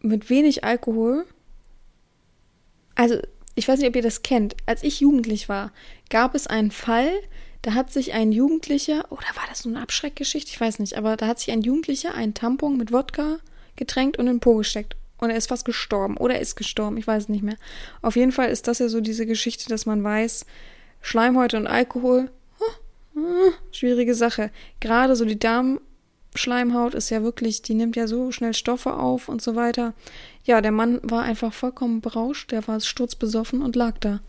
mit 0.00 0.30
wenig 0.30 0.62
Alkohol. 0.62 1.26
Also, 2.94 3.18
ich 3.56 3.66
weiß 3.66 3.80
nicht, 3.80 3.88
ob 3.88 3.96
ihr 3.96 4.02
das 4.02 4.22
kennt. 4.22 4.56
Als 4.66 4.84
ich 4.84 5.00
jugendlich 5.00 5.48
war, 5.48 5.72
gab 6.08 6.36
es 6.36 6.46
einen 6.46 6.70
Fall, 6.70 7.10
da 7.62 7.74
hat 7.74 7.92
sich 7.92 8.12
ein 8.12 8.32
Jugendlicher, 8.32 9.06
oder 9.10 9.26
war 9.34 9.44
das 9.48 9.64
nur 9.64 9.74
eine 9.74 9.82
Abschreckgeschichte? 9.82 10.50
Ich 10.50 10.60
weiß 10.60 10.80
nicht, 10.80 10.96
aber 10.96 11.16
da 11.16 11.28
hat 11.28 11.38
sich 11.38 11.52
ein 11.52 11.62
Jugendlicher 11.62 12.14
einen 12.14 12.34
Tampon 12.34 12.76
mit 12.76 12.92
Wodka 12.92 13.38
getränkt 13.76 14.18
und 14.18 14.26
in 14.26 14.34
den 14.34 14.40
Po 14.40 14.56
gesteckt. 14.56 14.96
Und 15.18 15.30
er 15.30 15.36
ist 15.36 15.48
fast 15.48 15.64
gestorben. 15.64 16.16
Oder 16.16 16.40
ist 16.40 16.56
gestorben, 16.56 16.96
ich 16.96 17.06
weiß 17.06 17.24
es 17.24 17.28
nicht 17.28 17.44
mehr. 17.44 17.56
Auf 18.02 18.16
jeden 18.16 18.32
Fall 18.32 18.50
ist 18.50 18.66
das 18.66 18.80
ja 18.80 18.88
so 18.88 19.00
diese 19.00 19.26
Geschichte, 19.26 19.68
dass 19.68 19.86
man 19.86 20.02
weiß, 20.02 20.44
Schleimhäute 21.00 21.56
und 21.56 21.68
Alkohol, 21.68 22.30
oh, 22.58 23.18
oh, 23.20 23.52
schwierige 23.70 24.16
Sache. 24.16 24.50
Gerade 24.80 25.14
so 25.14 25.24
die 25.24 25.38
Darmschleimhaut 25.38 26.94
ist 26.94 27.10
ja 27.10 27.22
wirklich, 27.22 27.62
die 27.62 27.74
nimmt 27.74 27.94
ja 27.94 28.08
so 28.08 28.32
schnell 28.32 28.54
Stoffe 28.54 28.94
auf 28.94 29.28
und 29.28 29.40
so 29.40 29.54
weiter. 29.54 29.94
Ja, 30.44 30.60
der 30.60 30.72
Mann 30.72 30.98
war 31.04 31.22
einfach 31.22 31.52
vollkommen 31.52 32.00
berauscht, 32.00 32.50
der 32.50 32.66
war 32.66 32.80
sturzbesoffen 32.80 33.62
und 33.62 33.76
lag 33.76 33.98
da. 33.98 34.20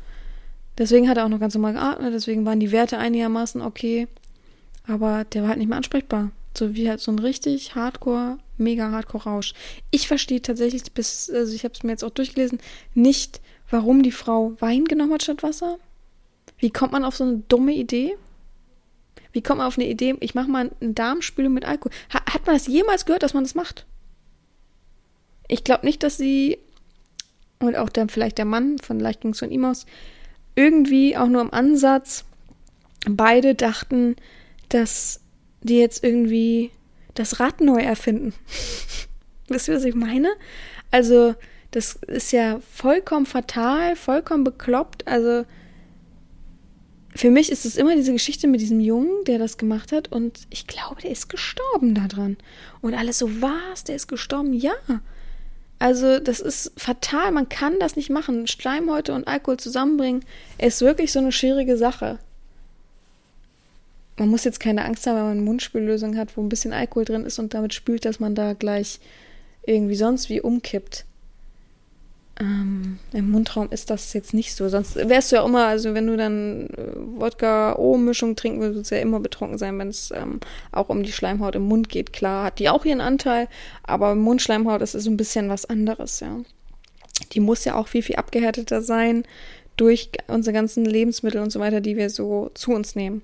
Deswegen 0.78 1.07
hat 1.07 1.17
er 1.17 1.26
auch 1.26 1.30
noch 1.30 1.39
ganz 1.39 1.53
normal 1.53 1.74
geatmet, 1.74 2.13
deswegen 2.13 2.45
waren 2.45 2.59
die 2.59 2.71
Werte 2.71 2.97
einigermaßen 2.97 3.61
okay. 3.61 4.07
Aber 4.88 5.24
der 5.26 5.43
war 5.43 5.49
halt 5.49 5.59
nicht 5.59 5.67
mehr 5.67 5.78
ansprechbar. 5.78 6.32
So 6.57 6.76
wie 6.76 6.89
halt 6.89 6.99
so 6.99 7.11
ein 7.11 7.19
richtig 7.19 7.76
Hardcore, 7.76 8.38
mega 8.57 8.91
Hardcore-Rausch. 8.91 9.53
Ich 9.91 10.07
verstehe 10.07 10.41
tatsächlich 10.41 10.84
bis, 10.91 11.30
also 11.30 11.53
ich 11.53 11.63
habe 11.63 11.74
es 11.74 11.84
mir 11.84 11.91
jetzt 11.91 12.03
auch 12.03 12.11
durchgelesen, 12.11 12.59
nicht, 12.93 13.41
warum 13.69 14.03
die 14.03 14.11
Frau 14.11 14.53
Wein 14.59 14.86
genommen 14.86 15.13
hat 15.13 15.24
statt 15.24 15.43
Wasser. 15.43 15.78
Wie 16.57 16.69
kommt 16.69 16.91
man 16.91 17.05
auf 17.05 17.15
so 17.15 17.24
eine 17.24 17.43
dumme 17.47 17.74
Idee? 17.74 18.15
Wie 19.32 19.41
kommt 19.41 19.57
man 19.59 19.67
auf 19.67 19.78
eine 19.78 19.88
Idee, 19.88 20.15
ich 20.19 20.36
mache 20.36 20.49
mal 20.49 20.71
eine 20.80 20.93
Darmspülung 20.93 21.53
mit 21.53 21.65
Alkohol? 21.65 21.91
Ha 22.13 22.21
hat 22.32 22.45
man 22.45 22.55
das 22.55 22.67
jemals 22.67 23.05
gehört, 23.05 23.24
dass 23.24 23.34
man 23.34 23.43
das 23.43 23.55
macht? 23.55 23.86
Ich 25.47 25.63
glaube 25.63 25.86
nicht, 25.86 26.03
dass 26.03 26.17
sie, 26.17 26.59
und 27.59 27.76
auch 27.76 27.89
dann 27.89 28.09
vielleicht 28.09 28.38
der 28.38 28.45
Mann, 28.45 28.78
von 28.78 28.99
vielleicht 28.99 29.21
ging 29.21 29.32
es 29.32 29.39
von 29.39 29.51
ihm 29.51 29.65
aus, 29.65 29.86
irgendwie 30.56 31.18
auch 31.18 31.28
nur 31.28 31.41
im 31.41 31.54
Ansatz 31.54 32.26
beide 33.10 33.56
dachten, 33.56 34.16
dass 34.70 35.20
die 35.62 35.78
jetzt 35.78 36.04
irgendwie 36.04 36.72
das 37.14 37.39
Rad 37.39 37.62
neu 37.62 37.80
erfinden. 37.82 38.34
Wisst 39.47 39.68
ihr, 39.68 39.76
was 39.76 39.84
ich 39.84 39.95
meine? 39.95 40.30
Also, 40.91 41.36
das 41.72 41.95
ist 42.08 42.32
ja 42.32 42.60
vollkommen 42.72 43.26
fatal, 43.26 43.95
vollkommen 43.95 44.43
bekloppt. 44.43 45.08
Also, 45.08 45.45
für 47.16 47.30
mich 47.30 47.51
ist 47.51 47.66
es 47.66 47.76
immer 47.76 47.95
diese 47.95 48.14
Geschichte 48.14 48.47
mit 48.47 48.62
diesem 48.62 48.80
Jungen, 48.80 49.24
der 49.26 49.38
das 49.38 49.58
gemacht 49.58 49.91
hat. 49.91 50.12
Und 50.12 50.47
ich 50.49 50.66
glaube, 50.68 51.01
der 51.01 51.12
ist 51.12 51.30
gestorben 51.30 51.93
daran. 51.93 52.38
Und 52.82 52.93
alles 52.95 53.20
so, 53.20 53.41
was? 53.41 53.84
Der 53.84 53.95
ist 53.95 54.08
gestorben? 54.08 54.54
Ja. 54.54 54.74
Also 55.80 56.19
das 56.19 56.39
ist 56.39 56.71
fatal, 56.78 57.32
man 57.32 57.49
kann 57.49 57.80
das 57.80 57.95
nicht 57.95 58.09
machen. 58.09 58.47
Schleimhäute 58.47 59.13
und 59.13 59.28
Alkohol 59.28 59.57
zusammenbringen 59.57 60.24
ist 60.57 60.82
wirklich 60.82 61.11
so 61.11 61.19
eine 61.19 61.32
schwierige 61.32 61.78
Sache. 61.78 62.19
Man 64.17 64.30
muss 64.30 64.43
jetzt 64.43 64.59
keine 64.59 64.86
Angst 64.86 65.07
haben, 65.07 65.15
wenn 65.15 65.24
man 65.24 65.32
eine 65.34 65.41
Mundspüllösung 65.41 66.17
hat, 66.17 66.38
wo 66.38 66.41
ein 66.41 66.49
bisschen 66.49 66.71
Alkohol 66.71 67.05
drin 67.05 67.26
ist 67.26 67.39
und 67.39 67.53
damit 67.53 67.74
spült, 67.74 68.05
dass 68.05 68.19
man 68.19 68.36
da 68.36 68.53
gleich 68.53 68.99
irgendwie 69.65 69.95
sonst 69.95 70.30
wie 70.30 70.41
umkippt. 70.41 71.05
Ähm, 72.40 72.98
Im 73.12 73.30
Mundraum 73.30 73.70
ist 73.70 73.92
das 73.92 74.14
jetzt 74.14 74.34
nicht 74.34 74.56
so. 74.56 74.68
Sonst 74.68 74.96
wärst 74.96 75.32
du 75.32 75.36
ja 75.36 75.46
immer, 75.46 75.68
also 75.68 75.94
wenn 75.94 76.08
du 76.08 76.18
dann 76.18 76.68
äh, 76.68 77.20
Wodka-O-Mischung 77.20 78.36
trinken 78.36 78.60
würdest, 78.60 78.76
würdest 78.76 78.92
du 78.92 78.96
ja 78.96 79.02
immer 79.02 79.20
betrunken 79.20 79.58
sein, 79.60 79.78
wenn 79.78 79.90
es 79.90 80.12
ähm, 80.16 80.40
auch 80.72 80.90
um 80.90 81.04
die 81.04 81.12
Schleimhaut 81.12 81.56
im 81.56 81.64
Mund 81.64 81.90
geht. 81.90 82.12
Klar, 82.12 82.46
hat 82.46 82.60
die 82.60 82.70
auch 82.70 82.86
ihren 82.86 83.02
Anteil, 83.02 83.48
aber 83.84 84.16
Mundschleimhaut 84.16 84.82
ist 84.82 84.94
so 84.94 85.10
ein 85.10 85.18
bisschen 85.18 85.50
was 85.50 85.66
anderes, 85.66 86.22
ja. 86.22 86.40
Die 87.34 87.40
muss 87.40 87.66
ja 87.66 87.76
auch 87.76 87.88
viel, 87.88 88.02
viel 88.02 88.16
abgehärteter 88.16 88.82
sein 88.82 89.24
durch 89.78 90.10
unsere 90.28 90.54
ganzen 90.54 90.86
Lebensmittel 90.86 91.42
und 91.42 91.52
so 91.52 91.60
weiter, 91.60 91.82
die 91.82 91.98
wir 91.98 92.10
so 92.10 92.50
zu 92.56 92.72
uns 92.72 92.96
nehmen. 92.96 93.22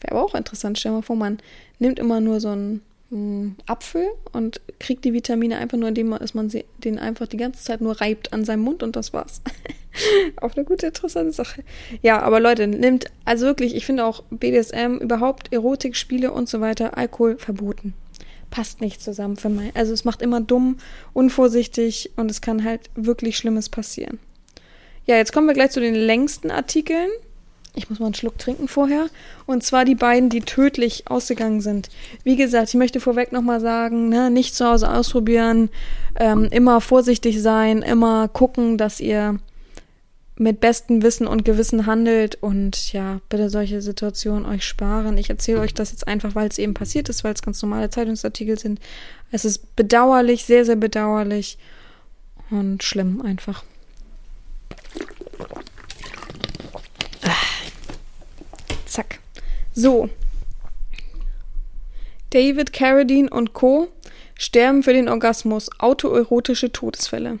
Wäre 0.00 0.16
aber 0.16 0.24
auch 0.24 0.34
interessant. 0.34 0.78
Stell 0.78 0.92
dir 0.92 0.96
mal 0.96 1.02
vor, 1.02 1.16
man 1.16 1.38
nimmt 1.78 1.98
immer 1.98 2.20
nur 2.20 2.40
so 2.40 2.48
ein 2.48 2.82
Apfel 3.66 4.06
und 4.32 4.60
kriegt 4.78 5.04
die 5.04 5.12
Vitamine 5.12 5.58
einfach 5.58 5.76
nur, 5.76 5.88
indem 5.88 6.10
man, 6.10 6.24
man 6.32 6.50
den 6.78 6.98
einfach 6.98 7.26
die 7.26 7.36
ganze 7.36 7.64
Zeit 7.64 7.80
nur 7.80 8.00
reibt 8.00 8.32
an 8.32 8.44
seinem 8.44 8.62
Mund 8.62 8.84
und 8.84 8.94
das 8.94 9.12
war's. 9.12 9.42
auch 10.40 10.54
eine 10.54 10.64
gute, 10.64 10.86
interessante 10.86 11.32
Sache. 11.32 11.64
Ja, 12.02 12.22
aber 12.22 12.38
Leute, 12.38 12.68
nimmt, 12.68 13.06
also 13.24 13.46
wirklich, 13.46 13.74
ich 13.74 13.84
finde 13.84 14.04
auch 14.04 14.22
BDSM, 14.30 14.98
überhaupt 15.00 15.52
Erotik, 15.52 15.96
Spiele 15.96 16.32
und 16.32 16.48
so 16.48 16.60
weiter, 16.60 16.96
Alkohol 16.96 17.36
verboten. 17.36 17.94
Passt 18.50 18.80
nicht 18.80 19.02
zusammen 19.02 19.36
für 19.36 19.48
mich. 19.48 19.74
Also 19.74 19.92
es 19.92 20.04
macht 20.04 20.22
immer 20.22 20.40
dumm, 20.40 20.78
unvorsichtig 21.12 22.12
und 22.14 22.30
es 22.30 22.40
kann 22.40 22.64
halt 22.64 22.90
wirklich 22.94 23.36
Schlimmes 23.36 23.68
passieren. 23.68 24.20
Ja, 25.06 25.16
jetzt 25.16 25.32
kommen 25.32 25.48
wir 25.48 25.54
gleich 25.54 25.72
zu 25.72 25.80
den 25.80 25.96
längsten 25.96 26.52
Artikeln. 26.52 27.10
Ich 27.74 27.88
muss 27.88 27.98
mal 27.98 28.06
einen 28.06 28.14
Schluck 28.14 28.38
trinken 28.38 28.68
vorher. 28.68 29.08
Und 29.46 29.62
zwar 29.62 29.84
die 29.84 29.94
beiden, 29.94 30.28
die 30.28 30.40
tödlich 30.40 31.04
ausgegangen 31.08 31.60
sind. 31.60 31.88
Wie 32.24 32.36
gesagt, 32.36 32.68
ich 32.70 32.74
möchte 32.74 33.00
vorweg 33.00 33.32
nochmal 33.32 33.60
sagen, 33.60 34.08
ne, 34.08 34.30
nicht 34.30 34.54
zu 34.54 34.66
Hause 34.66 34.90
ausprobieren, 34.90 35.70
ähm, 36.16 36.48
immer 36.50 36.80
vorsichtig 36.80 37.40
sein, 37.40 37.82
immer 37.82 38.28
gucken, 38.28 38.76
dass 38.76 39.00
ihr 39.00 39.38
mit 40.40 40.58
bestem 40.58 41.02
Wissen 41.02 41.26
und 41.26 41.44
Gewissen 41.44 41.84
handelt 41.84 42.42
und 42.42 42.94
ja, 42.94 43.20
bitte 43.28 43.50
solche 43.50 43.82
Situationen 43.82 44.46
euch 44.46 44.64
sparen. 44.64 45.18
Ich 45.18 45.28
erzähle 45.28 45.60
euch 45.60 45.74
das 45.74 45.92
jetzt 45.92 46.08
einfach, 46.08 46.34
weil 46.34 46.48
es 46.48 46.56
eben 46.56 46.72
passiert 46.72 47.10
ist, 47.10 47.24
weil 47.24 47.34
es 47.34 47.42
ganz 47.42 47.60
normale 47.60 47.90
Zeitungsartikel 47.90 48.58
sind. 48.58 48.80
Es 49.30 49.44
ist 49.44 49.76
bedauerlich, 49.76 50.46
sehr, 50.46 50.64
sehr 50.64 50.76
bedauerlich 50.76 51.58
und 52.48 52.82
schlimm 52.82 53.20
einfach. 53.20 53.64
Ah. 57.22 57.34
Zack. 58.90 59.20
So. 59.72 60.10
David 62.30 62.72
Carradine 62.72 63.30
und 63.30 63.52
Co. 63.52 63.88
sterben 64.36 64.82
für 64.82 64.92
den 64.92 65.08
Orgasmus. 65.08 65.70
Autoerotische 65.78 66.72
Todesfälle. 66.72 67.38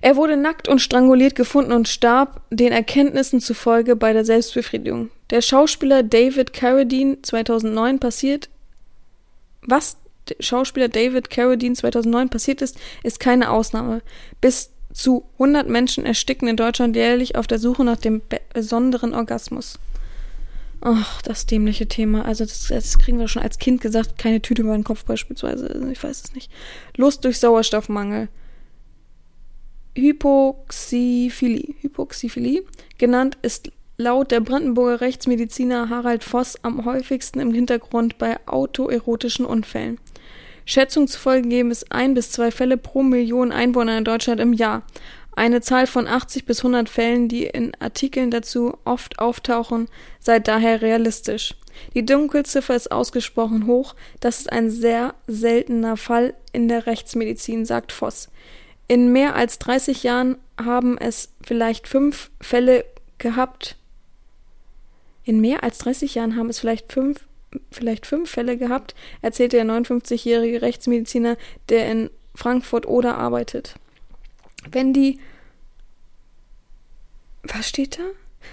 Er 0.00 0.16
wurde 0.16 0.38
nackt 0.38 0.66
und 0.66 0.80
stranguliert 0.80 1.34
gefunden 1.34 1.72
und 1.72 1.88
starb 1.88 2.40
den 2.50 2.72
Erkenntnissen 2.72 3.40
zufolge 3.40 3.96
bei 3.96 4.14
der 4.14 4.24
Selbstbefriedigung. 4.24 5.10
Der 5.28 5.42
Schauspieler 5.42 6.02
David 6.02 6.54
Carradine 6.54 7.20
2009 7.20 7.98
passiert. 7.98 8.48
Was 9.60 9.98
Schauspieler 10.40 10.88
David 10.88 11.28
Carradine 11.28 11.74
2009 11.74 12.30
passiert 12.30 12.62
ist, 12.62 12.78
ist 13.02 13.20
keine 13.20 13.50
Ausnahme. 13.50 14.00
Bis 14.40 14.70
zu 14.92 15.24
100 15.34 15.68
Menschen 15.68 16.06
ersticken 16.06 16.48
in 16.48 16.56
Deutschland 16.56 16.96
jährlich 16.96 17.36
auf 17.36 17.46
der 17.46 17.58
Suche 17.58 17.84
nach 17.84 17.98
dem 17.98 18.22
besonderen 18.54 19.14
Orgasmus. 19.14 19.78
Ach, 20.82 21.20
das 21.22 21.46
dämliche 21.46 21.88
Thema. 21.88 22.24
Also 22.24 22.44
das, 22.44 22.68
das, 22.68 22.98
kriegen 22.98 23.18
wir 23.18 23.28
schon 23.28 23.42
als 23.42 23.58
Kind 23.58 23.80
gesagt. 23.80 24.16
Keine 24.18 24.40
Tüte 24.40 24.62
über 24.62 24.74
den 24.74 24.84
Kopf 24.84 25.04
beispielsweise. 25.04 25.88
Ich 25.92 26.02
weiß 26.02 26.24
es 26.24 26.34
nicht. 26.34 26.50
Lust 26.96 27.24
durch 27.24 27.38
Sauerstoffmangel. 27.38 28.28
Hypoxiphilie, 29.94 31.74
Hypoxiphilie 31.80 32.62
genannt, 32.96 33.36
ist 33.42 33.70
laut 33.96 34.30
der 34.30 34.40
Brandenburger 34.40 35.00
Rechtsmediziner 35.00 35.90
Harald 35.90 36.24
Voss 36.24 36.56
am 36.62 36.84
häufigsten 36.84 37.40
im 37.40 37.52
Hintergrund 37.52 38.16
bei 38.16 38.38
autoerotischen 38.46 39.44
Unfällen. 39.44 39.98
Schätzungen 40.64 41.08
zufolge 41.08 41.48
geben 41.48 41.70
es 41.70 41.90
ein 41.90 42.14
bis 42.14 42.30
zwei 42.30 42.50
Fälle 42.50 42.76
pro 42.76 43.02
Million 43.02 43.50
Einwohner 43.50 43.98
in 43.98 44.04
Deutschland 44.04 44.40
im 44.40 44.52
Jahr. 44.52 44.84
Eine 45.36 45.60
Zahl 45.60 45.86
von 45.86 46.06
80 46.06 46.44
bis 46.44 46.58
100 46.60 46.88
Fällen, 46.88 47.28
die 47.28 47.44
in 47.44 47.72
Artikeln 47.78 48.30
dazu 48.30 48.76
oft 48.84 49.18
auftauchen, 49.18 49.88
sei 50.18 50.38
daher 50.38 50.82
realistisch. 50.82 51.54
Die 51.94 52.04
Dunkelziffer 52.04 52.74
ist 52.74 52.90
ausgesprochen 52.90 53.66
hoch, 53.66 53.94
das 54.18 54.40
ist 54.40 54.52
ein 54.52 54.70
sehr 54.70 55.14
seltener 55.26 55.96
Fall 55.96 56.34
in 56.52 56.68
der 56.68 56.86
Rechtsmedizin, 56.86 57.64
sagt 57.64 57.92
Voss. 57.92 58.28
In 58.88 59.12
mehr 59.12 59.36
als 59.36 59.58
30 59.60 60.02
Jahren 60.02 60.36
haben 60.60 60.98
es 60.98 61.32
vielleicht 61.42 61.86
fünf 61.86 62.30
Fälle 62.40 62.84
gehabt. 63.18 63.76
In 65.24 65.40
mehr 65.40 65.62
als 65.62 65.78
30 65.78 66.16
Jahren 66.16 66.36
haben 66.36 66.50
es 66.50 66.58
vielleicht 66.58 66.92
fünf, 66.92 67.26
vielleicht 67.70 68.04
fünf 68.04 68.30
Fälle 68.30 68.56
gehabt, 68.56 68.96
erzählte 69.22 69.58
der 69.58 69.66
59-jährige 69.66 70.60
Rechtsmediziner, 70.60 71.36
der 71.68 71.90
in 71.90 72.10
Frankfurt 72.34 72.86
oder 72.86 73.16
arbeitet. 73.16 73.76
Wenn 74.70 74.92
die 74.92 75.18
was 77.42 77.68
steht 77.68 77.98
da? 77.98 78.02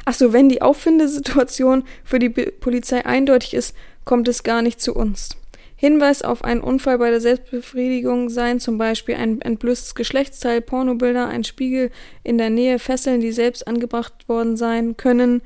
Achso, 0.05 0.33
wenn 0.33 0.49
die 0.49 0.61
Auffindesituation 0.61 1.83
für 2.03 2.19
die 2.19 2.29
Polizei 2.29 3.05
eindeutig 3.05 3.53
ist, 3.53 3.75
kommt 4.05 4.27
es 4.27 4.43
gar 4.43 4.61
nicht 4.61 4.81
zu 4.81 4.93
uns. 4.93 5.29
Hinweis 5.75 6.23
auf 6.23 6.43
einen 6.43 6.61
Unfall 6.61 6.97
bei 6.97 7.11
der 7.11 7.21
Selbstbefriedigung 7.21 8.29
seien 8.29 8.59
zum 8.59 8.77
Beispiel 8.77 9.15
ein 9.15 9.41
entblößtes 9.41 9.93
Geschlechtsteil, 9.93 10.61
Pornobilder, 10.61 11.27
ein 11.27 11.43
Spiegel 11.43 11.91
in 12.23 12.37
der 12.37 12.49
Nähe, 12.49 12.79
Fesseln, 12.79 13.21
die 13.21 13.31
selbst 13.31 13.67
angebracht 13.67 14.27
worden 14.27 14.57
sein 14.57 14.97
können, 14.97 15.41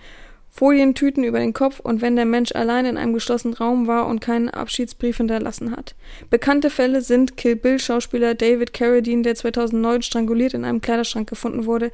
Folientüten 0.52 1.24
über 1.24 1.39
den 1.39 1.54
Kopf 1.54 1.80
und 1.80 2.02
wenn 2.02 2.18
der 2.18 2.26
Mensch 2.26 2.52
allein 2.52 2.86
in 2.86 2.97
einem 2.97 3.14
geschlossenen 3.14 3.56
Raum 3.56 3.88
war 3.88 4.06
und 4.06 4.20
keinen 4.20 4.49
Abschiedsbrief 4.49 5.18
hinterlassen 5.18 5.72
hat. 5.72 5.95
Bekannte 6.30 6.70
Fälle 6.70 7.02
sind 7.02 7.38
Kill 7.38 7.56
Bill 7.56 7.80
Schauspieler 7.80 8.36
David 8.36 8.74
Carradine, 8.74 9.22
der 9.22 9.36
2009 9.36 10.02
stranguliert 10.02 10.54
in 10.54 10.66
einem 10.66 10.82
Kleiderschrank 10.82 11.30
gefunden 11.30 11.66
wurde, 11.66 11.91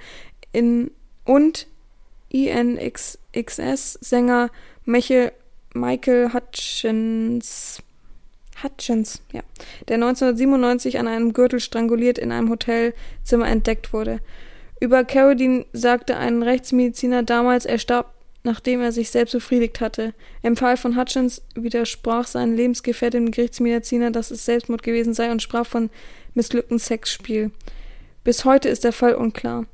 in 0.51 0.91
und 1.23 1.67
INXS 2.29 3.93
Sänger 4.01 4.49
Michael 4.85 5.31
Hutchins 6.33 7.83
Hutchins, 8.63 9.21
ja, 9.31 9.41
der 9.87 9.95
1997 9.95 10.97
an 10.97 11.07
einem 11.07 11.33
Gürtel 11.33 11.59
stranguliert 11.59 12.17
in 12.17 12.31
einem 12.31 12.49
Hotelzimmer 12.49 13.47
entdeckt 13.47 13.93
wurde. 13.93 14.19
Über 14.79 15.03
Carradine 15.03 15.65
sagte 15.73 16.17
ein 16.17 16.43
Rechtsmediziner 16.43 17.23
damals, 17.23 17.65
er 17.65 17.77
starb, 17.77 18.13
nachdem 18.43 18.81
er 18.81 18.91
sich 18.91 19.09
selbst 19.11 19.33
befriedigt 19.33 19.81
hatte. 19.81 20.13
Im 20.41 20.55
Fall 20.55 20.77
von 20.77 20.97
Hutchins 20.97 21.41
widersprach 21.55 22.27
sein 22.27 22.55
Lebensgefährtin 22.55 23.25
dem 23.25 23.31
Gerichtsmediziner, 23.31 24.11
dass 24.11 24.31
es 24.31 24.45
Selbstmord 24.45 24.83
gewesen 24.83 25.13
sei 25.13 25.31
und 25.31 25.41
sprach 25.41 25.65
von 25.65 25.89
missglückten 26.33 26.79
Sexspiel. 26.79 27.51
Bis 28.23 28.45
heute 28.45 28.69
ist 28.69 28.83
der 28.83 28.93
Fall 28.93 29.15
unklar. 29.15 29.65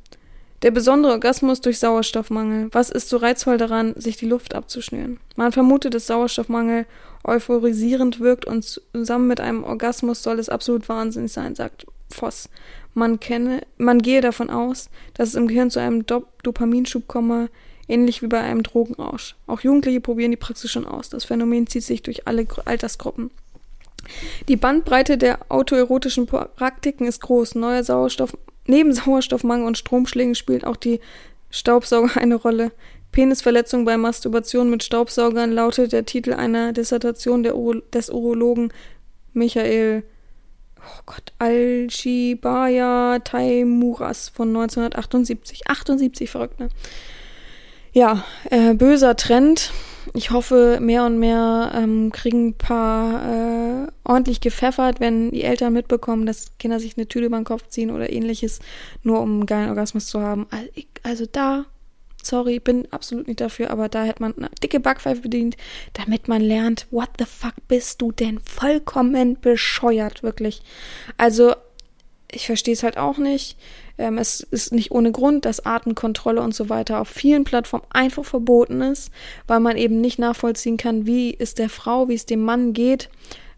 Der 0.64 0.72
besondere 0.72 1.12
Orgasmus 1.12 1.60
durch 1.60 1.78
Sauerstoffmangel. 1.80 2.70
Was 2.72 2.90
ist 2.90 3.10
so 3.10 3.18
reizvoll 3.18 3.58
daran, 3.58 3.94
sich 3.98 4.16
die 4.16 4.28
Luft 4.28 4.56
abzuschnüren? 4.56 5.20
Man 5.36 5.52
vermutet, 5.52 5.94
dass 5.94 6.08
Sauerstoffmangel 6.08 6.86
euphorisierend 7.26 8.22
wirkt 8.22 8.46
und 8.46 8.64
zusammen 8.64 9.28
mit 9.28 9.42
einem 9.42 9.66
Orgasmus 9.66 10.24
soll 10.24 10.40
es 10.40 10.48
absolut 10.50 10.88
wahnsinnig 10.88 11.34
sein, 11.34 11.56
sagt 11.56 11.86
Voss. 12.10 12.50
Man 12.94 13.20
kenne, 13.20 13.62
man 13.78 14.02
gehe 14.02 14.22
davon 14.22 14.50
aus, 14.50 14.90
dass 15.16 15.30
es 15.30 15.36
im 15.36 15.48
Gehirn 15.48 15.72
zu 15.72 15.80
einem 15.80 16.06
Dop 16.06 16.42
Dopaminschub 16.44 17.08
komme, 17.08 17.50
ähnlich 17.88 18.22
wie 18.22 18.28
bei 18.28 18.40
einem 18.40 18.64
Drogenrausch. 18.64 19.36
Auch 19.48 19.62
Jugendliche 19.62 20.02
probieren 20.02 20.32
die 20.32 20.38
Praxis 20.38 20.72
schon 20.72 20.88
aus. 20.88 21.10
Das 21.10 21.26
Phänomen 21.26 21.68
zieht 21.68 21.84
sich 21.84 22.02
durch 22.02 22.28
alle 22.28 22.46
Altersgruppen. 22.66 23.32
Die 24.48 24.58
Bandbreite 24.58 25.18
der 25.18 25.40
autoerotischen 25.50 26.28
Praktiken 26.28 27.08
ist 27.08 27.22
groß. 27.22 27.56
Neuer 27.56 27.84
Sauerstoff 27.84 28.36
Neben 28.66 28.94
Sauerstoffmangel 28.94 29.68
und 29.68 29.78
Stromschlägen 29.78 30.36
spielt 30.36 30.66
auch 30.66 30.78
die 30.78 31.00
Staubsauger 31.50 32.18
eine 32.22 32.36
Rolle. 32.36 32.72
Penisverletzung 33.12 33.86
bei 33.86 33.96
Masturbation 33.96 34.70
mit 34.70 34.84
Staubsaugern 34.84 35.52
lautet 35.52 35.92
der 35.92 36.06
Titel 36.06 36.34
einer 36.34 36.74
Dissertation 36.74 37.46
Uro 37.46 37.76
des 37.94 38.10
Urologen 38.10 38.74
Michael 39.34 40.04
oh 40.80 41.02
Gott, 41.06 41.32
Al-Shibaya 41.38 43.20
Taimuras 43.20 44.30
von 44.30 44.50
1978. 44.50 45.70
78, 45.70 46.30
verrückt, 46.30 46.60
ne? 46.60 46.70
Ja, 47.94 48.26
äh, 48.50 48.74
böser 48.74 49.16
Trend 49.16 49.72
ich 50.14 50.32
hoffe, 50.32 50.80
mehr 50.82 51.06
und 51.06 51.18
mehr 51.18 51.72
ähm, 51.76 52.12
kriegen 52.12 52.50
ein 52.50 52.54
paar 52.58 53.86
äh, 53.86 53.88
ordentlich 54.04 54.42
gepfeffert, 54.42 55.00
wenn 55.00 55.32
die 55.32 55.44
Eltern 55.44 55.74
mitbekommen, 55.74 56.26
dass 56.26 56.58
Kinder 56.58 56.80
sich 56.80 56.98
eine 56.98 57.08
Tüte 57.08 57.26
über 57.26 57.38
den 57.38 57.46
Kopf 57.46 57.68
ziehen 57.70 57.92
oder 57.92 58.12
ähnliches, 58.12 58.60
nur 59.04 59.22
um 59.22 59.32
einen 59.32 59.46
geilen 59.46 59.70
Orgasmus 59.70 60.08
zu 60.08 60.22
haben. 60.22 60.48
Also, 60.52 60.70
ich, 60.76 60.88
also 61.04 61.26
da, 61.26 61.66
sorry, 62.22 62.60
bin 62.60 62.88
absolut 62.92 63.28
nicht 63.28 63.42
dafür, 63.42 63.70
aber 63.70 63.90
da 63.90 64.04
hätte 64.04 64.22
man 64.22 64.36
eine 64.36 64.50
dicke 64.62 64.80
Backpfeife 64.80 65.22
bedient, 65.22 65.56
damit 65.94 66.28
man 66.28 66.42
lernt, 66.42 66.88
what 66.92 67.10
the 67.18 67.26
fuck 67.26 67.56
bist 67.68 68.02
du 68.02 68.12
denn? 68.12 68.40
Vollkommen 68.40 69.40
bescheuert, 69.40 70.22
wirklich. 70.22 70.62
Also, 71.18 71.56
ich 72.32 72.48
verstehe 72.48 72.74
es 72.74 72.84
halt 72.84 72.98
auch 72.98 73.18
nicht. 73.18 73.58
Ähm, 73.98 74.18
es 74.18 74.40
ist 74.40 74.72
nicht 74.74 74.92
ohne 74.92 75.12
Grund, 75.12 75.46
dass 75.46 75.66
Artenkontrolle 75.66 76.42
und 76.42 76.56
so 76.56 76.70
weiter 76.70 77.00
auf 77.00 77.10
vielen 77.10 77.44
Plattformen 77.44 77.86
einfach 77.92 78.26
verboten 78.26 78.82
ist, 78.82 79.12
weil 79.48 79.60
man 79.60 79.78
eben 79.78 80.02
nicht 80.02 80.20
nachvollziehen 80.20 80.78
kann, 80.78 81.06
wie 81.06 81.36
es 81.38 81.54
der 81.54 81.70
Frau, 81.70 82.10
wie 82.10 82.16
es 82.16 82.26
dem 82.26 82.42
Mann 82.42 82.74
geht, 82.74 83.10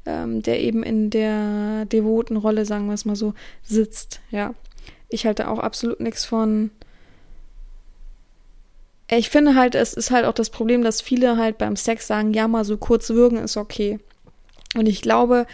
ähm, 0.06 0.42
der 0.42 0.60
eben 0.60 0.84
in 0.84 1.10
der 1.10 1.86
devoten 1.86 2.36
Rolle, 2.36 2.66
sagen 2.66 2.88
wir 2.88 2.94
es 2.94 3.06
mal 3.06 3.16
so, 3.16 3.34
sitzt. 3.64 4.20
Ja, 4.30 4.54
ich 5.10 5.26
halte 5.26 5.50
auch 5.50 5.60
absolut 5.60 6.00
nichts 6.00 6.26
von. 6.26 6.72
Ich 9.10 9.30
finde 9.30 9.56
halt, 9.56 9.76
es 9.76 9.94
ist 9.94 10.12
halt 10.12 10.26
auch 10.26 10.34
das 10.34 10.50
Problem, 10.50 10.84
dass 10.84 11.00
viele 11.00 11.38
halt 11.38 11.58
beim 11.58 11.76
Sex 11.76 12.08
sagen, 12.08 12.34
ja, 12.34 12.48
mal 12.48 12.66
so 12.66 12.76
kurz 12.78 13.10
würgen 13.12 13.38
ist 13.38 13.56
okay. 13.56 14.00
Und 14.76 14.88
ich 14.88 15.02
glaube, 15.02 15.46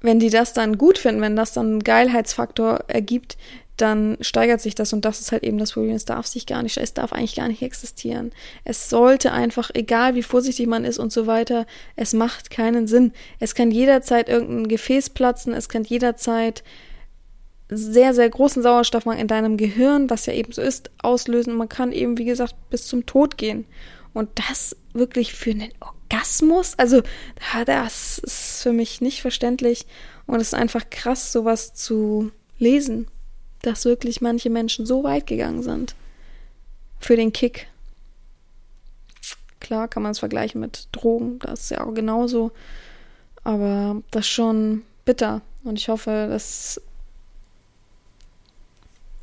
wenn 0.00 0.18
die 0.18 0.30
das 0.30 0.54
dann 0.54 0.78
gut 0.78 0.98
finden, 0.98 1.20
wenn 1.20 1.36
das 1.36 1.52
dann 1.52 1.66
einen 1.66 1.84
Geilheitsfaktor 1.84 2.84
ergibt, 2.88 3.36
dann 3.80 4.16
steigert 4.20 4.60
sich 4.60 4.74
das 4.74 4.92
und 4.92 5.04
das 5.04 5.20
ist 5.20 5.32
halt 5.32 5.42
eben 5.42 5.58
das 5.58 5.72
Problem. 5.72 5.94
Es 5.94 6.04
darf 6.04 6.26
sich 6.26 6.46
gar 6.46 6.62
nicht, 6.62 6.76
es 6.76 6.94
darf 6.94 7.12
eigentlich 7.12 7.36
gar 7.36 7.48
nicht 7.48 7.62
existieren. 7.62 8.32
Es 8.64 8.90
sollte 8.90 9.32
einfach, 9.32 9.70
egal 9.74 10.14
wie 10.14 10.22
vorsichtig 10.22 10.66
man 10.66 10.84
ist 10.84 10.98
und 10.98 11.12
so 11.12 11.26
weiter, 11.26 11.66
es 11.96 12.12
macht 12.12 12.50
keinen 12.50 12.86
Sinn. 12.86 13.12
Es 13.38 13.54
kann 13.54 13.70
jederzeit 13.70 14.28
irgendein 14.28 14.68
Gefäß 14.68 15.10
platzen, 15.10 15.52
es 15.54 15.68
kann 15.68 15.84
jederzeit 15.84 16.62
sehr, 17.68 18.14
sehr 18.14 18.28
großen 18.28 18.62
Sauerstoffmangel 18.62 19.20
in 19.20 19.28
deinem 19.28 19.56
Gehirn, 19.56 20.10
was 20.10 20.26
ja 20.26 20.32
eben 20.32 20.52
so 20.52 20.60
ist, 20.60 20.90
auslösen. 21.02 21.54
Man 21.54 21.68
kann 21.68 21.92
eben, 21.92 22.18
wie 22.18 22.24
gesagt, 22.24 22.54
bis 22.68 22.86
zum 22.86 23.06
Tod 23.06 23.38
gehen. 23.38 23.64
Und 24.12 24.28
das 24.48 24.76
wirklich 24.92 25.32
für 25.34 25.50
einen 25.50 25.70
Orgasmus? 25.78 26.74
Also, 26.78 27.02
das 27.64 28.18
ist 28.18 28.62
für 28.64 28.72
mich 28.72 29.00
nicht 29.00 29.22
verständlich. 29.22 29.86
Und 30.26 30.40
es 30.40 30.48
ist 30.48 30.54
einfach 30.54 30.90
krass, 30.90 31.30
sowas 31.30 31.74
zu 31.74 32.32
lesen 32.58 33.06
dass 33.62 33.84
wirklich 33.84 34.20
manche 34.20 34.50
Menschen 34.50 34.86
so 34.86 35.04
weit 35.04 35.26
gegangen 35.26 35.62
sind. 35.62 35.94
für 37.00 37.16
den 37.16 37.32
Kick. 37.32 37.66
Klar 39.58 39.88
kann 39.88 40.02
man 40.02 40.12
es 40.12 40.18
vergleichen 40.18 40.60
mit 40.60 40.88
Drogen, 40.92 41.38
das 41.40 41.62
ist 41.62 41.70
ja 41.70 41.86
auch 41.86 41.94
genauso. 41.94 42.52
Aber 43.42 44.02
das 44.10 44.26
ist 44.26 44.30
schon 44.30 44.82
bitter. 45.04 45.40
Und 45.64 45.78
ich 45.78 45.88
hoffe, 45.88 46.26
dass 46.30 46.80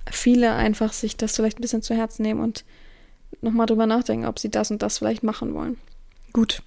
viele 0.09 0.53
einfach 0.53 0.93
sich 0.93 1.17
das 1.17 1.35
vielleicht 1.35 1.59
ein 1.59 1.61
bisschen 1.61 1.81
zu 1.81 1.95
Herzen 1.95 2.23
nehmen 2.23 2.41
und 2.41 2.65
nochmal 3.41 3.65
drüber 3.65 3.85
nachdenken, 3.85 4.25
ob 4.25 4.39
sie 4.39 4.49
das 4.49 4.71
und 4.71 4.81
das 4.81 4.99
vielleicht 4.99 5.23
machen 5.23 5.53
wollen. 5.53 5.77
Gut. 6.33 6.61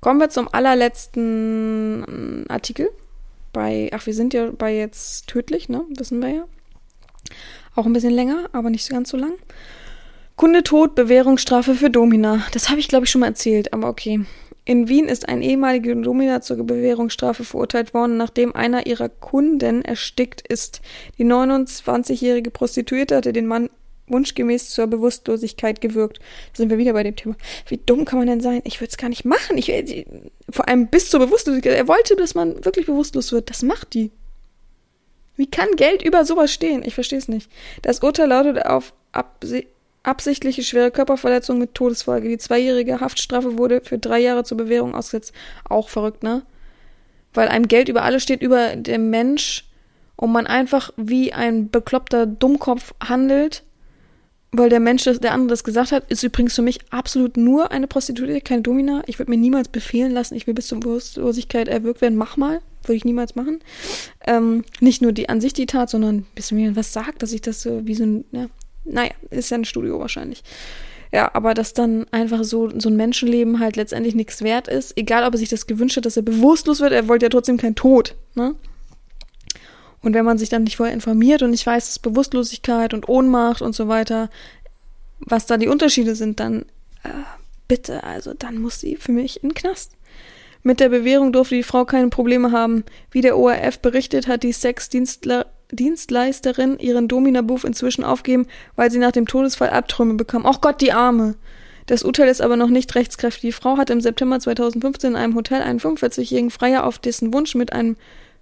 Kommen 0.00 0.20
wir 0.20 0.30
zum 0.30 0.48
allerletzten 0.52 2.44
Artikel. 2.48 2.90
Bei, 3.52 3.90
ach, 3.92 4.06
wir 4.06 4.14
sind 4.14 4.34
ja 4.34 4.50
bei 4.50 4.76
jetzt 4.76 5.26
tödlich, 5.26 5.68
ne? 5.68 5.82
Wissen 5.96 6.20
wir 6.20 6.28
ja. 6.28 6.48
Auch 7.74 7.86
ein 7.86 7.92
bisschen 7.92 8.12
länger, 8.12 8.48
aber 8.52 8.70
nicht 8.70 8.88
ganz 8.88 9.10
so 9.10 9.16
lang. 9.16 9.34
Kunde 10.36 10.62
tot, 10.62 10.94
Bewährungsstrafe 10.94 11.74
für 11.74 11.88
Domina. 11.88 12.44
Das 12.52 12.68
habe 12.68 12.78
ich, 12.78 12.88
glaube 12.88 13.06
ich, 13.06 13.10
schon 13.10 13.20
mal 13.22 13.28
erzählt, 13.28 13.72
aber 13.72 13.88
okay. 13.88 14.20
In 14.66 14.88
Wien 14.88 15.06
ist 15.06 15.28
ein 15.28 15.42
ehemaliger 15.42 15.94
Domina 15.94 16.40
zur 16.40 16.56
Bewährungsstrafe 16.56 17.44
verurteilt 17.44 17.94
worden, 17.94 18.16
nachdem 18.16 18.54
einer 18.54 18.86
ihrer 18.86 19.08
Kunden 19.08 19.82
erstickt 19.82 20.46
ist. 20.46 20.80
Die 21.18 21.24
29-jährige 21.24 22.50
Prostituierte 22.50 23.16
hatte 23.16 23.32
den 23.32 23.46
Mann 23.46 23.70
wunschgemäß 24.08 24.70
zur 24.70 24.88
Bewusstlosigkeit 24.88 25.80
gewirkt. 25.80 26.18
Da 26.18 26.56
sind 26.58 26.70
wir 26.70 26.78
wieder 26.78 26.92
bei 26.92 27.02
dem 27.02 27.16
Thema. 27.16 27.36
Wie 27.68 27.78
dumm 27.78 28.04
kann 28.04 28.18
man 28.18 28.28
denn 28.28 28.40
sein? 28.40 28.60
Ich 28.64 28.80
würde 28.80 28.90
es 28.90 28.96
gar 28.96 29.08
nicht 29.08 29.24
machen. 29.24 29.56
Ich, 29.56 30.06
vor 30.50 30.68
allem 30.68 30.88
bis 30.88 31.10
zur 31.10 31.20
Bewusstlosigkeit. 31.20 31.74
Er 31.74 31.88
wollte, 31.88 32.16
dass 32.16 32.34
man 32.34 32.64
wirklich 32.64 32.86
bewusstlos 32.86 33.32
wird. 33.32 33.50
Das 33.50 33.62
macht 33.62 33.94
die. 33.94 34.10
Wie 35.36 35.50
kann 35.50 35.68
Geld 35.76 36.02
über 36.02 36.24
sowas 36.24 36.52
stehen? 36.52 36.82
Ich 36.84 36.94
verstehe 36.94 37.18
es 37.18 37.28
nicht. 37.28 37.50
Das 37.82 38.00
Urteil 38.02 38.28
lautet 38.28 38.64
auf 38.64 38.94
Absicht 39.12 39.68
absichtliche 40.06 40.62
schwere 40.62 40.90
Körperverletzung 40.90 41.58
mit 41.58 41.74
Todesfolge. 41.74 42.28
Die 42.28 42.38
zweijährige 42.38 43.00
Haftstrafe 43.00 43.58
wurde 43.58 43.80
für 43.82 43.98
drei 43.98 44.20
Jahre 44.20 44.44
zur 44.44 44.56
Bewährung 44.56 44.94
ausgesetzt. 44.94 45.34
Auch 45.68 45.88
verrückt, 45.88 46.22
ne? 46.22 46.42
Weil 47.34 47.48
einem 47.48 47.68
Geld 47.68 47.88
über 47.88 48.02
alles 48.02 48.22
steht, 48.22 48.40
über 48.40 48.76
dem 48.76 49.10
Mensch 49.10 49.64
und 50.14 50.32
man 50.32 50.46
einfach 50.46 50.92
wie 50.96 51.32
ein 51.32 51.70
bekloppter 51.70 52.24
Dummkopf 52.24 52.94
handelt, 53.00 53.64
weil 54.52 54.70
der 54.70 54.80
Mensch, 54.80 55.04
der 55.04 55.32
andere 55.32 55.48
das 55.48 55.64
gesagt 55.64 55.92
hat, 55.92 56.10
ist 56.10 56.22
übrigens 56.22 56.54
für 56.54 56.62
mich 56.62 56.80
absolut 56.90 57.36
nur 57.36 57.72
eine 57.72 57.88
Prostituierte, 57.88 58.40
keine 58.40 58.62
Domina. 58.62 59.02
Ich 59.06 59.18
würde 59.18 59.30
mir 59.30 59.36
niemals 59.36 59.68
befehlen 59.68 60.12
lassen, 60.12 60.34
ich 60.34 60.46
will 60.46 60.54
bis 60.54 60.68
zur 60.68 60.80
Bewusstlosigkeit 60.80 61.68
erwürgt 61.68 62.00
werden. 62.00 62.16
Mach 62.16 62.36
mal. 62.36 62.60
Würde 62.86 62.96
ich 62.96 63.04
niemals 63.04 63.34
machen. 63.34 63.60
Ähm, 64.26 64.64
nicht 64.80 65.02
nur 65.02 65.12
die 65.12 65.28
an 65.28 65.40
sich 65.40 65.52
die 65.52 65.66
Tat, 65.66 65.90
sondern 65.90 66.26
bis 66.34 66.52
mir 66.52 66.76
was 66.76 66.92
sagt, 66.92 67.22
dass 67.22 67.32
ich 67.32 67.40
das 67.40 67.62
so 67.62 67.86
wie 67.86 67.94
so 67.94 68.04
ein, 68.04 68.24
ja, 68.32 68.46
naja, 68.84 69.10
ist 69.30 69.50
ja 69.50 69.58
ein 69.58 69.64
Studio 69.64 69.98
wahrscheinlich. 69.98 70.42
Ja, 71.12 71.30
aber 71.34 71.54
dass 71.54 71.72
dann 71.72 72.06
einfach 72.10 72.44
so, 72.44 72.70
so 72.78 72.88
ein 72.88 72.96
Menschenleben 72.96 73.60
halt 73.60 73.76
letztendlich 73.76 74.14
nichts 74.14 74.42
wert 74.42 74.68
ist, 74.68 74.96
egal 74.98 75.24
ob 75.24 75.34
er 75.34 75.38
sich 75.38 75.48
das 75.48 75.66
gewünscht 75.66 75.96
hat, 75.96 76.06
dass 76.06 76.16
er 76.16 76.22
bewusstlos 76.22 76.80
wird, 76.80 76.92
er 76.92 77.08
wollte 77.08 77.26
ja 77.26 77.30
trotzdem 77.30 77.56
keinen 77.56 77.74
Tod, 77.74 78.14
ne? 78.34 78.54
Und 80.02 80.14
wenn 80.14 80.24
man 80.24 80.38
sich 80.38 80.48
dann 80.48 80.62
nicht 80.64 80.76
vorher 80.76 80.94
informiert 80.94 81.42
und 81.42 81.50
nicht 81.50 81.66
weiß, 81.66 81.86
dass 81.86 81.98
Bewusstlosigkeit 81.98 82.94
und 82.94 83.08
Ohnmacht 83.08 83.60
und 83.60 83.74
so 83.74 83.88
weiter, 83.88 84.30
was 85.18 85.46
da 85.46 85.56
die 85.56 85.68
Unterschiede 85.68 86.14
sind, 86.14 86.38
dann 86.38 86.62
äh, 87.02 87.08
bitte, 87.66 88.04
also 88.04 88.32
dann 88.32 88.58
muss 88.58 88.80
sie 88.80 88.96
für 88.96 89.10
mich 89.10 89.42
in 89.42 89.48
den 89.48 89.54
Knast. 89.54 89.95
Mit 90.66 90.80
der 90.80 90.88
Bewährung 90.88 91.32
durfte 91.32 91.54
die 91.54 91.62
Frau 91.62 91.84
keine 91.84 92.08
Probleme 92.08 92.50
haben. 92.50 92.82
Wie 93.12 93.20
der 93.20 93.38
ORF 93.38 93.78
berichtet, 93.78 94.26
hat 94.26 94.42
die 94.42 94.52
Sexdienstler 94.52 95.46
Dienstleisterin 95.70 96.80
ihren 96.80 97.06
Domina-Buff 97.06 97.62
inzwischen 97.62 98.02
aufgeben, 98.02 98.48
weil 98.74 98.90
sie 98.90 98.98
nach 98.98 99.12
dem 99.12 99.28
Todesfall 99.28 99.70
Abträume 99.70 100.14
bekam. 100.14 100.44
Och 100.44 100.60
Gott, 100.60 100.80
die 100.80 100.90
Arme! 100.90 101.36
Das 101.86 102.02
Urteil 102.02 102.26
ist 102.26 102.40
aber 102.40 102.56
noch 102.56 102.68
nicht 102.68 102.96
rechtskräftig. 102.96 103.42
Die 103.42 103.52
Frau 103.52 103.76
hat 103.76 103.90
im 103.90 104.00
September 104.00 104.40
2015 104.40 105.10
in 105.10 105.16
einem 105.16 105.36
Hotel 105.36 105.62
einen 105.62 105.78
45-jährigen 105.78 106.50
Freier 106.50 106.82
auf 106.82 106.98
dessen 106.98 107.32
Wunsch 107.32 107.54
mit 107.54 107.72
einem 107.72 107.94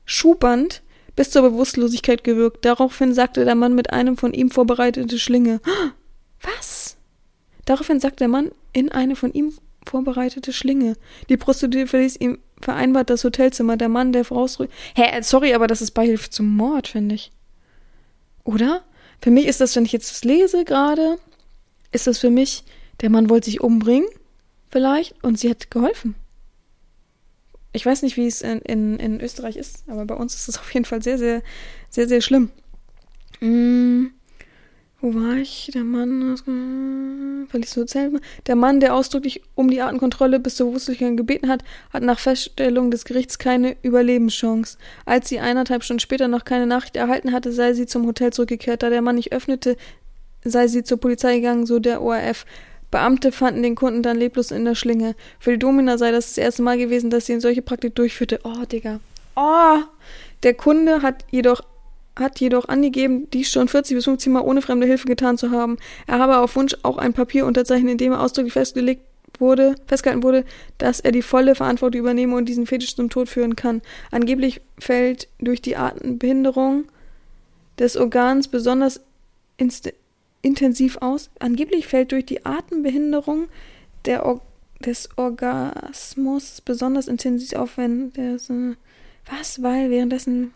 Schuhband 0.06 0.80
bis 1.16 1.30
zur 1.30 1.42
Bewusstlosigkeit 1.42 2.24
gewirkt. 2.24 2.64
Daraufhin 2.64 3.12
sagte 3.12 3.44
der 3.44 3.54
Mann 3.54 3.74
mit 3.74 3.92
einem 3.92 4.16
von 4.16 4.32
ihm 4.32 4.50
vorbereitete 4.50 5.18
Schlinge. 5.18 5.60
Was? 6.40 6.96
Daraufhin 7.66 8.00
sagte 8.00 8.20
der 8.20 8.28
Mann 8.28 8.50
in 8.72 8.90
eine 8.90 9.14
von 9.14 9.30
ihm 9.34 9.52
vorbereitete 9.84 10.52
Schlinge. 10.52 10.96
Die 11.28 11.36
Prostituierte 11.36 11.90
verließ 11.90 12.16
ihm 12.16 12.38
vereinbart 12.60 13.10
das 13.10 13.24
Hotelzimmer. 13.24 13.76
Der 13.76 13.88
Mann, 13.88 14.12
der 14.12 14.26
rausrückt. 14.26 14.72
Hä, 14.94 15.20
sorry, 15.22 15.54
aber 15.54 15.66
das 15.66 15.82
ist 15.82 15.92
Beihilfe 15.92 16.30
zum 16.30 16.54
Mord, 16.56 16.88
finde 16.88 17.14
ich. 17.14 17.30
Oder? 18.44 18.82
Für 19.20 19.30
mich 19.30 19.46
ist 19.46 19.60
das, 19.60 19.74
wenn 19.76 19.84
ich 19.84 19.92
jetzt 19.92 20.10
das 20.10 20.24
lese 20.24 20.64
gerade, 20.64 21.18
ist 21.92 22.06
das 22.06 22.18
für 22.18 22.30
mich, 22.30 22.64
der 23.00 23.10
Mann 23.10 23.30
wollte 23.30 23.46
sich 23.46 23.60
umbringen, 23.60 24.08
vielleicht, 24.68 25.22
und 25.24 25.38
sie 25.38 25.48
hat 25.48 25.70
geholfen. 25.70 26.14
Ich 27.72 27.86
weiß 27.86 28.02
nicht, 28.02 28.16
wie 28.16 28.26
es 28.26 28.42
in, 28.42 28.60
in, 28.60 28.98
in 28.98 29.20
Österreich 29.20 29.56
ist, 29.56 29.84
aber 29.88 30.04
bei 30.04 30.14
uns 30.14 30.34
ist 30.34 30.48
es 30.48 30.58
auf 30.58 30.72
jeden 30.72 30.84
Fall 30.84 31.02
sehr, 31.02 31.18
sehr, 31.18 31.42
sehr, 31.90 32.06
sehr 32.06 32.20
schlimm. 32.20 32.50
Mmh. 33.40 34.10
Wo 35.04 35.14
war 35.14 35.36
ich? 35.36 35.70
Der 35.74 35.84
Mann, 35.84 36.34
verließ 37.50 37.76
Hotel. 37.76 38.22
Der 38.46 38.56
Mann, 38.56 38.80
der 38.80 38.94
ausdrücklich 38.94 39.42
um 39.54 39.68
die 39.68 39.82
Artenkontrolle 39.82 40.40
bis 40.40 40.56
zur 40.56 40.68
Bewusstlosigkeit 40.68 41.14
gebeten 41.18 41.50
hat, 41.50 41.62
hat 41.92 42.02
nach 42.02 42.18
Feststellung 42.18 42.90
des 42.90 43.04
Gerichts 43.04 43.38
keine 43.38 43.76
Überlebenschance. 43.82 44.78
Als 45.04 45.28
sie 45.28 45.40
eineinhalb 45.40 45.84
Stunden 45.84 46.00
später 46.00 46.26
noch 46.26 46.46
keine 46.46 46.66
Nachricht 46.66 46.96
erhalten 46.96 47.32
hatte, 47.32 47.52
sei 47.52 47.74
sie 47.74 47.84
zum 47.84 48.06
Hotel 48.06 48.32
zurückgekehrt. 48.32 48.82
Da 48.82 48.88
der 48.88 49.02
Mann 49.02 49.16
nicht 49.16 49.34
öffnete, 49.34 49.76
sei 50.42 50.68
sie 50.68 50.84
zur 50.84 50.96
Polizei 50.96 51.36
gegangen, 51.36 51.66
so 51.66 51.80
der 51.80 52.00
ORF. 52.00 52.46
Beamte 52.90 53.30
fanden 53.30 53.62
den 53.62 53.74
Kunden 53.74 54.02
dann 54.02 54.16
leblos 54.16 54.52
in 54.52 54.64
der 54.64 54.74
Schlinge. 54.74 55.16
Für 55.38 55.50
die 55.50 55.58
Domina 55.58 55.98
sei 55.98 56.12
das 56.12 56.28
das 56.28 56.38
erste 56.38 56.62
Mal 56.62 56.78
gewesen, 56.78 57.10
dass 57.10 57.26
sie 57.26 57.32
eine 57.32 57.42
solche 57.42 57.60
Praktik 57.60 57.94
durchführte. 57.94 58.40
Oh, 58.44 58.64
Digga. 58.64 59.00
Oh! 59.36 59.80
Der 60.44 60.54
Kunde 60.54 61.02
hat 61.02 61.26
jedoch 61.30 61.60
hat 62.16 62.40
jedoch 62.40 62.68
angegeben, 62.68 63.28
dies 63.32 63.50
schon 63.50 63.68
40 63.68 63.96
bis 63.96 64.04
50 64.04 64.32
Mal 64.32 64.40
ohne 64.42 64.62
fremde 64.62 64.86
Hilfe 64.86 65.06
getan 65.06 65.36
zu 65.36 65.50
haben. 65.50 65.78
Er 66.06 66.18
habe 66.18 66.38
auf 66.38 66.54
Wunsch 66.56 66.76
auch 66.82 66.98
ein 66.98 67.12
Papier 67.12 67.46
unterzeichnet, 67.46 67.92
in 67.92 67.98
dem 67.98 68.12
er 68.12 68.22
ausdrücklich 68.22 68.52
festgelegt 68.52 69.02
wurde, 69.40 69.74
festgehalten 69.86 70.22
wurde, 70.22 70.44
dass 70.78 71.00
er 71.00 71.10
die 71.10 71.22
volle 71.22 71.56
Verantwortung 71.56 72.00
übernehme 72.00 72.36
und 72.36 72.48
diesen 72.48 72.66
Fetisch 72.66 72.94
zum 72.94 73.10
Tod 73.10 73.28
führen 73.28 73.56
kann. 73.56 73.82
Angeblich 74.12 74.60
fällt 74.78 75.28
durch 75.40 75.60
die 75.60 75.76
Atembehinderung 75.76 76.84
des 77.78 77.96
Organs 77.96 78.46
besonders 78.46 79.00
intensiv 80.42 80.98
aus. 81.00 81.30
Angeblich 81.40 81.88
fällt 81.88 82.12
durch 82.12 82.26
die 82.26 82.46
Atembehinderung 82.46 83.48
der 84.04 84.24
Or 84.24 84.40
des 84.84 85.08
Orgasmus 85.16 86.60
besonders 86.60 87.08
intensiv 87.08 87.54
auf, 87.54 87.78
wenn 87.78 88.12
der 88.12 88.38
so, 88.38 88.74
was, 89.30 89.62
weil 89.62 89.88
währenddessen 89.88 90.52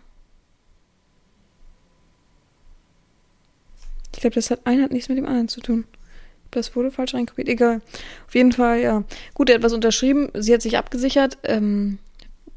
Ich 4.18 4.22
glaube, 4.22 4.34
das 4.34 4.50
hat 4.50 4.66
einer 4.66 4.82
hat 4.82 4.90
nichts 4.90 5.08
mit 5.08 5.16
dem 5.16 5.26
anderen 5.26 5.46
zu 5.46 5.60
tun. 5.60 5.84
Das 6.50 6.74
wurde 6.74 6.90
falsch 6.90 7.14
reinkopiert. 7.14 7.48
Egal. 7.48 7.82
Auf 8.26 8.34
jeden 8.34 8.50
Fall, 8.50 8.80
ja. 8.80 9.04
Gut, 9.32 9.48
er 9.48 9.54
hat 9.54 9.62
was 9.62 9.72
unterschrieben. 9.72 10.28
Sie 10.34 10.52
hat 10.52 10.60
sich 10.60 10.76
abgesichert. 10.76 11.38
Ähm, 11.44 12.00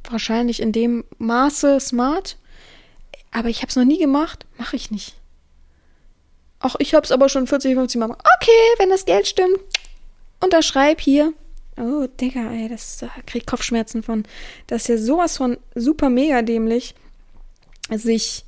wahrscheinlich 0.10 0.60
in 0.60 0.72
dem 0.72 1.04
Maße 1.20 1.80
smart. 1.80 2.40
Aber 3.30 3.50
ich 3.50 3.60
habe 3.60 3.68
es 3.68 3.76
noch 3.76 3.84
nie 3.84 4.00
gemacht. 4.00 4.48
Mache 4.58 4.76
ich 4.76 4.90
nicht. 4.90 5.14
Ach, 6.62 6.78
ich 6.80 6.96
habe 6.96 7.06
es 7.06 7.12
aber 7.12 7.30
schon 7.30 7.46
40, 7.46 7.76
50 7.76 8.00
Mal 8.00 8.08
gemacht. 8.08 8.26
Okay, 8.42 8.80
wenn 8.80 8.90
das 8.90 9.06
Geld 9.06 9.28
stimmt. 9.28 9.60
Unterschreib 10.40 11.00
hier. 11.00 11.32
Oh, 11.78 12.08
Digga, 12.08 12.52
ey, 12.54 12.70
das 12.70 12.98
da 12.98 13.12
krieg 13.28 13.46
Kopfschmerzen 13.46 14.02
von. 14.02 14.24
Das 14.66 14.82
ist 14.82 14.88
ja 14.88 14.98
sowas 14.98 15.38
von 15.38 15.60
super 15.76 16.10
mega 16.10 16.42
dämlich. 16.42 16.96
Sich. 17.92 18.46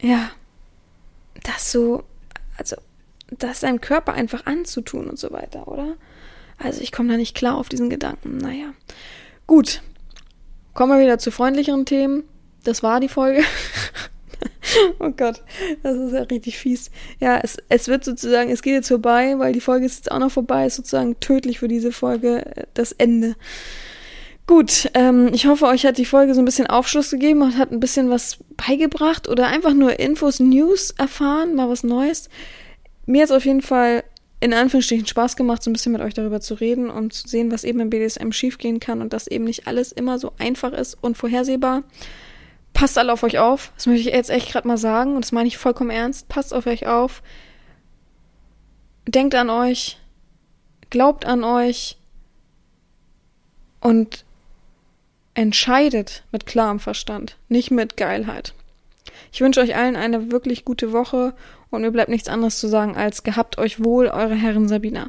Ja, 0.00 0.30
das 1.42 1.72
so, 1.72 2.04
also 2.56 2.76
das 3.30 3.60
seinem 3.60 3.80
Körper 3.80 4.12
einfach 4.12 4.46
anzutun 4.46 5.08
und 5.08 5.18
so 5.18 5.30
weiter, 5.30 5.68
oder? 5.68 5.96
Also 6.58 6.80
ich 6.82 6.92
komme 6.92 7.08
da 7.08 7.16
nicht 7.16 7.36
klar 7.36 7.56
auf 7.56 7.68
diesen 7.68 7.90
Gedanken. 7.90 8.36
Naja. 8.36 8.74
Gut. 9.46 9.82
Kommen 10.74 10.92
wir 10.96 11.02
wieder 11.02 11.18
zu 11.18 11.30
freundlicheren 11.30 11.86
Themen. 11.86 12.24
Das 12.64 12.82
war 12.82 13.00
die 13.00 13.08
Folge. 13.08 13.42
oh 14.98 15.10
Gott, 15.10 15.42
das 15.82 15.96
ist 15.96 16.12
ja 16.12 16.22
richtig 16.22 16.58
fies. 16.58 16.90
Ja, 17.18 17.40
es, 17.42 17.56
es 17.68 17.88
wird 17.88 18.04
sozusagen, 18.04 18.50
es 18.50 18.62
geht 18.62 18.74
jetzt 18.74 18.88
vorbei, 18.88 19.38
weil 19.38 19.52
die 19.52 19.60
Folge 19.60 19.86
ist 19.86 19.96
jetzt 19.96 20.12
auch 20.12 20.18
noch 20.18 20.30
vorbei, 20.30 20.66
ist 20.66 20.76
sozusagen 20.76 21.18
tödlich 21.20 21.58
für 21.58 21.68
diese 21.68 21.92
Folge 21.92 22.44
äh, 22.56 22.66
das 22.74 22.92
Ende. 22.92 23.36
Gut, 24.50 24.90
ähm, 24.94 25.30
ich 25.32 25.46
hoffe, 25.46 25.66
euch 25.66 25.86
hat 25.86 25.96
die 25.96 26.04
Folge 26.04 26.34
so 26.34 26.42
ein 26.42 26.44
bisschen 26.44 26.66
Aufschluss 26.66 27.12
gegeben 27.12 27.42
und 27.42 27.56
hat 27.56 27.70
ein 27.70 27.78
bisschen 27.78 28.10
was 28.10 28.38
beigebracht 28.56 29.28
oder 29.28 29.46
einfach 29.46 29.74
nur 29.74 30.00
Infos, 30.00 30.40
News 30.40 30.90
erfahren, 30.90 31.54
mal 31.54 31.68
was 31.68 31.84
Neues. 31.84 32.28
Mir 33.06 33.22
hat 33.22 33.30
es 33.30 33.36
auf 33.36 33.44
jeden 33.44 33.62
Fall 33.62 34.02
in 34.40 34.52
Anführungsstrichen 34.52 35.06
Spaß 35.06 35.36
gemacht, 35.36 35.62
so 35.62 35.70
ein 35.70 35.72
bisschen 35.72 35.92
mit 35.92 36.00
euch 36.00 36.14
darüber 36.14 36.40
zu 36.40 36.54
reden 36.54 36.90
und 36.90 37.12
zu 37.12 37.28
sehen, 37.28 37.52
was 37.52 37.62
eben 37.62 37.78
im 37.78 37.90
BDSM 37.90 38.32
schiefgehen 38.32 38.80
kann 38.80 39.02
und 39.02 39.12
dass 39.12 39.28
eben 39.28 39.44
nicht 39.44 39.68
alles 39.68 39.92
immer 39.92 40.18
so 40.18 40.32
einfach 40.36 40.72
ist 40.72 40.98
und 41.00 41.16
vorhersehbar. 41.16 41.84
Passt 42.72 42.98
alle 42.98 43.12
auf 43.12 43.22
euch 43.22 43.38
auf. 43.38 43.70
Das 43.76 43.86
möchte 43.86 44.08
ich 44.08 44.12
jetzt 44.12 44.30
echt 44.30 44.50
gerade 44.50 44.66
mal 44.66 44.78
sagen 44.78 45.14
und 45.14 45.24
das 45.24 45.30
meine 45.30 45.46
ich 45.46 45.58
vollkommen 45.58 45.90
ernst. 45.90 46.28
Passt 46.28 46.52
auf 46.52 46.66
euch 46.66 46.88
auf. 46.88 47.22
denkt 49.06 49.36
an 49.36 49.48
euch, 49.48 49.96
glaubt 50.90 51.24
an 51.24 51.44
euch 51.44 51.98
und 53.80 54.24
entscheidet 55.34 56.24
mit 56.32 56.46
klarem 56.46 56.80
Verstand, 56.80 57.36
nicht 57.48 57.70
mit 57.70 57.96
Geilheit. 57.96 58.54
Ich 59.32 59.40
wünsche 59.40 59.60
euch 59.60 59.76
allen 59.76 59.96
eine 59.96 60.32
wirklich 60.32 60.64
gute 60.64 60.92
Woche 60.92 61.34
und 61.70 61.82
mir 61.82 61.90
bleibt 61.90 62.10
nichts 62.10 62.28
anderes 62.28 62.58
zu 62.58 62.68
sagen 62.68 62.96
als 62.96 63.22
gehabt 63.22 63.58
euch 63.58 63.82
wohl, 63.82 64.08
eure 64.08 64.34
Herren 64.34 64.68
Sabina. 64.68 65.08